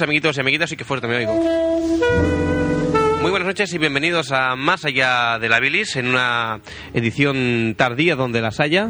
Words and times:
Amiguitos 0.00 0.38
y 0.38 0.40
amiguitas, 0.40 0.72
y 0.72 0.76
que 0.78 0.84
fuerte 0.84 1.06
me 1.06 1.16
oigo. 1.16 1.34
Muy 3.20 3.30
buenas 3.30 3.46
noches 3.46 3.70
y 3.74 3.76
bienvenidos 3.76 4.32
a 4.32 4.56
Más 4.56 4.86
Allá 4.86 5.38
de 5.38 5.46
la 5.50 5.60
Bilis, 5.60 5.96
en 5.96 6.06
una 6.06 6.60
edición 6.94 7.74
tardía 7.76 8.16
donde 8.16 8.40
las 8.40 8.60
haya. 8.60 8.88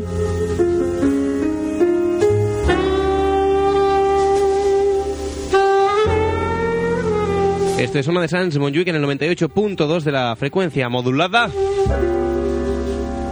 Esto 7.77 7.99
es 7.99 8.07
una 8.07 8.21
de 8.21 8.29
Sans 8.29 8.57
Montjuic 8.57 8.87
en 8.87 8.95
el 8.95 9.03
98.2 9.03 10.03
de 10.03 10.13
la 10.13 10.37
frecuencia 10.37 10.89
modulada. 10.89 11.51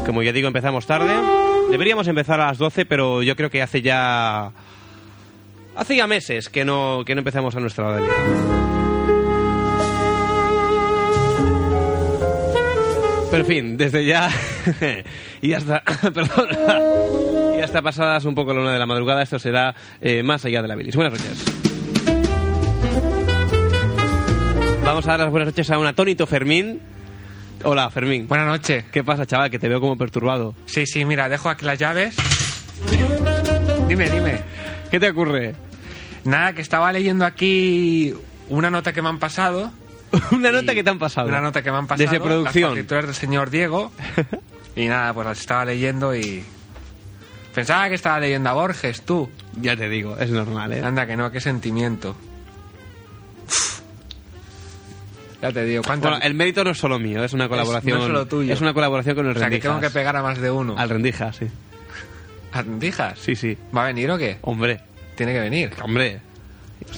Como 0.04 0.24
ya 0.24 0.32
digo, 0.32 0.48
empezamos 0.48 0.84
tarde. 0.84 1.14
Deberíamos 1.70 2.08
empezar 2.08 2.40
a 2.40 2.46
las 2.48 2.58
12, 2.58 2.86
pero 2.86 3.22
yo 3.22 3.36
creo 3.36 3.50
que 3.50 3.62
hace 3.62 3.82
ya... 3.82 4.50
Hace 5.82 5.96
ya 5.96 6.06
meses 6.06 6.48
que 6.48 6.64
no, 6.64 7.02
que 7.04 7.12
no 7.12 7.22
empezamos 7.22 7.56
a 7.56 7.58
nuestra 7.58 7.84
hora 7.84 7.96
de 7.96 8.02
liga. 8.02 8.14
Pero 13.28 13.42
en 13.42 13.46
fin, 13.46 13.76
desde 13.76 14.06
ya 14.06 14.30
y 15.42 15.52
hasta, 15.52 15.82
perdón, 16.14 16.50
y 17.58 17.60
hasta 17.60 17.82
pasadas 17.82 18.24
un 18.26 18.36
poco 18.36 18.54
la 18.54 18.60
una 18.60 18.72
de 18.72 18.78
la 18.78 18.86
madrugada, 18.86 19.24
esto 19.24 19.40
será 19.40 19.74
eh, 20.00 20.22
más 20.22 20.44
allá 20.44 20.62
de 20.62 20.68
la 20.68 20.76
bilis. 20.76 20.94
Buenas 20.94 21.14
noches. 21.14 21.44
Vamos 24.84 25.04
a 25.08 25.10
dar 25.10 25.18
las 25.18 25.30
buenas 25.32 25.48
noches 25.48 25.68
a 25.68 25.78
un 25.80 25.86
atónito 25.86 26.28
Fermín. 26.28 26.80
Hola, 27.64 27.90
Fermín. 27.90 28.28
Buenas 28.28 28.46
noches. 28.46 28.84
¿Qué 28.92 29.02
pasa, 29.02 29.26
chaval? 29.26 29.50
Que 29.50 29.58
te 29.58 29.68
veo 29.68 29.80
como 29.80 29.98
perturbado. 29.98 30.54
Sí, 30.66 30.86
sí, 30.86 31.04
mira, 31.04 31.28
dejo 31.28 31.48
aquí 31.48 31.64
las 31.64 31.80
llaves. 31.80 32.14
Dime, 33.88 34.08
dime. 34.08 34.38
¿Qué 34.88 35.00
te 35.00 35.10
ocurre? 35.10 35.71
Nada, 36.24 36.52
que 36.52 36.62
estaba 36.62 36.92
leyendo 36.92 37.24
aquí 37.24 38.14
una 38.48 38.70
nota 38.70 38.92
que 38.92 39.02
me 39.02 39.08
han 39.08 39.18
pasado. 39.18 39.72
Una 40.30 40.52
nota 40.52 40.74
que 40.74 40.84
te 40.84 40.90
han 40.90 40.98
pasado. 40.98 41.26
Una 41.26 41.40
nota 41.40 41.62
que 41.62 41.70
me 41.70 41.78
han 41.78 41.86
pasado. 41.86 42.10
Desde 42.10 42.22
producción. 42.22 42.64
Las 42.64 42.72
partituras 42.74 43.06
del 43.06 43.14
señor 43.14 43.48
Diego. 43.48 43.90
y 44.76 44.84
nada, 44.86 45.14
pues 45.14 45.26
las 45.26 45.40
estaba 45.40 45.64
leyendo 45.64 46.14
y... 46.14 46.44
Pensaba 47.54 47.88
que 47.88 47.94
estaba 47.94 48.20
leyendo 48.20 48.50
a 48.50 48.52
Borges, 48.52 49.02
tú. 49.02 49.30
Ya 49.58 49.74
te 49.74 49.88
digo, 49.88 50.18
es 50.18 50.28
normal, 50.28 50.72
¿eh? 50.74 50.82
Anda, 50.82 51.06
que 51.06 51.16
no, 51.16 51.30
qué 51.30 51.40
sentimiento. 51.40 52.14
Ya 55.40 55.50
te 55.50 55.64
digo, 55.64 55.82
¿cuántas... 55.82 56.10
Bueno, 56.10 56.24
el 56.26 56.34
mérito 56.34 56.62
no 56.62 56.70
es 56.70 56.78
solo 56.78 56.98
mío, 56.98 57.24
es 57.24 57.32
una 57.32 57.48
colaboración. 57.48 57.98
no 57.98 58.04
es 58.04 58.06
solo 58.06 58.26
tuyo. 58.26 58.52
Es 58.52 58.60
una 58.60 58.74
colaboración 58.74 59.16
con 59.16 59.26
el 59.26 59.32
o 59.32 59.34
sea, 59.34 59.48
que 59.48 59.56
Rendijas. 59.56 59.70
tengo 59.70 59.80
que 59.80 59.90
pegar 59.90 60.16
a 60.16 60.22
más 60.22 60.38
de 60.38 60.50
uno. 60.50 60.76
Al 60.76 60.90
Rendijas, 60.90 61.36
sí. 61.36 61.46
¿A 62.52 62.62
Rendijas? 62.62 63.18
Sí, 63.18 63.34
sí. 63.34 63.56
¿Va 63.74 63.84
a 63.84 63.86
venir 63.86 64.10
o 64.10 64.18
qué? 64.18 64.38
Hombre, 64.42 64.80
Tiene 65.24 65.32
que 65.34 65.40
venir. 65.40 65.70
hombre. 65.82 66.20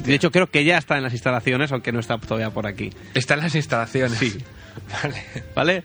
De 0.03 0.15
hecho, 0.15 0.31
creo 0.31 0.47
que 0.47 0.65
ya 0.65 0.79
está 0.79 0.97
en 0.97 1.03
las 1.03 1.13
instalaciones, 1.13 1.71
aunque 1.73 1.93
no 1.93 2.01
está 2.01 2.17
todavía 2.17 2.49
por 2.49 2.67
aquí. 2.67 2.91
Está 3.13 3.35
en 3.35 3.41
las 3.41 3.55
instalaciones. 3.55 4.19
Sí. 4.19 4.39
Vale. 5.03 5.23
¿Vale? 5.55 5.83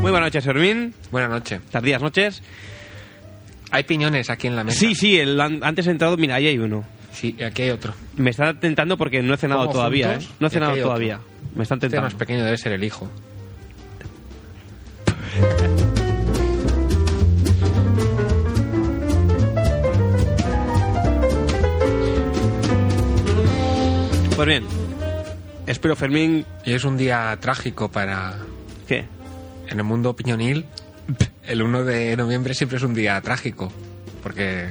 Muy 0.00 0.10
buenas 0.12 0.28
noches, 0.28 0.44
Fermín. 0.44 0.94
Buenas 1.10 1.30
noches. 1.30 1.60
Tardías 1.70 2.00
noches. 2.02 2.40
Hay 3.72 3.82
piñones 3.82 4.30
aquí 4.30 4.46
en 4.46 4.54
la 4.54 4.62
mesa. 4.62 4.78
Sí, 4.78 4.94
sí, 4.94 5.18
el, 5.18 5.40
an- 5.40 5.60
antes 5.64 5.86
he 5.88 5.90
entrado, 5.90 6.16
mira, 6.16 6.36
ahí 6.36 6.46
hay 6.46 6.58
uno. 6.58 6.84
Sí, 7.12 7.36
aquí 7.44 7.62
hay 7.62 7.70
otro. 7.70 7.94
Me 8.16 8.30
está 8.30 8.54
tentando 8.60 8.96
porque 8.96 9.22
no 9.22 9.34
he 9.34 9.36
cenado 9.36 9.62
¿Como 9.62 9.72
todavía, 9.72 10.12
¿eh? 10.12 10.16
juntos? 10.18 10.34
No 10.38 10.46
he 10.46 10.50
cenado 10.50 10.76
todavía. 10.76 11.18
Me 11.56 11.64
están 11.64 11.78
Este 11.78 11.88
tentando. 11.88 12.06
más 12.06 12.14
pequeño 12.14 12.44
debe 12.44 12.56
ser 12.58 12.72
el 12.72 12.84
hijo. 12.84 13.10
Pues 24.36 24.48
bien, 24.48 24.64
espero 25.66 25.94
Fermín... 25.94 26.44
Y 26.64 26.72
es 26.72 26.84
un 26.84 26.96
día 26.96 27.36
trágico 27.40 27.90
para... 27.90 28.34
¿Qué? 28.88 29.04
En 29.68 29.78
el 29.78 29.84
mundo 29.84 30.16
piñonil, 30.16 30.66
el 31.46 31.62
1 31.62 31.84
de 31.84 32.16
noviembre 32.16 32.54
siempre 32.54 32.78
es 32.78 32.82
un 32.82 32.94
día 32.94 33.20
trágico. 33.20 33.72
Porque 34.24 34.70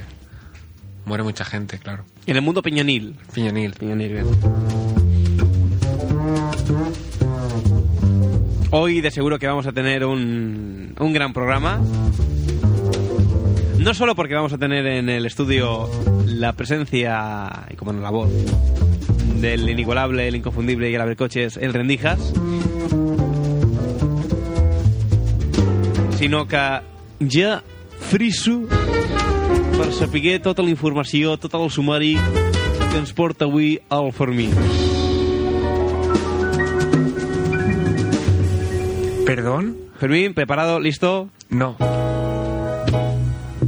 muere 1.06 1.22
mucha 1.24 1.46
gente, 1.46 1.78
claro. 1.78 2.04
En 2.26 2.36
el 2.36 2.42
mundo 2.42 2.60
piñonil. 2.60 3.16
Piñonil. 3.32 3.72
Piñonil, 3.72 4.12
bien. 4.12 4.26
Hoy 8.70 9.00
de 9.00 9.10
seguro 9.10 9.38
que 9.38 9.46
vamos 9.46 9.66
a 9.66 9.72
tener 9.72 10.04
un, 10.04 10.94
un 10.98 11.12
gran 11.12 11.32
programa. 11.32 11.80
No 13.84 13.92
solo 13.92 14.14
porque 14.14 14.32
vamos 14.32 14.54
a 14.54 14.56
tener 14.56 14.86
en 14.86 15.10
el 15.10 15.26
estudio 15.26 15.90
la 16.24 16.54
presencia, 16.54 17.66
y 17.70 17.76
como 17.76 17.92
no 17.92 18.00
la 18.00 18.08
voz, 18.08 18.30
del 19.42 19.68
inigualable, 19.68 20.26
el 20.26 20.36
inconfundible 20.36 20.90
y 20.90 20.94
el 20.94 21.00
abrecoches, 21.02 21.58
el 21.58 21.74
Rendijas, 21.74 22.32
sinó 26.16 26.48
que 26.48 26.80
ja 27.30 27.62
friso 28.00 28.62
per 29.76 29.92
saber 29.92 30.40
tota 30.40 30.62
la 30.62 30.70
informació, 30.70 31.36
tot 31.36 31.52
el 31.52 31.68
sumari 31.68 32.14
que 32.90 32.96
ens 32.96 33.12
porta 33.12 33.44
avui 33.44 33.82
Fermí. 34.16 34.48
¿Perdón? 39.26 39.76
Fermín, 40.00 40.32
preparado, 40.32 40.80
listo. 40.80 41.28
No. 41.50 41.76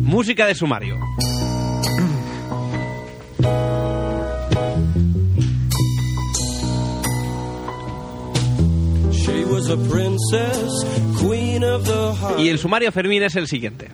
Música 0.06 0.46
de 0.46 0.54
sumario. 0.54 1.00
She 9.10 9.44
was 9.46 9.68
a 9.68 9.76
princess, 9.76 10.86
queen 11.20 11.64
of 11.64 11.84
the 11.84 12.14
heart. 12.20 12.38
Y 12.38 12.50
el 12.50 12.58
sumario 12.60 12.92
Fermín 12.92 13.24
es 13.24 13.34
el 13.34 13.48
siguiente. 13.48 13.88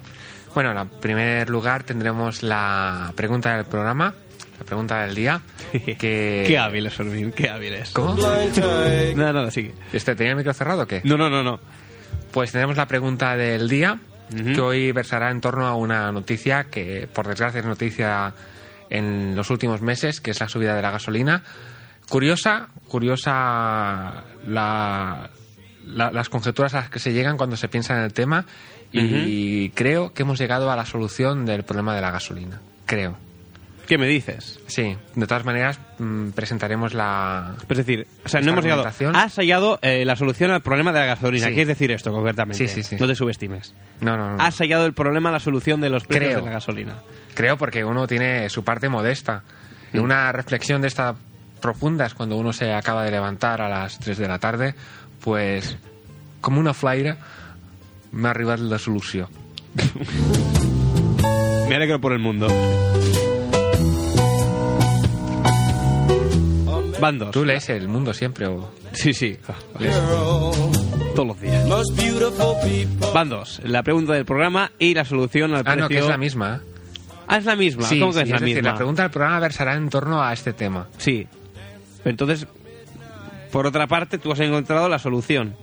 Bueno, 0.54 0.78
en 0.78 0.86
primer 1.00 1.48
lugar 1.48 1.84
tendremos 1.84 2.42
la 2.42 3.14
pregunta 3.16 3.56
del 3.56 3.64
programa, 3.64 4.12
la 4.58 4.66
pregunta 4.66 5.00
del 5.06 5.14
día. 5.14 5.40
Que... 5.72 6.44
Qué 6.46 6.58
hábil 6.58 6.88
es 6.88 6.92
Fermín, 6.92 7.32
qué 7.32 7.48
hábil 7.48 7.72
es. 7.72 7.90
¿Cómo? 7.92 8.16
Nada, 9.16 9.32
nada, 9.32 9.50
sigue. 9.50 9.72
Este, 9.94 10.14
¿Tenía 10.14 10.32
el 10.32 10.36
micro 10.36 10.52
cerrado 10.52 10.82
o 10.82 10.86
qué? 10.86 11.00
No, 11.04 11.16
no, 11.16 11.30
no, 11.30 11.42
no. 11.42 11.58
Pues 12.32 12.52
tenemos 12.52 12.76
la 12.76 12.86
pregunta 12.86 13.34
del 13.34 13.66
día, 13.70 13.98
Que 14.34 14.60
hoy 14.60 14.92
versará 14.92 15.30
en 15.30 15.40
torno 15.40 15.66
a 15.66 15.74
una 15.74 16.10
noticia 16.12 16.64
que, 16.64 17.08
por 17.12 17.26
desgracia, 17.28 17.60
es 17.60 17.66
noticia 17.66 18.32
en 18.90 19.34
los 19.36 19.50
últimos 19.50 19.80
meses, 19.82 20.20
que 20.20 20.30
es 20.32 20.40
la 20.40 20.48
subida 20.48 20.74
de 20.74 20.82
la 20.82 20.90
gasolina. 20.90 21.42
Curiosa, 22.08 22.68
curiosa 22.88 24.24
la- 24.46 25.30
la- 25.86 26.10
las 26.12 26.28
conjeturas 26.28 26.74
a 26.74 26.78
las 26.80 26.90
que 26.90 26.98
se 26.98 27.12
llegan 27.12 27.36
cuando 27.36 27.56
se 27.56 27.68
piensa 27.68 27.96
en 27.96 28.02
el 28.04 28.12
tema 28.12 28.44
y 28.92 29.70
creo 29.70 30.12
que 30.12 30.22
hemos 30.22 30.38
llegado 30.38 30.70
a 30.70 30.76
la 30.76 30.84
solución 30.84 31.46
del 31.46 31.62
problema 31.64 31.94
de 31.94 32.00
la 32.02 32.10
gasolina. 32.10 32.60
Creo. 32.86 33.16
¿Qué 33.92 33.98
me 33.98 34.06
dices? 34.06 34.58
Sí, 34.68 34.96
de 35.14 35.26
todas 35.26 35.44
maneras 35.44 35.78
mm, 35.98 36.30
presentaremos 36.30 36.94
la... 36.94 37.56
Es 37.68 37.76
decir, 37.76 38.06
o 38.24 38.28
sea, 38.30 38.40
no 38.40 38.52
hemos 38.52 38.64
llegado. 38.64 38.86
Has 38.86 39.34
hallado 39.36 39.78
eh, 39.82 40.06
la 40.06 40.16
solución 40.16 40.50
al 40.50 40.62
problema 40.62 40.94
de 40.94 41.00
la 41.00 41.04
gasolina. 41.04 41.48
Sí. 41.48 41.54
¿Qué 41.54 41.60
es 41.60 41.68
decir 41.68 41.90
esto 41.92 42.10
concretamente? 42.10 42.56
Sí, 42.56 42.68
sí, 42.68 42.82
sí. 42.82 42.96
No 42.98 43.06
te 43.06 43.14
subestimes. 43.14 43.74
No, 44.00 44.16
no, 44.16 44.34
no. 44.34 44.42
Has 44.42 44.56
hallado 44.56 44.86
el 44.86 44.94
problema, 44.94 45.30
la 45.30 45.40
solución 45.40 45.82
de 45.82 45.90
los 45.90 46.06
precios 46.06 46.30
Creo. 46.30 46.40
de 46.40 46.46
la 46.46 46.52
gasolina. 46.52 46.94
Creo 47.34 47.58
porque 47.58 47.84
uno 47.84 48.06
tiene 48.06 48.48
su 48.48 48.64
parte 48.64 48.88
modesta. 48.88 49.42
Y 49.92 49.98
una 49.98 50.32
reflexión 50.32 50.80
de 50.80 50.88
esta 50.88 51.14
profunda 51.60 52.06
es 52.06 52.14
cuando 52.14 52.38
uno 52.38 52.54
se 52.54 52.72
acaba 52.72 53.04
de 53.04 53.10
levantar 53.10 53.60
a 53.60 53.68
las 53.68 53.98
3 53.98 54.16
de 54.16 54.26
la 54.26 54.38
tarde, 54.38 54.74
pues 55.20 55.76
como 56.40 56.60
una 56.60 56.72
flaire 56.72 57.18
m'ha 58.12 58.30
arribat 58.30 58.58
la 58.58 58.78
solució. 58.78 59.28
Me 61.68 61.76
alegro 61.76 62.00
por 62.00 62.14
el 62.14 62.20
mundo. 62.20 62.48
Van 67.02 67.18
dos. 67.18 67.32
¿Tú 67.32 67.44
lees 67.44 67.68
El 67.68 67.88
Mundo 67.88 68.14
siempre 68.14 68.46
o...? 68.46 68.70
Sí, 68.92 69.12
sí. 69.12 69.36
lees? 69.80 69.96
Todos 71.16 71.26
los 71.26 71.40
días. 71.40 71.66
Most 71.66 71.96
beautiful 71.96 72.54
people. 72.62 73.08
Van 73.12 73.28
dos. 73.28 73.60
La 73.64 73.82
pregunta 73.82 74.12
del 74.12 74.24
programa 74.24 74.70
y 74.78 74.94
la 74.94 75.04
solución 75.04 75.52
al 75.52 75.62
Ah, 75.62 75.64
precio. 75.64 75.80
no, 75.82 75.88
que 75.88 75.98
es 75.98 76.06
la 76.06 76.16
misma. 76.16 76.62
Ah, 77.26 77.38
es 77.38 77.44
la 77.44 77.56
misma. 77.56 77.82
Sí, 77.88 77.98
¿Cómo 77.98 78.12
que 78.12 78.18
sí, 78.18 78.22
es 78.22 78.28
la 78.30 78.36
es 78.36 78.40
decir, 78.42 78.54
misma? 78.56 78.70
la 78.70 78.76
pregunta 78.76 79.02
del 79.02 79.10
programa 79.10 79.40
versará 79.40 79.74
en 79.74 79.88
torno 79.90 80.22
a 80.22 80.32
este 80.32 80.52
tema. 80.52 80.86
Sí. 80.98 81.26
Entonces, 82.04 82.46
por 83.50 83.66
otra 83.66 83.88
parte, 83.88 84.18
tú 84.18 84.30
has 84.30 84.38
encontrado 84.40 84.88
la 84.88 85.00
solución. 85.00 85.56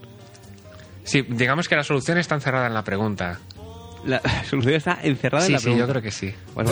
Sí, 1.06 1.22
digamos 1.22 1.70
que 1.70 1.76
la 1.78 1.84
solución 1.86 2.18
está 2.18 2.36
encerrada 2.36 2.68
en 2.68 2.74
la 2.74 2.84
pregunta. 2.84 3.40
La 4.06 4.22
solución 4.50 4.76
está 4.76 5.00
encerrada 5.04 5.46
en 5.46 5.48
Sí, 5.48 5.54
la 5.54 5.60
sí, 5.60 5.64
pregunta. 5.64 5.86
yo 5.86 5.90
creo 5.92 6.02
que 6.02 6.12
sí. 6.12 6.34
Bueno. 6.54 6.72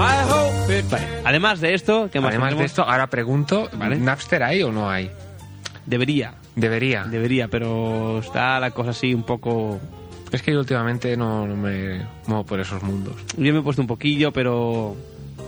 Vale. 0.00 1.06
Además 1.24 1.60
de 1.60 1.74
esto, 1.74 2.08
¿qué 2.12 2.20
más 2.20 2.30
Además 2.30 2.56
de 2.56 2.64
esto, 2.64 2.82
ahora 2.82 3.08
pregunto, 3.08 3.68
Vale. 3.74 3.96
¿Napster 3.96 4.42
hay 4.42 4.62
o 4.62 4.72
no 4.72 4.90
hay? 4.90 5.10
Debería, 5.86 6.34
Debería. 6.54 7.04
debería, 7.04 7.48
pero 7.48 8.18
está 8.20 8.60
la 8.60 8.70
cosa 8.70 8.90
así 8.90 9.12
un 9.14 9.24
poco... 9.24 9.80
Es 10.30 10.42
que 10.42 10.52
yo 10.52 10.60
últimamente 10.60 11.16
no, 11.16 11.46
no 11.46 11.56
me 11.56 12.06
muevo 12.26 12.44
por 12.44 12.60
esos 12.60 12.82
mundos. 12.84 13.14
Yo 13.36 13.52
me 13.52 13.58
he 13.58 13.62
puesto 13.62 13.82
un 13.82 13.88
poquillo, 13.88 14.32
pero 14.32 14.94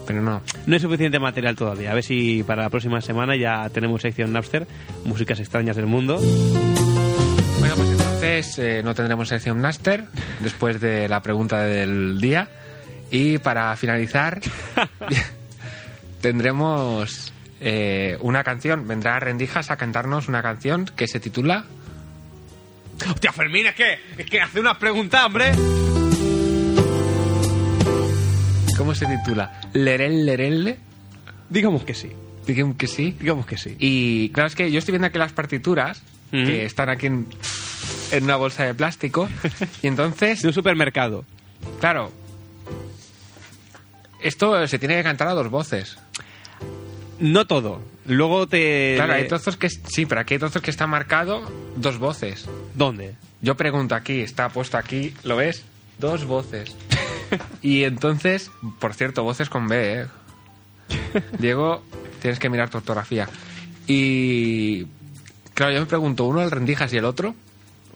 Pero 0.06 0.20
no. 0.22 0.42
no 0.66 0.74
hay 0.74 0.80
suficiente 0.80 1.20
material 1.20 1.54
todavía. 1.54 1.92
A 1.92 1.94
ver 1.94 2.02
si 2.02 2.42
para 2.42 2.62
la 2.62 2.70
próxima 2.70 3.00
semana 3.00 3.36
ya 3.36 3.68
tenemos 3.70 4.02
sección 4.02 4.32
Napster, 4.32 4.66
músicas 5.04 5.38
extrañas 5.38 5.76
del 5.76 5.86
mundo. 5.86 6.18
Bueno, 7.60 7.76
pues 7.76 7.90
entonces 7.90 8.58
eh, 8.58 8.82
no 8.82 8.92
tendremos 8.94 9.28
sección 9.28 9.60
Master 9.60 10.04
después 10.40 10.80
de 10.80 11.08
la 11.08 11.22
pregunta 11.22 11.60
del 11.62 12.20
día. 12.20 12.48
Y 13.12 13.36
para 13.38 13.76
finalizar, 13.76 14.40
tendremos 16.20 17.32
eh, 17.60 18.16
una 18.20 18.42
canción. 18.42 18.88
Vendrá 18.88 19.20
Rendijas 19.20 19.70
a 19.70 19.76
cantarnos 19.76 20.28
una 20.28 20.42
canción 20.42 20.86
que 20.96 21.06
se 21.06 21.20
titula 21.20 21.64
Hostia, 23.08 23.32
Fermín, 23.32 23.66
es 23.66 23.74
que, 23.74 23.98
es 24.16 24.26
que 24.26 24.40
hace 24.40 24.60
unas 24.60 24.78
preguntas, 24.78 25.24
hombre. 25.26 25.52
¿Cómo 28.78 28.94
se 28.94 29.06
titula? 29.06 29.60
Lerel 29.74 30.24
Lerelle. 30.24 30.78
Digamos 31.50 31.84
que 31.84 31.94
sí, 31.94 32.10
Digamos 32.46 32.76
que 32.76 32.86
sí. 32.86 33.14
digamos 33.20 33.44
que 33.46 33.58
sí. 33.58 33.76
Y 33.78 34.30
claro, 34.30 34.46
es 34.48 34.54
que 34.56 34.70
yo 34.72 34.78
estoy 34.78 34.92
viendo 34.92 35.06
aquí 35.08 35.18
las 35.18 35.32
partituras 35.32 36.02
que 36.30 36.64
están 36.64 36.88
aquí 36.88 37.06
en, 37.08 37.26
en 38.10 38.24
una 38.24 38.36
bolsa 38.36 38.64
de 38.64 38.72
plástico. 38.74 39.28
y 39.82 39.86
entonces, 39.86 40.40
De 40.40 40.48
un 40.48 40.54
supermercado. 40.54 41.26
claro, 41.78 42.10
esto 44.22 44.66
se 44.66 44.78
tiene 44.78 44.96
que 44.96 45.02
cantar 45.02 45.28
a 45.28 45.34
dos 45.34 45.50
voces. 45.50 45.98
No 47.18 47.46
todo. 47.46 47.80
Luego 48.06 48.48
te... 48.48 48.94
Claro, 48.96 49.14
hay 49.14 49.28
trozos 49.28 49.56
que 49.56 49.70
sí, 49.70 50.06
pero 50.06 50.20
aquí 50.20 50.34
hay 50.34 50.40
trozos 50.40 50.60
que 50.62 50.70
está 50.70 50.86
marcado 50.86 51.50
dos 51.76 51.98
voces. 51.98 52.48
¿Dónde? 52.74 53.14
Yo 53.40 53.56
pregunto 53.56 53.94
aquí, 53.94 54.20
está 54.20 54.48
puesto 54.48 54.76
aquí, 54.76 55.14
¿lo 55.22 55.36
ves? 55.36 55.64
Dos 55.98 56.24
voces. 56.24 56.74
y 57.62 57.84
entonces, 57.84 58.50
por 58.80 58.94
cierto, 58.94 59.22
voces 59.22 59.48
con 59.48 59.68
B, 59.68 60.02
¿eh? 60.02 60.06
Diego, 61.38 61.82
tienes 62.20 62.38
que 62.38 62.48
mirar 62.48 62.70
tu 62.70 62.78
ortografía. 62.78 63.28
Y 63.86 64.86
claro, 65.54 65.72
yo 65.72 65.80
me 65.80 65.86
pregunto, 65.86 66.24
uno 66.24 66.42
el 66.42 66.50
rendijas 66.50 66.92
y 66.92 66.96
el 66.96 67.04
otro, 67.04 67.34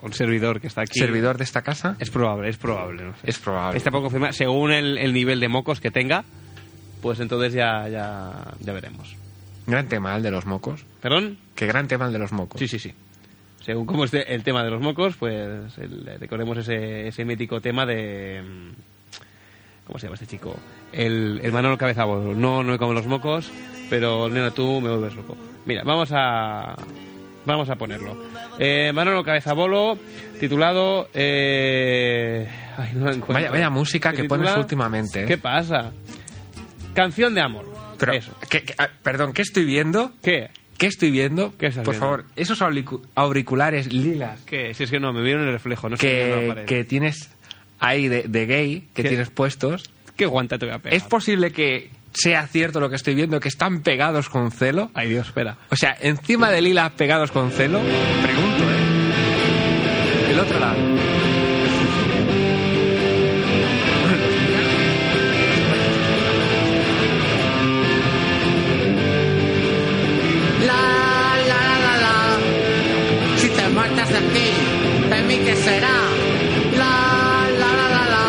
Un 0.06 0.12
servidor 0.12 0.60
que 0.60 0.66
está 0.68 0.82
aquí. 0.82 0.98
servidor 0.98 1.36
de 1.38 1.44
esta 1.44 1.62
casa, 1.62 1.96
Es 1.98 2.10
probable, 2.10 2.48
es 2.48 2.56
probable. 2.56 3.04
No 3.04 3.12
sé. 3.16 3.20
es 3.24 3.38
probable. 3.38 3.76
Está 3.78 3.90
poco 3.90 4.04
confirmado. 4.04 4.32
Según 4.32 4.72
el, 4.72 4.98
el 4.98 5.12
nivel 5.12 5.40
de 5.40 5.48
mocos 5.48 5.80
que 5.80 5.90
tenga, 5.90 6.24
pues 7.02 7.20
entonces 7.20 7.52
ya, 7.52 7.88
ya, 7.88 8.54
ya 8.60 8.72
veremos. 8.72 9.14
Gran 9.66 9.88
tema 9.88 10.16
el 10.16 10.22
de 10.22 10.30
los 10.30 10.46
mocos. 10.46 10.84
¿Perdón? 11.00 11.38
Qué 11.54 11.66
gran 11.66 11.88
tema 11.88 12.06
el 12.06 12.12
de 12.12 12.18
los 12.20 12.32
mocos. 12.32 12.58
Sí, 12.58 12.68
sí, 12.68 12.78
sí. 12.78 12.94
Según 13.60 13.84
cómo 13.84 14.04
esté 14.04 14.32
el 14.32 14.44
tema 14.44 14.62
de 14.62 14.70
los 14.70 14.80
mocos, 14.80 15.16
pues 15.16 15.76
el- 15.78 16.08
recordemos 16.20 16.56
ese, 16.58 17.08
ese 17.08 17.24
mítico 17.24 17.60
tema 17.60 17.84
de... 17.84 18.42
mm, 18.42 18.72
¿Cómo 19.88 19.98
se 19.98 20.06
llama 20.06 20.14
este 20.14 20.26
chico? 20.26 20.56
El, 20.92 21.40
el 21.42 21.52
Manolo 21.52 21.76
Cabezabolo. 21.78 22.32
No, 22.34 22.62
no 22.62 22.78
como 22.78 22.92
los 22.92 23.06
mocos, 23.06 23.50
pero 23.90 24.28
nena, 24.28 24.50
tú 24.52 24.80
me 24.80 24.88
vuelves 24.90 25.14
loco. 25.16 25.36
Mira, 25.64 25.82
vamos 25.84 26.10
a... 26.12 26.76
Vamos 27.46 27.70
a 27.70 27.76
ponerlo. 27.76 28.16
Eh, 28.58 28.90
Manolo 28.92 29.22
Cabezabolo, 29.24 29.98
titulado... 30.40 31.08
Eh... 31.14 32.46
Ay, 32.76 32.90
no 32.94 33.04
lo 33.06 33.10
encuentro. 33.12 33.34
Vaya- 33.34 33.50
vaya 33.50 33.70
música 33.70 34.10
¿Se 34.10 34.16
que 34.16 34.22
titula? 34.22 34.40
pones 34.42 34.56
últimamente, 34.58 35.22
¿eh? 35.22 35.26
¿Qué 35.26 35.38
pasa? 35.38 35.92
Canción 36.94 37.34
de 37.34 37.40
amor. 37.40 37.66
Pero, 37.98 38.12
Eso. 38.12 38.32
¿qué- 38.50 38.62
qué- 38.62 38.74
ah, 38.78 38.88
perdón, 39.02 39.32
¿qué 39.32 39.42
estoy 39.42 39.64
viendo? 39.64 40.12
¿Qué? 40.22 40.50
¿Qué 40.76 40.86
estoy 40.86 41.10
viendo? 41.10 41.52
¿Qué 41.56 41.68
Por 41.70 41.84
viendo? 41.84 41.92
favor, 41.94 42.24
esos 42.36 42.60
auricu- 42.60 43.00
auriculares 43.14 43.90
lilas 43.92 44.40
¿Qué? 44.44 44.74
Si 44.74 44.82
es 44.84 44.90
que 44.90 45.00
no, 45.00 45.12
me 45.14 45.22
vieron 45.22 45.46
el 45.46 45.52
reflejo. 45.52 45.88
No 45.88 45.96
que, 45.96 46.64
que 46.66 46.84
tienes 46.84 47.30
ahí 47.80 48.08
de, 48.08 48.24
de 48.24 48.46
gay, 48.46 48.80
que 48.92 49.02
¿Qué? 49.02 49.08
tienes 49.08 49.30
puestos, 49.30 49.90
¿Qué 50.16 50.26
guanta 50.26 50.58
te 50.58 50.66
voy 50.66 50.74
a 50.74 50.78
pegar? 50.78 50.94
¿es 50.96 51.02
posible 51.04 51.52
que 51.52 51.90
sea 52.16 52.46
cierto 52.46 52.80
lo 52.80 52.88
que 52.90 52.96
estoy 52.96 53.14
viendo, 53.14 53.38
que 53.40 53.48
están 53.48 53.82
pegados 53.82 54.28
con 54.28 54.50
celo? 54.50 54.90
Ay, 54.94 55.08
Dios, 55.10 55.26
espera. 55.28 55.56
O 55.70 55.76
sea, 55.76 55.96
encima 56.00 56.50
de 56.50 56.60
lilas 56.62 56.92
pegados 56.92 57.30
con 57.30 57.50
celo, 57.52 57.80
pregunto, 58.22 58.64
¿eh? 58.64 60.32
El 60.32 60.40
otro 60.40 60.58
lado. 60.58 60.76
La, 70.68 70.82
la, 71.50 71.58
la, 71.68 71.76
la, 71.84 71.94
la. 72.04 73.38
Si 73.38 73.48
te 73.48 73.68
marchas 73.68 74.08
de 74.08 74.18
aquí, 74.18 74.48
de 75.10 75.22
mí 75.28 75.36
qué 75.44 75.54
será. 75.56 75.96
La, 76.80 76.92
la, 77.60 77.70
la, 77.80 77.86
la, 77.96 78.04
la. 78.14 78.24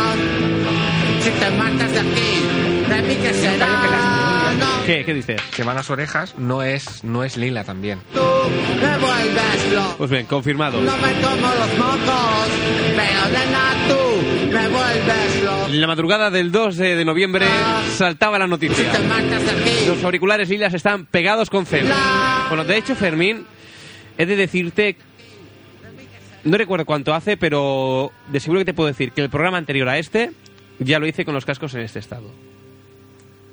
Si 1.24 1.30
te 1.32 1.50
marchas 1.52 1.92
de 1.94 2.00
aquí, 2.00 2.32
qué 3.16 3.34
¿Qué? 4.86 5.04
¿Qué 5.04 5.14
dices? 5.14 5.42
Que 5.56 5.64
van 5.64 5.76
las 5.76 5.90
orejas, 5.90 6.36
no 6.38 6.64
es, 6.64 7.04
no 7.04 7.24
es 7.24 7.36
lila 7.36 7.64
también. 7.66 8.00
tú 8.14 8.20
me 8.20 8.98
vuelves 8.98 9.74
loco. 9.74 9.96
Pues 9.98 10.10
bien, 10.10 10.26
confirmado. 10.26 10.80
No 10.80 10.98
me 10.98 11.14
como 11.14 11.48
los 11.48 11.78
mocos, 11.78 12.48
pero 12.96 13.26
nena 13.28 13.76
tú 13.88 14.50
me 14.54 14.68
vuelves 14.70 15.44
loco. 15.44 15.68
En 15.68 15.82
la 15.82 15.88
madrugada 15.88 16.30
del 16.32 16.52
2 16.54 16.78
de, 16.78 16.96
de 16.96 17.04
noviembre 17.06 17.46
saltaba 17.96 18.40
la 18.40 18.46
Si 18.46 18.52
noticia. 18.52 18.92
te 18.92 19.00
de 19.00 19.88
Los 19.88 20.04
auriculares 20.06 20.48
lilas 20.48 20.74
están 20.74 21.06
pegados 21.06 21.50
con 21.50 21.66
celo. 21.66 21.94
Bueno, 22.48 22.64
de 22.64 22.78
hecho, 22.78 22.96
Fermín, 22.96 23.46
he 24.18 24.26
de 24.26 24.36
decirte... 24.38 24.96
No 26.46 26.58
recuerdo 26.58 26.86
cuánto 26.86 27.14
hace, 27.14 27.36
pero 27.36 28.14
de 28.30 28.40
seguro 28.40 28.62
que 28.62 28.66
te 28.66 28.74
puedo 28.74 28.88
decir 28.88 29.12
que 29.12 29.22
el 29.22 29.30
programa 29.30 29.58
anterior 29.58 29.90
a 29.90 29.98
este 29.98 30.32
ya 30.80 30.98
lo 30.98 31.08
hice 31.08 31.26
con 31.26 31.34
los 31.34 31.44
cascos 31.46 31.74
en 31.74 31.82
este 31.82 32.00
estado. 32.00 32.32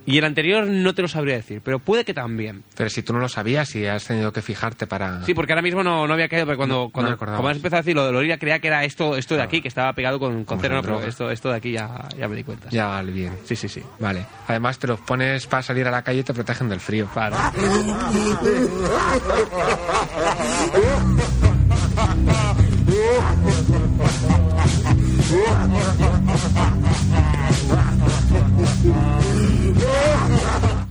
Y 0.06 0.18
el 0.18 0.24
anterior 0.24 0.66
no 0.66 0.94
te 0.94 1.02
lo 1.02 1.08
sabría 1.08 1.36
decir, 1.36 1.62
pero 1.64 1.78
puede 1.78 2.04
que 2.04 2.12
también. 2.12 2.62
Pero 2.76 2.90
si 2.90 3.02
tú 3.02 3.12
no 3.12 3.20
lo 3.20 3.28
sabías 3.28 3.74
y 3.74 3.86
has 3.86 4.04
tenido 4.04 4.32
que 4.32 4.42
fijarte 4.42 4.86
para... 4.86 5.24
Sí, 5.24 5.34
porque 5.34 5.52
ahora 5.52 5.62
mismo 5.62 5.82
no, 5.82 6.06
no 6.06 6.12
había 6.14 6.28
caído, 6.28 6.44
porque 6.46 6.56
cuando, 6.58 6.74
No- 6.76 6.84
no 6.84 6.90
cuando 6.90 7.10
recordabas. 7.12 7.38
como 7.38 7.48
has 7.48 7.56
empezado 7.56 7.78
a 7.78 7.82
decir 7.82 7.96
lo 7.96 8.06
de 8.06 8.12
Lorilla, 8.12 8.38
creía 8.38 8.58
que 8.58 8.68
era 8.68 8.84
esto, 8.84 9.16
esto 9.16 9.36
de 9.36 9.42
aquí, 9.42 9.60
que 9.62 9.68
estaba 9.68 9.92
pegado 9.94 10.18
con, 10.18 10.44
con 10.44 10.58
no, 10.58 10.82
pero 10.82 11.00
esto, 11.02 11.30
esto 11.30 11.50
de 11.50 11.56
aquí 11.56 11.72
ya, 11.72 12.08
ya 12.18 12.28
me 12.28 12.36
di 12.36 12.44
cuenta. 12.44 12.68
Ya, 12.70 12.86
vale, 12.86 13.12
bien. 13.12 13.32
Sí, 13.44 13.56
sí, 13.56 13.68
sí. 13.68 13.82
Vale. 13.98 14.26
Además, 14.48 14.78
te 14.78 14.86
los 14.86 15.00
pones 15.00 15.46
para 15.46 15.62
salir 15.62 15.86
a 15.86 15.90
la 15.90 16.02
calle 16.02 16.20
y 16.20 16.24
te 16.24 16.34
protegen 16.34 16.68
del 16.68 16.80
frío. 16.80 17.08
Claro. 17.12 17.36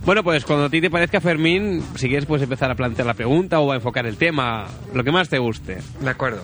Bueno, 0.04 0.22
pues 0.22 0.44
cuando 0.44 0.66
a 0.66 0.70
ti 0.70 0.80
te 0.82 0.90
parezca, 0.90 1.20
Fermín, 1.20 1.82
si 1.96 2.08
quieres 2.08 2.26
puedes 2.26 2.42
empezar 2.42 2.70
a 2.70 2.74
plantear 2.74 3.06
la 3.06 3.14
pregunta 3.14 3.60
o 3.60 3.72
a 3.72 3.76
enfocar 3.76 4.04
el 4.06 4.16
tema, 4.16 4.66
lo 4.92 5.02
que 5.02 5.10
más 5.10 5.30
te 5.30 5.38
guste. 5.38 5.78
De 6.00 6.10
acuerdo. 6.10 6.42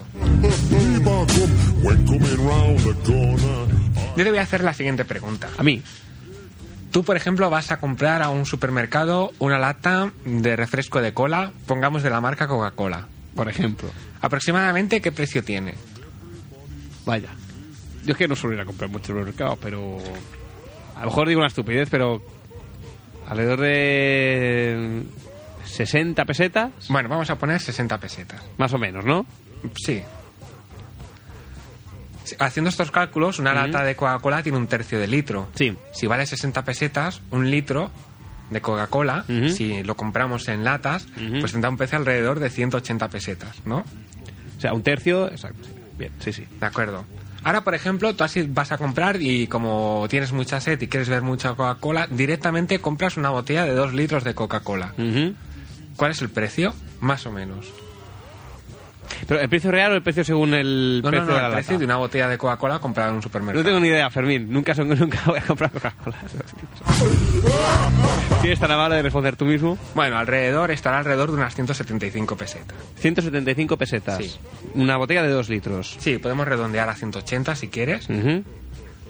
Yo 4.17 4.25
te 4.25 4.31
voy 4.31 4.39
a 4.39 4.43
hacer 4.43 4.65
la 4.65 4.73
siguiente 4.73 5.05
pregunta. 5.05 5.49
A 5.59 5.63
mí, 5.63 5.83
Tú, 6.91 7.05
por 7.05 7.17
ejemplo, 7.17 7.49
vas 7.51 7.71
a 7.71 7.79
comprar 7.79 8.21
a 8.21 8.31
un 8.31 8.45
supermercado 8.47 9.31
una 9.39 9.61
lata 9.61 10.11
de 10.25 10.57
refresco 10.57 11.01
de 11.01 11.15
cola, 11.15 11.53
pongamos 11.67 12.03
de 12.03 12.11
la 12.11 12.21
marca 12.21 12.49
Coca-Cola. 12.49 13.07
por 13.37 13.49
ejemplo, 13.49 13.89
¿Aproximadamente 14.21 15.01
qué 15.01 15.13
precio 15.13 15.45
tiene? 15.45 15.75
vaya. 17.07 17.29
Yo 18.05 18.13
es 18.13 18.19
que 18.19 18.27
no 18.27 18.35
suelo 18.35 18.57
ir 18.57 18.61
a 18.63 18.65
comprar 18.65 18.91
mucho 18.91 19.13
en 19.13 19.19
los 19.19 19.27
mercados, 19.27 19.59
pero... 19.63 19.99
A 20.97 21.01
lo 21.01 21.07
mejor 21.07 21.29
digo 21.29 21.39
una 21.39 21.47
estupidez, 21.49 21.89
pero... 21.91 22.21
Alrededor 23.31 23.61
de... 23.61 25.03
60 25.65 26.25
pesetas, 26.25 26.71
Bueno, 26.89 27.09
vamos 27.09 27.31
a 27.31 27.37
poner 27.39 27.61
60 27.61 27.97
pesetas. 27.99 28.43
más 28.59 28.73
o 28.73 28.79
menos, 28.79 29.05
¿no? 29.05 29.25
Sí. 29.77 30.03
Haciendo 32.39 32.71
estos 32.71 32.91
cálculos, 32.91 33.39
una 33.39 33.55
lata 33.55 33.83
de 33.85 33.95
Coca-Cola 33.97 34.43
tiene 34.43 34.59
un 34.59 34.67
tercio 34.67 34.99
de 34.99 35.07
litro. 35.07 35.49
Sí. 35.55 35.77
Si 35.93 36.07
vale 36.07 36.27
60 36.27 36.65
pesetas, 36.65 37.23
un 37.31 37.51
litro 37.51 37.91
de 38.51 38.61
Coca-Cola, 38.61 39.25
si 39.55 39.83
lo 39.85 39.97
compramos 39.97 40.49
en 40.49 40.65
latas, 40.65 41.07
pues 41.41 41.53
tendrá 41.53 41.71
un 41.71 41.77
precio 41.77 41.99
alrededor 41.99 42.41
de 42.41 42.51
180 42.51 43.09
pesetas, 43.09 43.65
¿no? 43.65 43.79
O 44.59 44.61
sea, 44.61 44.73
un 44.75 44.83
tercio, 44.83 45.29
exacto. 45.31 45.69
Bien, 45.97 46.13
sí, 46.19 46.33
sí. 46.33 46.45
De 46.59 46.67
acuerdo. 46.67 47.05
Ahora, 47.43 47.65
por 47.65 47.75
ejemplo, 47.75 48.15
tú 48.15 48.25
así 48.25 48.43
vas 48.43 48.73
a 48.73 48.79
comprar 48.79 49.21
y 49.21 49.47
como 49.47 50.07
tienes 50.11 50.33
mucha 50.33 50.61
sed 50.61 50.81
y 50.81 50.89
quieres 50.89 51.09
ver 51.09 51.23
mucha 51.23 51.55
Coca-Cola, 51.55 52.07
directamente 52.11 52.81
compras 52.81 53.17
una 53.17 53.31
botella 53.31 53.65
de 53.65 53.75
2 53.75 53.95
litros 53.95 54.25
de 54.25 54.35
Coca-Cola. 54.35 54.95
¿Cuál 55.97 56.11
es 56.11 56.23
el 56.23 56.29
precio? 56.29 56.75
Más 57.01 57.27
o 57.27 57.33
menos. 57.33 57.73
Pero 59.27 59.41
el 59.41 59.49
precio 59.49 59.71
real 59.71 59.93
o 59.93 59.95
el 59.97 60.03
precio 60.03 60.25
según 60.25 60.55
el 60.55 61.01
No, 61.03 61.11
no, 61.11 61.17
precio 61.19 61.27
no, 61.29 61.35
de 61.35 61.41
la 61.43 61.47
el 61.49 61.53
precio 61.55 61.73
lata? 61.73 61.79
de 61.81 61.85
una 61.85 61.97
botella 61.97 62.29
de 62.29 62.39
Coca-Cola 62.39 62.79
comprada 62.79 63.09
en 63.11 63.15
un 63.15 63.19
No 63.19 63.23
supermercado. 63.23 63.65
tengo 63.65 63.81
ni 63.81 63.89
idea, 63.89 64.11
Fermín. 64.11 64.47
Nunca, 64.53 64.75
son, 64.75 64.89
nunca 64.89 65.21
voy 65.27 65.39
a 65.39 65.43
comprar 65.43 65.71
Coca-Cola. 65.71 66.17
¿Tienes 68.43 68.59
tan 68.59 68.71
amable 68.71 68.97
de 68.97 69.03
responder 69.03 69.37
tú 69.37 69.45
mismo? 69.45 69.77
Bueno, 69.95 70.17
alrededor, 70.19 70.71
estará 70.71 70.99
alrededor 70.99 71.31
de 71.31 71.37
unas 71.37 71.55
175 71.55 72.37
pesetas. 72.37 72.77
175 72.97 73.77
pesetas. 73.77 74.19
Sí. 74.19 74.35
Una 74.75 74.97
botella 74.97 75.23
de 75.23 75.29
2 75.31 75.49
litros. 75.51 75.97
Sí, 75.99 76.19
podemos 76.19 76.49
redondear 76.49 76.89
a 76.89 76.95
180 76.95 77.55
si 77.57 77.69
quieres, 77.69 78.09
Ujú. 78.09 78.43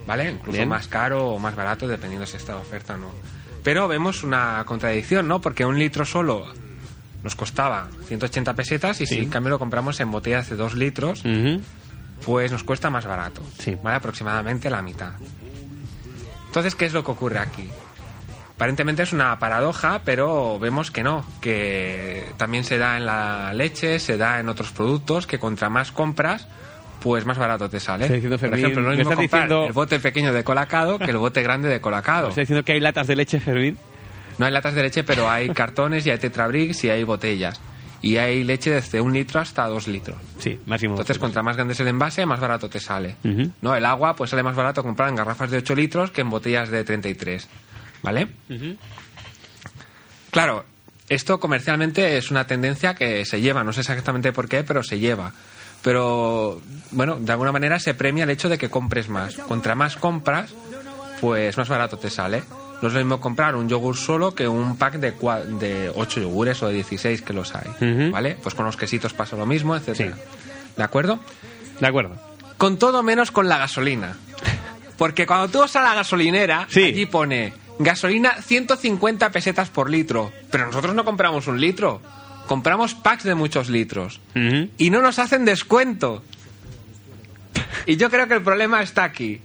¿vale? 0.07 0.31
Incluso 0.33 0.57
Bien. 0.57 0.69
más 0.69 0.89
caro 0.89 1.29
o 1.29 1.39
más 1.39 1.55
barato, 1.55 1.87
dependiendo 1.87 2.27
si 2.27 2.37
está 2.37 2.55
de 2.55 2.59
oferta 2.61 2.95
o 2.95 2.99
no. 2.99 3.11
Pero 3.63 3.87
vemos 3.89 4.25
una 4.25 4.63
contradicción, 4.67 5.29
¿no? 5.29 5.41
Porque 5.41 5.65
un 5.65 5.79
litro 5.79 6.05
solo 6.05 6.47
nos 7.23 7.35
costaba 7.35 7.89
180 8.07 8.55
pesetas 8.55 9.01
y 9.01 9.07
si 9.07 9.19
en 9.19 9.29
cambio 9.31 9.51
lo 9.51 9.59
compramos 9.59 10.01
en 10.01 10.11
botellas 10.11 10.49
de 10.49 10.57
2 10.57 10.75
litros, 10.75 11.23
pues 12.25 12.51
nos 12.53 12.65
cuesta 12.65 12.91
más 12.91 13.07
barato. 13.07 13.43
Sí. 13.59 13.77
¿Vale? 13.83 13.97
Aproximadamente 13.97 14.71
la 14.71 14.83
mitad. 14.83 15.13
Entonces, 16.47 16.75
¿qué 16.75 16.87
es 16.87 16.93
lo 16.93 17.05
que 17.05 17.11
ocurre 17.13 17.39
aquí? 17.39 17.69
Aparentemente 18.57 19.03
es 19.05 19.13
una 19.13 19.39
paradoja, 19.39 20.03
pero 20.05 20.59
vemos 20.59 20.91
que 20.91 21.03
no, 21.03 21.25
que 21.41 22.27
también 22.37 22.65
se 22.65 22.77
da 22.77 22.97
en 22.99 23.07
la 23.07 23.55
leche, 23.55 23.99
se 23.99 24.19
da 24.19 24.39
en 24.41 24.49
otros 24.51 24.71
productos, 24.73 25.27
que 25.27 25.39
contra 25.39 25.71
más 25.71 25.93
compras, 25.93 26.47
pues 27.01 27.25
más 27.25 27.39
barato 27.39 27.71
te 27.71 27.81
sale. 27.81 28.07
Por 28.07 28.15
ejemplo, 28.59 28.83
no 28.83 28.93
es 28.93 28.99
mismo 28.99 29.15
comprar 29.15 29.43
diciendo- 29.45 29.67
el 29.67 29.73
bote 29.73 29.99
pequeño 30.01 30.35
de 30.35 30.45
colacado 30.45 30.99
que 30.99 31.11
el 31.11 31.17
bote 31.17 31.43
grande 31.43 31.69
de 31.71 31.81
colacado. 31.81 32.29
¿Estás 32.29 32.43
diciendo 32.43 32.63
que 32.65 32.73
hay 32.73 32.81
latas 32.81 33.07
de 33.07 33.17
leche, 33.17 33.41
Fermín? 33.41 33.79
No 34.41 34.47
hay 34.47 34.53
latas 34.53 34.75
de 34.75 34.83
leche, 34.83 35.05
pero 35.05 35.29
hay 35.31 35.51
cartones 35.55 36.07
y 36.07 36.11
hay 36.11 36.17
tetrabricks 36.17 36.85
y 36.85 36.89
hay 36.89 37.05
botellas. 37.05 37.61
Y 38.01 38.17
hay 38.17 38.43
leche 38.43 38.71
desde 38.71 38.99
un 39.03 39.13
litro 39.13 39.39
hasta 39.39 39.67
dos 39.67 39.87
litros. 39.87 40.17
Sí, 40.39 40.59
máximo. 40.65 40.95
Entonces, 40.95 41.19
contra 41.19 41.43
más 41.43 41.57
grande 41.57 41.75
es 41.75 41.81
el 41.81 41.89
envase, 41.89 42.25
más 42.25 42.41
barato 42.41 42.71
te 42.71 42.81
sale. 42.81 43.17
¿No? 43.61 43.77
El 43.77 43.85
agua, 43.85 44.17
pues 44.17 44.31
sale 44.31 44.43
más 44.43 44.57
barato 44.57 44.83
comprar 44.83 45.11
en 45.11 45.17
garrafas 45.17 45.51
de 45.51 45.59
8 45.59 45.75
litros 45.75 46.11
que 46.11 46.23
en 46.23 46.31
botellas 46.31 46.71
de 46.71 46.83
33. 46.83 47.47
¿Vale? 48.03 48.29
Ujú. 48.49 48.79
Claro, 50.31 50.65
esto 51.11 51.39
comercialmente 51.39 52.17
es 52.17 52.31
una 52.31 52.47
tendencia 52.47 52.95
que 52.95 53.27
se 53.27 53.43
lleva, 53.43 53.63
no 53.63 53.75
sé 53.75 53.81
exactamente 53.81 54.33
por 54.33 54.49
qué, 54.49 54.65
pero 54.65 54.83
se 54.83 54.99
lleva. 54.99 55.35
Pero, 55.83 56.63
bueno, 56.93 57.17
de 57.21 57.31
alguna 57.31 57.53
manera 57.53 57.79
se 57.79 57.93
premia 57.93 58.25
el 58.25 58.31
hecho 58.31 58.49
de 58.49 58.57
que 58.57 58.71
compres 58.71 59.11
más. 59.11 59.35
Contra 59.35 59.75
más 59.75 59.97
compras, 59.97 60.55
pues 61.21 61.59
más 61.59 61.69
barato 61.69 61.99
te 61.99 62.09
sale. 62.09 62.43
No 62.83 62.89
es 62.89 62.95
lo 62.95 63.01
mismo 63.01 63.21
comprar 63.21 63.57
un 63.57 63.69
yogur 63.69 63.97
solo 63.97 64.35
que 64.35 64.49
un 64.49 64.77
pack 64.77 64.95
de, 64.95 65.13
de 65.59 65.93
8 65.95 66.21
yogures 66.21 66.63
o 66.63 66.69
de 66.69 66.75
16 66.75 67.23
que 67.23 67.33
los 67.33 67.55
hay. 67.55 68.11
¿Vale? 68.11 68.37
Pues 68.43 68.55
con 68.55 68.65
los 68.65 68.77
quesitos 68.77 69.13
pasa 69.13 69.37
lo 69.37 69.45
mismo, 69.47 69.77
etcétera. 69.77 70.17
¿De 70.77 70.83
acuerdo? 70.83 71.21
De 71.79 71.87
acuerdo. 71.87 72.17
Con 72.57 72.79
todo 72.79 73.03
menos 73.03 73.31
con 73.31 73.49
la 73.49 73.59
gasolina. 73.59 74.17
Porque 74.97 75.27
cuando 75.27 75.49
tú 75.49 75.59
vas 75.61 75.77
a 75.77 75.83
la 75.83 75.95
gasolinera, 75.95 76.67
Sí. 76.71 76.85
allí 76.85 77.07
pone 77.07 77.53
gasolina 77.79 78.33
150 78.43 79.31
pesetas 79.31 79.69
por 79.71 79.89
litro. 79.91 80.33
Pero 80.51 80.67
nosotros 80.67 80.95
no 80.95 81.05
compramos 81.05 81.47
un 81.47 81.61
litro. 81.61 82.01
Compramos 82.47 82.95
packs 82.95 83.25
de 83.25 83.35
muchos 83.35 83.69
litros. 83.69 84.21
Y 84.79 84.91
no 84.91 85.01
nos 85.03 85.19
hacen 85.19 85.45
descuento. 85.45 86.23
Y 87.87 87.97
yo 87.97 88.11
creo 88.11 88.27
que 88.29 88.35
el 88.35 88.43
problema 88.43 88.83
está 88.83 89.05
aquí. 89.05 89.41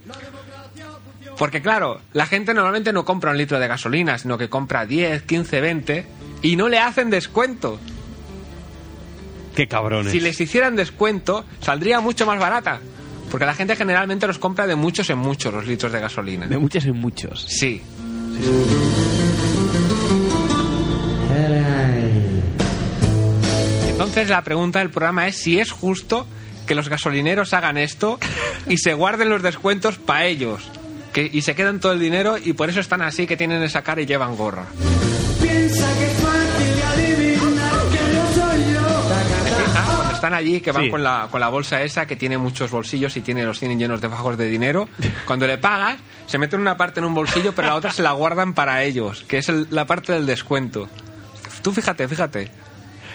Porque 1.38 1.60
claro, 1.60 2.00
la 2.12 2.26
gente 2.26 2.54
normalmente 2.54 2.92
no 2.92 3.04
compra 3.04 3.30
un 3.30 3.38
litro 3.38 3.58
de 3.58 3.68
gasolina, 3.68 4.18
sino 4.18 4.38
que 4.38 4.48
compra 4.48 4.86
10, 4.86 5.22
15, 5.22 5.60
20 5.60 6.06
y 6.42 6.56
no 6.56 6.68
le 6.68 6.78
hacen 6.78 7.10
descuento. 7.10 7.78
Qué 9.54 9.68
cabrones. 9.68 10.12
Si 10.12 10.20
les 10.20 10.40
hicieran 10.40 10.76
descuento, 10.76 11.44
saldría 11.60 12.00
mucho 12.00 12.26
más 12.26 12.38
barata. 12.38 12.80
Porque 13.30 13.44
la 13.44 13.54
gente 13.54 13.76
generalmente 13.76 14.26
los 14.26 14.38
compra 14.38 14.66
de 14.66 14.76
muchos 14.76 15.10
en 15.10 15.18
muchos 15.18 15.52
los 15.52 15.66
litros 15.66 15.92
de 15.92 16.00
gasolina. 16.00 16.46
De 16.46 16.58
muchos 16.58 16.84
en 16.84 16.96
muchos. 16.96 17.42
Sí. 17.48 17.82
Entonces 23.90 24.28
la 24.28 24.44
pregunta 24.44 24.78
del 24.78 24.90
programa 24.90 25.26
es 25.26 25.36
si 25.36 25.58
es 25.58 25.70
justo 25.70 26.26
que 26.66 26.74
los 26.74 26.88
gasolineros 26.88 27.52
hagan 27.54 27.76
esto 27.76 28.18
y 28.68 28.78
se 28.78 28.94
guarden 28.94 29.28
los 29.28 29.42
descuentos 29.42 29.96
para 29.96 30.26
ellos. 30.26 30.70
Que, 31.16 31.30
y 31.32 31.40
se 31.40 31.54
quedan 31.54 31.80
todo 31.80 31.92
el 31.92 31.98
dinero 31.98 32.36
y 32.36 32.52
por 32.52 32.68
eso 32.68 32.78
están 32.80 33.00
así 33.00 33.26
que 33.26 33.38
tienen 33.38 33.62
esa 33.62 33.80
cara 33.80 34.02
y 34.02 34.06
llevan 34.06 34.36
gorra. 34.36 34.66
¿Te 35.40 35.70
fijas? 39.64 39.86
Cuando 39.94 40.14
están 40.14 40.34
allí, 40.34 40.60
que 40.60 40.72
van 40.72 40.84
Sí. 40.84 40.90
con, 40.90 41.02
la, 41.02 41.28
con 41.30 41.40
la 41.40 41.48
bolsa 41.48 41.82
esa 41.82 42.06
que 42.06 42.16
tiene 42.16 42.38
muchos 42.38 42.70
bolsillos 42.70 43.16
y 43.16 43.20
tiene, 43.20 43.44
los 43.44 43.58
tienen 43.58 43.78
llenos 43.78 44.00
de 44.00 44.08
fajos 44.08 44.36
de 44.36 44.48
dinero. 44.48 44.88
Cuando 45.26 45.46
le 45.46 45.58
pagas, 45.58 45.98
se 46.26 46.38
meten 46.38 46.60
una 46.60 46.76
parte 46.76 47.00
en 47.00 47.06
un 47.06 47.14
bolsillo, 47.14 47.52
pero 47.54 47.68
la 47.68 47.74
otra 47.76 47.92
se 47.92 48.02
la 48.02 48.12
guardan 48.12 48.54
para 48.54 48.82
ellos, 48.82 49.24
que 49.28 49.38
es 49.38 49.48
el- 49.48 49.66
la 49.70 49.86
parte 49.86 50.12
del 50.12 50.26
descuento. 50.26 50.88
Tú 51.62 51.72
fíjate, 51.72 52.06
fíjate. 52.08 52.50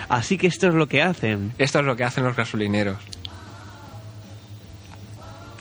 Así 0.09 0.37
que 0.37 0.47
esto 0.47 0.67
es 0.67 0.73
lo 0.73 0.87
que 0.87 1.01
hacen. 1.01 1.53
Esto 1.57 1.79
es 1.79 1.85
lo 1.85 1.95
que 1.95 2.03
hacen 2.03 2.23
los 2.23 2.35
gasolineros. 2.35 2.97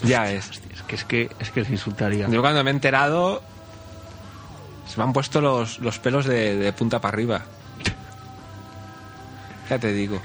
Ya 0.02 0.30
es. 0.32 0.50
Es 0.94 1.04
que, 1.04 1.23
es 1.23 1.28
que, 1.28 1.42
es 1.44 1.50
que 1.50 1.61
les 1.61 1.70
insultaría. 1.70 2.28
Yo 2.28 2.40
cuando 2.40 2.64
me 2.64 2.70
he 2.70 2.75
enterado, 2.75 3.42
se 4.88 4.97
me 4.99 5.04
han 5.04 5.12
puesto 5.12 5.40
los, 5.40 5.78
los 5.78 5.99
pelos 5.99 6.26
de, 6.26 6.56
de 6.56 6.73
punta 6.73 7.00
para 7.00 7.14
arriba. 7.14 7.42
Ya 9.68 9.78
te 9.78 9.92
digo. 9.92 10.20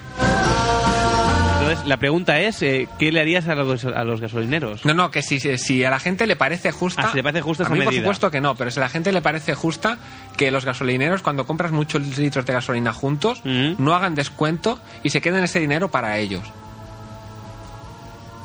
Entonces, 1.61 1.87
la 1.87 1.97
pregunta 1.97 2.39
es, 2.39 2.61
eh, 2.61 2.87
¿qué 2.99 3.11
le 3.11 3.21
harías 3.21 3.47
a 3.47 3.55
los, 3.55 3.85
a 3.85 4.03
los 4.03 4.21
gasolineros? 4.21 4.85
No, 4.85 4.93
no, 4.93 5.09
que 5.11 5.21
si, 5.21 5.39
si 5.57 5.83
a 5.83 5.89
la 5.89 5.99
gente 5.99 6.27
le 6.27 6.35
parece 6.35 6.71
justa... 6.71 7.03
Ah, 7.05 7.09
si 7.11 7.17
le 7.17 7.23
parece 7.23 7.41
justa 7.41 7.63
a 7.63 7.65
esa 7.67 7.75
mí, 7.75 7.83
por 7.83 7.93
supuesto 7.93 8.29
que 8.31 8.41
no, 8.41 8.55
pero 8.55 8.69
si 8.71 8.79
a 8.79 8.83
la 8.83 8.89
gente 8.89 9.11
le 9.11 9.21
parece 9.21 9.55
justa 9.55 9.97
que 10.37 10.51
los 10.51 10.63
gasolineros, 10.65 11.21
cuando 11.23 11.45
compras 11.47 11.71
muchos 11.71 12.17
litros 12.17 12.45
de 12.45 12.53
gasolina 12.53 12.93
juntos, 12.93 13.41
Mm. 13.45 13.73
no 13.77 13.95
hagan 13.95 14.13
descuento 14.15 14.79
y 15.03 15.09
se 15.09 15.21
queden 15.21 15.43
ese 15.43 15.59
dinero 15.59 15.89
para 15.89 16.17
ellos. 16.19 16.43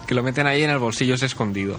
Que 0.07 0.15
lo 0.15 0.23
meten 0.23 0.47
ahí 0.47 0.63
en 0.63 0.71
el 0.71 0.79
bolsillo 0.79 1.15
ese 1.15 1.27
escondido. 1.27 1.79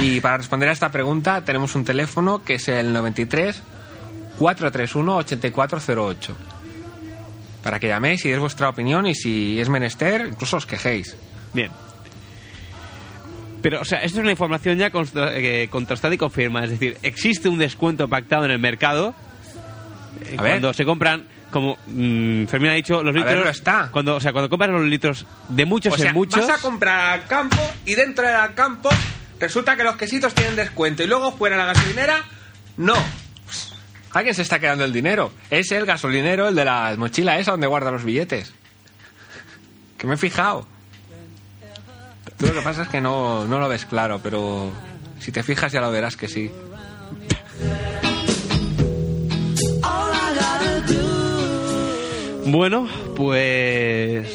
Y 0.00 0.20
para 0.20 0.36
responder 0.38 0.68
a 0.68 0.72
esta 0.72 0.90
pregunta 0.90 1.42
tenemos 1.44 1.74
un 1.74 1.84
teléfono 1.84 2.42
que 2.44 2.54
es 2.54 2.68
el 2.68 2.92
93 2.92 3.62
431 4.38 5.16
8408. 5.16 6.36
Para 7.62 7.80
que 7.80 7.88
llaméis 7.88 8.24
y 8.24 8.28
deis 8.28 8.40
vuestra 8.40 8.68
opinión 8.68 9.06
y 9.06 9.14
si 9.14 9.60
es 9.60 9.68
menester, 9.68 10.26
incluso 10.30 10.58
os 10.58 10.66
quejéis. 10.66 11.16
Bien. 11.52 11.70
Pero, 13.60 13.80
o 13.80 13.84
sea, 13.84 13.98
esto 13.98 14.18
es 14.18 14.22
una 14.22 14.30
información 14.30 14.78
ya 14.78 14.90
eh, 14.94 15.68
contrastada 15.70 16.14
y 16.14 16.18
confirmada. 16.18 16.66
Es 16.66 16.70
decir, 16.72 16.96
existe 17.02 17.48
un 17.48 17.58
descuento 17.58 18.08
pactado 18.08 18.44
en 18.44 18.52
el 18.52 18.60
mercado 18.60 19.14
eh, 20.24 20.36
A 20.38 20.42
ver. 20.42 20.52
cuando 20.52 20.72
se 20.72 20.84
compran, 20.84 21.24
como 21.50 21.76
mm, 21.88 22.44
Fermín 22.46 22.70
ha 22.70 22.74
dicho, 22.74 23.02
los 23.02 23.12
ver, 23.12 23.26
litros. 23.26 23.50
está. 23.50 23.88
Cuando, 23.90 24.16
o 24.16 24.20
sea, 24.20 24.32
cuando 24.32 24.48
compras 24.48 24.70
los 24.70 24.84
litros 24.84 25.26
de 25.48 25.64
muchos 25.66 25.94
O 25.94 25.96
sea, 25.98 26.10
en 26.10 26.14
muchos. 26.14 26.46
vas 26.46 26.58
a 26.58 26.62
comprar 26.62 27.18
al 27.18 27.26
campo 27.26 27.58
y 27.84 27.94
dentro 27.96 28.24
del 28.24 28.54
campo 28.54 28.90
resulta 29.38 29.76
que 29.76 29.84
los 29.84 29.96
quesitos 29.96 30.34
tienen 30.34 30.56
descuento 30.56 31.02
y 31.02 31.06
luego 31.06 31.32
fuera 31.32 31.56
la 31.56 31.66
gasolinera, 31.66 32.24
no. 32.76 32.94
Alguien 34.12 34.34
se 34.34 34.42
está 34.42 34.58
quedando 34.58 34.84
el 34.84 34.92
dinero. 34.92 35.32
Es 35.50 35.70
el 35.72 35.84
gasolinero, 35.84 36.48
el 36.48 36.54
de 36.54 36.64
la 36.64 36.94
mochila 36.96 37.38
esa 37.38 37.52
donde 37.52 37.66
guarda 37.66 37.90
los 37.90 38.04
billetes. 38.04 38.52
Que 39.96 40.06
me 40.06 40.14
he 40.14 40.16
fijado. 40.16 40.66
Tú 42.38 42.46
lo 42.46 42.54
que 42.54 42.62
pasa 42.62 42.82
es 42.82 42.88
que 42.88 43.00
no, 43.00 43.46
no 43.46 43.58
lo 43.58 43.68
ves 43.68 43.84
claro, 43.84 44.20
pero 44.22 44.72
si 45.18 45.32
te 45.32 45.42
fijas 45.42 45.72
ya 45.72 45.80
lo 45.80 45.90
verás 45.90 46.16
que 46.16 46.28
sí. 46.28 46.50
Bueno, 52.46 52.88
pues. 53.14 54.26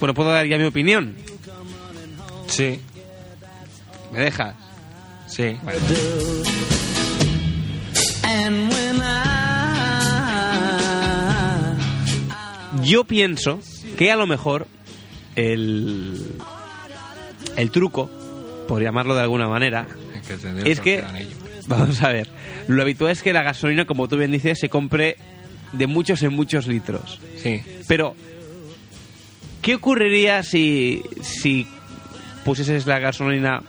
Bueno, 0.00 0.14
puedo 0.14 0.32
dar 0.32 0.46
ya 0.46 0.56
mi 0.56 0.64
opinión. 0.64 1.14
Sí, 2.46 2.80
¿Me 4.12 4.20
dejas? 4.20 4.54
sí. 5.26 5.56
Yo 12.82 13.04
pienso 13.04 13.60
que 13.96 14.10
a 14.10 14.16
lo 14.16 14.26
mejor 14.26 14.66
el. 15.36 16.36
El 17.56 17.70
truco, 17.70 18.10
por 18.66 18.82
llamarlo 18.82 19.14
de 19.14 19.20
alguna 19.20 19.46
manera, 19.46 19.86
es 20.64 20.80
que, 20.80 21.04
vamos 21.66 22.02
a 22.02 22.08
ver, 22.10 22.28
lo 22.66 22.80
habitual 22.80 23.12
es 23.12 23.22
que 23.22 23.32
la 23.32 23.42
gasolina, 23.42 23.84
como 23.84 24.08
tú 24.08 24.16
bien 24.16 24.32
dices, 24.32 24.58
se 24.58 24.70
compre 24.70 25.16
de 25.72 25.86
muchos 25.86 26.22
en 26.22 26.32
muchos 26.32 26.66
litros. 26.66 27.20
Sí. 27.36 27.62
Pero, 27.88 28.14
¿qué 29.60 29.74
ocurriría 29.74 30.42
si, 30.42 31.02
si 31.20 31.66
pusieses 32.44 32.86
la 32.86 32.98
gasolina, 32.98 33.62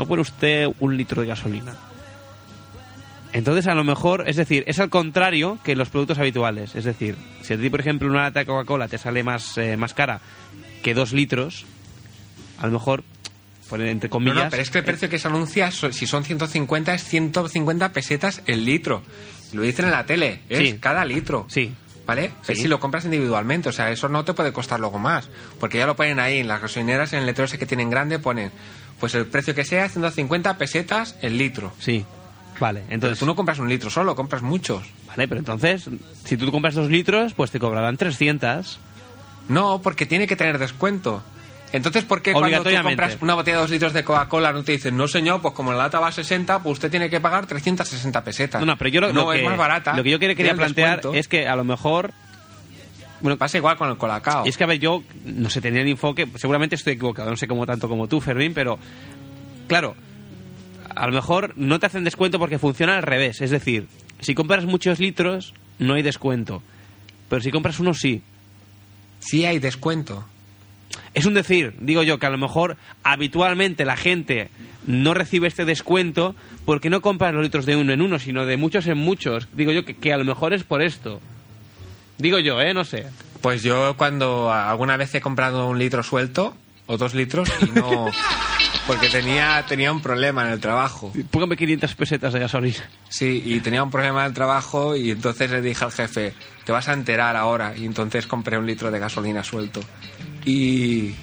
no 0.00 0.06
pone 0.08 0.22
usted 0.22 0.66
un 0.80 0.96
litro 0.96 1.20
de 1.22 1.28
gasolina? 1.28 1.74
Entonces, 3.32 3.66
a 3.68 3.74
lo 3.74 3.84
mejor, 3.84 4.24
es 4.28 4.36
decir, 4.36 4.64
es 4.66 4.80
al 4.80 4.90
contrario 4.90 5.58
que 5.62 5.76
los 5.76 5.88
productos 5.88 6.18
habituales. 6.18 6.74
Es 6.74 6.84
decir, 6.84 7.16
si 7.42 7.54
a 7.54 7.56
ti, 7.58 7.70
por 7.70 7.78
ejemplo, 7.80 8.08
una 8.08 8.22
lata 8.22 8.40
de 8.40 8.46
Coca-Cola 8.46 8.88
te 8.88 8.98
sale 8.98 9.22
más, 9.22 9.56
eh, 9.56 9.76
más 9.76 9.94
cara 9.94 10.20
que 10.82 10.94
dos 10.94 11.12
litros, 11.12 11.64
a 12.58 12.66
lo 12.66 12.72
mejor, 12.72 13.04
poner 13.68 13.86
entre 13.88 14.10
comillas... 14.10 14.44
no, 14.44 14.50
pero 14.50 14.62
es 14.62 14.70
que 14.70 14.78
el 14.78 14.84
precio 14.84 15.08
que 15.08 15.18
se 15.20 15.28
anuncia, 15.28 15.70
si 15.70 16.06
son 16.08 16.24
150, 16.24 16.92
es 16.92 17.04
150 17.04 17.92
pesetas 17.92 18.42
el 18.46 18.64
litro. 18.64 19.02
Lo 19.52 19.62
dicen 19.62 19.84
en 19.84 19.92
la 19.92 20.06
tele, 20.06 20.40
es 20.48 20.58
Sí. 20.58 20.78
cada 20.80 21.04
litro. 21.04 21.46
Sí. 21.48 21.72
¿Vale? 22.10 22.32
Sí. 22.42 22.54
Es 22.54 22.58
si 22.58 22.66
lo 22.66 22.80
compras 22.80 23.04
individualmente, 23.04 23.68
o 23.68 23.72
sea, 23.72 23.92
eso 23.92 24.08
no 24.08 24.24
te 24.24 24.34
puede 24.34 24.52
costar 24.52 24.80
luego 24.80 24.98
más. 24.98 25.28
Porque 25.60 25.78
ya 25.78 25.86
lo 25.86 25.94
ponen 25.94 26.18
ahí, 26.18 26.38
en 26.38 26.48
las 26.48 26.60
gasolineras, 26.60 27.12
en 27.12 27.20
el 27.20 27.26
letrero 27.26 27.44
ese 27.44 27.56
que 27.56 27.66
tienen 27.66 27.88
grande, 27.88 28.18
ponen, 28.18 28.50
pues 28.98 29.14
el 29.14 29.26
precio 29.26 29.54
que 29.54 29.64
sea, 29.64 29.88
150 29.88 30.58
pesetas 30.58 31.14
el 31.22 31.38
litro. 31.38 31.72
Sí. 31.78 32.04
Vale, 32.58 32.80
Entonces 32.80 32.94
entonces... 32.94 33.18
tú 33.20 33.26
no 33.26 33.36
compras 33.36 33.60
un 33.60 33.68
litro 33.68 33.90
solo, 33.90 34.16
compras 34.16 34.42
muchos. 34.42 34.82
Vale, 35.06 35.28
pero 35.28 35.38
entonces, 35.38 35.88
si 36.24 36.36
tú 36.36 36.50
compras 36.50 36.74
dos 36.74 36.90
litros, 36.90 37.32
pues 37.32 37.52
te 37.52 37.60
cobrarán 37.60 37.96
300. 37.96 38.80
No, 39.48 39.80
porque 39.80 40.04
tiene 40.04 40.26
que 40.26 40.34
tener 40.34 40.58
descuento. 40.58 41.22
Entonces, 41.72 42.04
¿por 42.04 42.20
qué 42.20 42.32
cuando 42.32 42.62
tú 42.62 42.70
compras 42.82 43.16
una 43.20 43.34
botella 43.34 43.58
de 43.58 43.62
dos 43.62 43.70
litros 43.70 43.92
de 43.92 44.02
Coca-Cola 44.02 44.52
no 44.52 44.64
te 44.64 44.72
dicen, 44.72 44.96
no 44.96 45.06
señor, 45.06 45.40
pues 45.40 45.54
como 45.54 45.72
la 45.72 45.78
lata 45.78 46.00
va 46.00 46.08
a 46.08 46.12
60, 46.12 46.62
pues 46.62 46.74
usted 46.74 46.90
tiene 46.90 47.08
que 47.08 47.20
pagar 47.20 47.46
360 47.46 48.24
pesetas? 48.24 48.60
No, 48.60 48.66
no, 48.66 48.76
pero 48.76 48.90
yo 48.90 49.00
lo, 49.00 49.12
no, 49.12 49.24
lo 49.24 49.32
es 49.32 49.40
que, 49.40 49.48
más 49.48 49.56
barata. 49.56 49.94
Lo 49.94 50.02
que 50.02 50.10
yo 50.10 50.18
quería, 50.18 50.34
quería 50.34 50.54
plantear 50.54 50.96
descuento. 50.96 51.18
es 51.18 51.28
que 51.28 51.46
a 51.46 51.56
lo 51.56 51.64
mejor... 51.64 52.12
Bueno, 53.20 53.36
Pasa 53.36 53.58
igual 53.58 53.76
con 53.76 53.90
el 53.90 53.98
colacao. 53.98 54.46
es 54.46 54.56
que, 54.56 54.64
a 54.64 54.66
ver, 54.66 54.78
yo 54.78 55.02
no 55.26 55.50
sé, 55.50 55.60
tenía 55.60 55.82
el 55.82 55.88
enfoque, 55.88 56.26
seguramente 56.36 56.74
estoy 56.74 56.94
equivocado, 56.94 57.30
no 57.30 57.36
sé 57.36 57.46
cómo 57.46 57.66
tanto 57.66 57.86
como 57.86 58.08
tú, 58.08 58.20
Fermín, 58.20 58.54
pero 58.54 58.78
claro, 59.68 59.94
a 60.94 61.06
lo 61.06 61.12
mejor 61.12 61.52
no 61.56 61.78
te 61.78 61.86
hacen 61.86 62.02
descuento 62.02 62.38
porque 62.38 62.58
funciona 62.58 62.96
al 62.96 63.02
revés. 63.02 63.40
Es 63.40 63.50
decir, 63.50 63.88
si 64.20 64.34
compras 64.34 64.64
muchos 64.64 64.98
litros, 64.98 65.54
no 65.78 65.94
hay 65.94 66.02
descuento. 66.02 66.62
Pero 67.28 67.42
si 67.42 67.50
compras 67.50 67.78
uno, 67.78 67.94
sí. 67.94 68.22
Sí 69.20 69.44
hay 69.44 69.58
descuento. 69.58 70.24
Es 71.12 71.26
un 71.26 71.34
decir, 71.34 71.74
digo 71.80 72.02
yo, 72.02 72.18
que 72.18 72.26
a 72.26 72.30
lo 72.30 72.38
mejor 72.38 72.76
habitualmente 73.02 73.84
la 73.84 73.96
gente 73.96 74.48
no 74.86 75.12
recibe 75.12 75.48
este 75.48 75.64
descuento 75.64 76.34
porque 76.64 76.90
no 76.90 77.00
compran 77.00 77.34
los 77.34 77.42
litros 77.42 77.66
de 77.66 77.76
uno 77.76 77.92
en 77.92 78.00
uno, 78.00 78.18
sino 78.18 78.46
de 78.46 78.56
muchos 78.56 78.86
en 78.86 78.98
muchos. 78.98 79.48
Digo 79.52 79.72
yo 79.72 79.84
que, 79.84 79.96
que 79.96 80.12
a 80.12 80.18
lo 80.18 80.24
mejor 80.24 80.52
es 80.52 80.62
por 80.62 80.82
esto. 80.82 81.20
Digo 82.18 82.38
yo, 82.38 82.60
¿eh? 82.60 82.74
No 82.74 82.84
sé. 82.84 83.06
Pues 83.40 83.62
yo 83.62 83.96
cuando 83.96 84.52
alguna 84.52 84.96
vez 84.96 85.14
he 85.14 85.20
comprado 85.20 85.68
un 85.68 85.78
litro 85.78 86.02
suelto, 86.02 86.54
o 86.86 86.96
dos 86.96 87.14
litros, 87.14 87.48
y 87.62 87.70
no... 87.78 88.06
Porque 88.86 89.08
tenía, 89.08 89.64
tenía 89.68 89.92
un 89.92 90.00
problema 90.00 90.44
en 90.46 90.52
el 90.52 90.58
trabajo. 90.58 91.12
Póngame 91.30 91.56
500 91.56 91.94
pesetas 91.94 92.32
de 92.32 92.40
gasolina. 92.40 92.90
Sí, 93.08 93.40
y 93.44 93.60
tenía 93.60 93.84
un 93.84 93.90
problema 93.90 94.22
en 94.22 94.26
el 94.26 94.34
trabajo 94.34 94.96
y 94.96 95.12
entonces 95.12 95.48
le 95.50 95.62
dije 95.62 95.84
al 95.84 95.92
jefe, 95.92 96.34
te 96.64 96.72
vas 96.72 96.88
a 96.88 96.94
enterar 96.94 97.36
ahora. 97.36 97.76
Y 97.76 97.84
entonces 97.84 98.26
compré 98.26 98.58
un 98.58 98.66
litro 98.66 98.90
de 98.90 98.98
gasolina 98.98 99.44
suelto. 99.44 99.80
Y, 100.44 101.14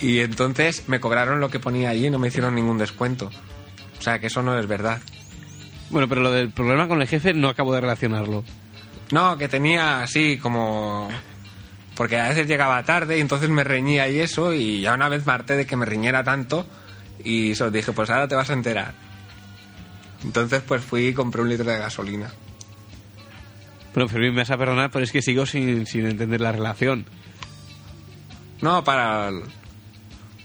y 0.00 0.18
entonces 0.20 0.84
me 0.88 1.00
cobraron 1.00 1.40
lo 1.40 1.50
que 1.50 1.60
ponía 1.60 1.90
allí 1.90 2.06
y 2.06 2.10
no 2.10 2.18
me 2.18 2.28
hicieron 2.28 2.54
ningún 2.54 2.78
descuento. 2.78 3.30
O 3.98 4.02
sea 4.02 4.18
que 4.18 4.26
eso 4.26 4.42
no 4.42 4.58
es 4.58 4.66
verdad. 4.66 5.00
Bueno, 5.90 6.08
pero 6.08 6.20
lo 6.20 6.32
del 6.32 6.50
problema 6.50 6.88
con 6.88 7.00
el 7.00 7.08
jefe 7.08 7.32
no 7.32 7.48
acabo 7.48 7.74
de 7.74 7.80
relacionarlo. 7.80 8.44
No, 9.12 9.38
que 9.38 9.48
tenía 9.48 10.02
así 10.02 10.38
como... 10.38 11.08
Porque 11.94 12.18
a 12.18 12.28
veces 12.28 12.46
llegaba 12.46 12.82
tarde 12.82 13.16
y 13.16 13.20
entonces 13.20 13.48
me 13.48 13.64
reñía 13.64 14.08
y 14.08 14.18
eso 14.18 14.52
y 14.52 14.82
ya 14.82 14.94
una 14.94 15.08
vez 15.08 15.24
me 15.24 15.32
harté 15.32 15.56
de 15.56 15.66
que 15.66 15.76
me 15.76 15.86
riñera 15.86 16.22
tanto 16.24 16.66
y 17.24 17.52
eso 17.52 17.70
dije, 17.70 17.92
pues 17.92 18.10
ahora 18.10 18.28
te 18.28 18.34
vas 18.34 18.50
a 18.50 18.52
enterar. 18.52 18.92
Entonces 20.22 20.62
pues 20.66 20.82
fui 20.82 21.06
y 21.06 21.14
compré 21.14 21.40
un 21.40 21.48
litro 21.48 21.70
de 21.70 21.78
gasolina. 21.78 22.30
Bueno, 23.94 24.10
Fermín, 24.10 24.34
me 24.34 24.42
vas 24.42 24.50
a 24.50 24.58
perdonar, 24.58 24.90
pero 24.90 25.04
es 25.04 25.12
que 25.12 25.22
sigo 25.22 25.46
sin, 25.46 25.86
sin 25.86 26.04
entender 26.04 26.42
la 26.42 26.52
relación. 26.52 27.06
No, 28.60 28.82
para... 28.84 29.30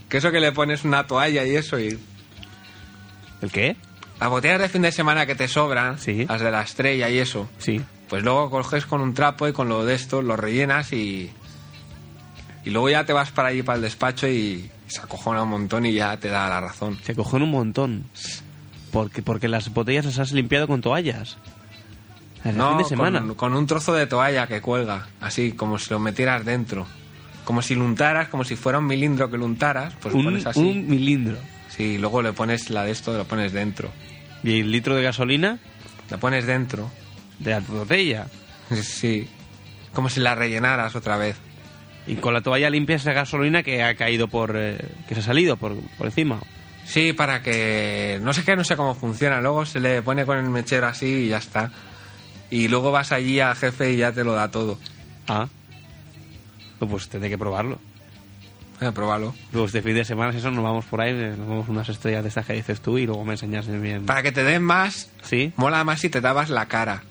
Que 0.09 0.17
eso 0.17 0.31
que 0.31 0.39
le 0.39 0.51
pones 0.51 0.83
una 0.83 1.07
toalla 1.07 1.45
y 1.45 1.55
eso 1.55 1.79
y... 1.79 1.97
¿El 3.41 3.51
qué? 3.51 3.75
Las 4.19 4.29
botellas 4.29 4.59
de 4.59 4.69
fin 4.69 4.81
de 4.83 4.91
semana 4.91 5.25
que 5.25 5.35
te 5.35 5.47
sobran, 5.47 5.97
Sí. 5.97 6.25
las 6.27 6.41
de 6.41 6.51
la 6.51 6.61
estrella 6.61 7.09
y 7.09 7.17
eso, 7.17 7.49
Sí. 7.57 7.81
pues 8.09 8.23
luego 8.23 8.49
coges 8.51 8.85
con 8.85 9.01
un 9.01 9.13
trapo 9.13 9.47
y 9.47 9.53
con 9.53 9.67
lo 9.69 9.85
de 9.85 9.95
esto 9.95 10.21
lo 10.21 10.35
rellenas 10.35 10.91
y... 10.93 11.31
Y 12.63 12.69
luego 12.69 12.89
ya 12.89 13.05
te 13.05 13.13
vas 13.13 13.31
para 13.31 13.47
allí, 13.49 13.63
para 13.63 13.77
el 13.77 13.81
despacho 13.81 14.27
y 14.27 14.69
se 14.87 14.99
acojona 15.01 15.41
un 15.43 15.49
montón 15.49 15.85
y 15.87 15.93
ya 15.93 16.15
te 16.17 16.27
da 16.27 16.47
la 16.47 16.59
razón. 16.61 16.99
Se 17.03 17.15
cogen 17.15 17.41
un 17.41 17.49
montón. 17.49 18.03
Porque, 18.91 19.23
porque 19.23 19.47
las 19.47 19.73
botellas 19.73 20.05
las 20.05 20.19
has 20.19 20.31
limpiado 20.33 20.67
con 20.67 20.81
toallas. 20.81 21.37
El 22.43 22.57
No, 22.57 22.69
fin 22.71 22.77
de 22.79 22.83
semana. 22.83 23.19
Con, 23.21 23.35
con 23.35 23.55
un 23.55 23.65
trozo 23.65 23.93
de 23.93 24.05
toalla 24.05 24.45
que 24.45 24.61
cuelga, 24.61 25.07
así, 25.21 25.53
como 25.53 25.79
si 25.79 25.89
lo 25.89 25.99
metieras 25.99 26.45
dentro. 26.45 26.85
Como 27.43 27.61
si 27.61 27.75
lo 27.75 27.83
untaras, 27.85 28.27
como 28.29 28.43
si 28.43 28.55
fuera 28.55 28.77
un 28.79 28.85
milindro 28.87 29.29
que 29.31 29.37
lo 29.37 29.45
untaras, 29.45 29.93
pues 30.01 30.13
lo 30.13 30.19
un, 30.19 30.25
pones 30.25 30.45
así. 30.45 30.59
un 30.59 30.87
milindro. 30.87 31.37
Sí, 31.69 31.97
luego 31.97 32.21
le 32.21 32.33
pones 32.33 32.69
la 32.69 32.83
de 32.83 32.91
esto, 32.91 33.17
lo 33.17 33.25
pones 33.25 33.51
dentro. 33.53 33.89
Y 34.43 34.59
el 34.59 34.71
litro 34.71 34.95
de 34.95 35.03
gasolina 35.03 35.59
Lo 36.09 36.19
pones 36.19 36.45
dentro. 36.45 36.89
de 37.39 37.51
la 37.51 37.59
botella. 37.61 38.27
Sí. 38.81 39.27
Como 39.93 40.07
si 40.09 40.19
la 40.21 40.33
rellenaras 40.35 40.95
otra 40.95 41.17
vez. 41.17 41.35
Y 42.07 42.15
con 42.15 42.33
la 42.33 42.41
toalla 42.41 42.69
limpias 42.69 43.01
esa 43.01 43.11
gasolina 43.13 43.63
que 43.63 43.83
ha 43.83 43.95
caído 43.95 44.27
por... 44.29 44.53
eh, 44.55 44.77
que 45.07 45.13
se 45.15 45.19
ha 45.19 45.23
salido 45.23 45.57
por, 45.57 45.75
por 45.97 46.07
encima. 46.07 46.39
Sí, 46.85 47.11
para 47.13 47.41
que... 47.43 48.19
No 48.23 48.33
sé 48.33 48.43
qué, 48.43 48.55
no 48.55 48.63
sé 48.63 48.75
cómo 48.77 48.95
funciona. 48.95 49.41
Luego 49.41 49.65
se 49.65 49.79
le 49.81 50.01
pone 50.01 50.25
con 50.25 50.37
el 50.37 50.49
mechero 50.49 50.87
así 50.87 51.05
y 51.25 51.27
ya 51.29 51.37
está. 51.37 51.71
Y 52.49 52.67
luego 52.69 52.91
vas 52.91 53.11
allí 53.11 53.39
al 53.41 53.55
jefe 53.55 53.91
y 53.91 53.97
ya 53.97 54.11
te 54.13 54.23
lo 54.23 54.31
da 54.33 54.49
todo. 54.49 54.77
Ah. 55.27 55.47
Pues 56.89 57.09
tendré 57.09 57.29
que 57.29 57.37
probarlo. 57.37 57.79
A 58.79 58.91
probarlo. 58.91 59.35
Luego 59.51 59.67
este 59.67 59.83
fin 59.83 59.93
de 59.93 60.03
semana, 60.03 60.31
si 60.31 60.39
eso, 60.39 60.49
nos 60.49 60.63
vamos 60.63 60.85
por 60.85 61.01
ahí, 61.01 61.13
nos 61.13 61.47
vamos 61.47 61.69
unas 61.69 61.87
estrellas 61.87 62.23
de 62.23 62.29
estas 62.29 62.47
que 62.47 62.53
dices 62.53 62.81
tú 62.81 62.97
y 62.97 63.05
luego 63.05 63.23
me 63.23 63.33
enseñas 63.33 63.67
bien. 63.67 64.07
Para 64.07 64.23
que 64.23 64.31
te 64.31 64.43
den 64.43 64.63
más, 64.63 65.11
¿Sí? 65.21 65.53
mola 65.55 65.83
más 65.83 65.99
si 65.99 66.09
te 66.09 66.19
dabas 66.19 66.49
la 66.49 66.65
cara. 66.65 67.03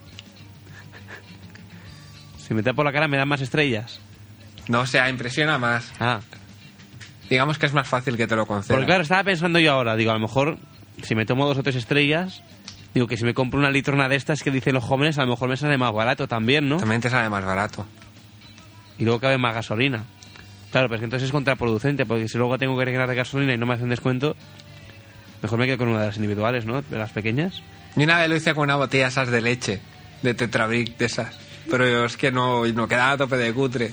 Si 2.39 2.55
me 2.55 2.65
tapo 2.65 2.83
la 2.83 2.91
cara 2.93 3.07
me 3.07 3.17
dan 3.17 3.29
más 3.29 3.41
estrellas. 3.41 4.01
No, 4.67 4.81
o 4.81 4.87
sea, 4.87 5.09
impresiona 5.09 5.59
más. 5.59 5.93
Ah. 6.01 6.19
Digamos 7.29 7.59
que 7.59 7.67
es 7.67 7.73
más 7.73 7.87
fácil 7.87 8.17
que 8.17 8.27
te 8.27 8.35
lo 8.35 8.47
concedan. 8.47 8.77
Porque 8.77 8.87
claro, 8.87 9.03
estaba 9.05 9.23
pensando 9.23 9.61
yo 9.61 9.73
ahora, 9.73 9.95
digo, 9.95 10.11
a 10.11 10.15
lo 10.15 10.21
mejor 10.21 10.59
si 11.05 11.15
me 11.15 11.27
tomo 11.27 11.47
dos 11.47 11.59
o 11.59 11.63
tres 11.63 11.77
estrellas, 11.77 12.43
digo 12.93 13.07
que 13.07 13.17
si 13.17 13.25
me 13.25 13.35
compro 13.35 13.61
una 13.61 13.71
litrona 13.71 14.09
de 14.09 14.17
estas 14.17 14.43
que 14.43 14.51
dicen 14.51 14.75
los 14.75 14.83
jóvenes, 14.83 15.19
a 15.19 15.23
lo 15.23 15.29
mejor 15.29 15.49
me 15.49 15.57
sale 15.57 15.79
más 15.79 15.93
barato 15.93 16.27
también, 16.27 16.69
¿no? 16.69 16.79
También 16.79 17.01
te 17.01 17.09
sale 17.09 17.29
más 17.29 17.45
barato. 17.45 17.87
Y 19.01 19.05
luego 19.05 19.19
cabe 19.19 19.39
más 19.39 19.55
gasolina. 19.55 20.05
Claro, 20.71 20.89
pero 20.89 20.97
es 20.97 21.01
que 21.01 21.05
entonces 21.07 21.27
es 21.27 21.33
contraproducente, 21.33 22.05
porque 22.05 22.29
si 22.29 22.37
luego 22.37 22.59
tengo 22.59 22.79
que 22.79 22.85
rellenar 22.85 23.09
de 23.09 23.17
gasolina 23.17 23.55
y 23.55 23.59
no 23.59 23.67
me 23.67 23.75
hacen 23.75 23.89
descuento, 23.89 24.37
mejor 25.43 25.59
me 25.59 25.67
quedo 25.67 25.79
con 25.79 25.89
una 25.89 26.01
de 26.01 26.07
las 26.07 26.17
individuales, 26.17 26.67
¿no? 26.67 26.83
De 26.83 26.99
las 26.99 27.11
pequeñas. 27.11 27.63
Yo 27.97 28.05
una 28.05 28.19
vez 28.19 28.29
lo 28.29 28.37
hice 28.37 28.55
con 28.55 28.65
una 28.65 28.77
botella 28.77 29.09
esas 29.09 29.31
de 29.31 29.41
leche, 29.41 29.81
de 30.23 30.35
Tetrabric, 30.35 30.99
de 30.99 31.07
esas. 31.07 31.37
Pero 31.69 32.05
es 32.05 32.17
que 32.17 32.31
no, 32.31 32.67
no 32.67 32.87
quedaba 32.87 33.13
a 33.13 33.17
tope 33.17 33.37
de 33.37 33.53
cutre. 33.55 33.93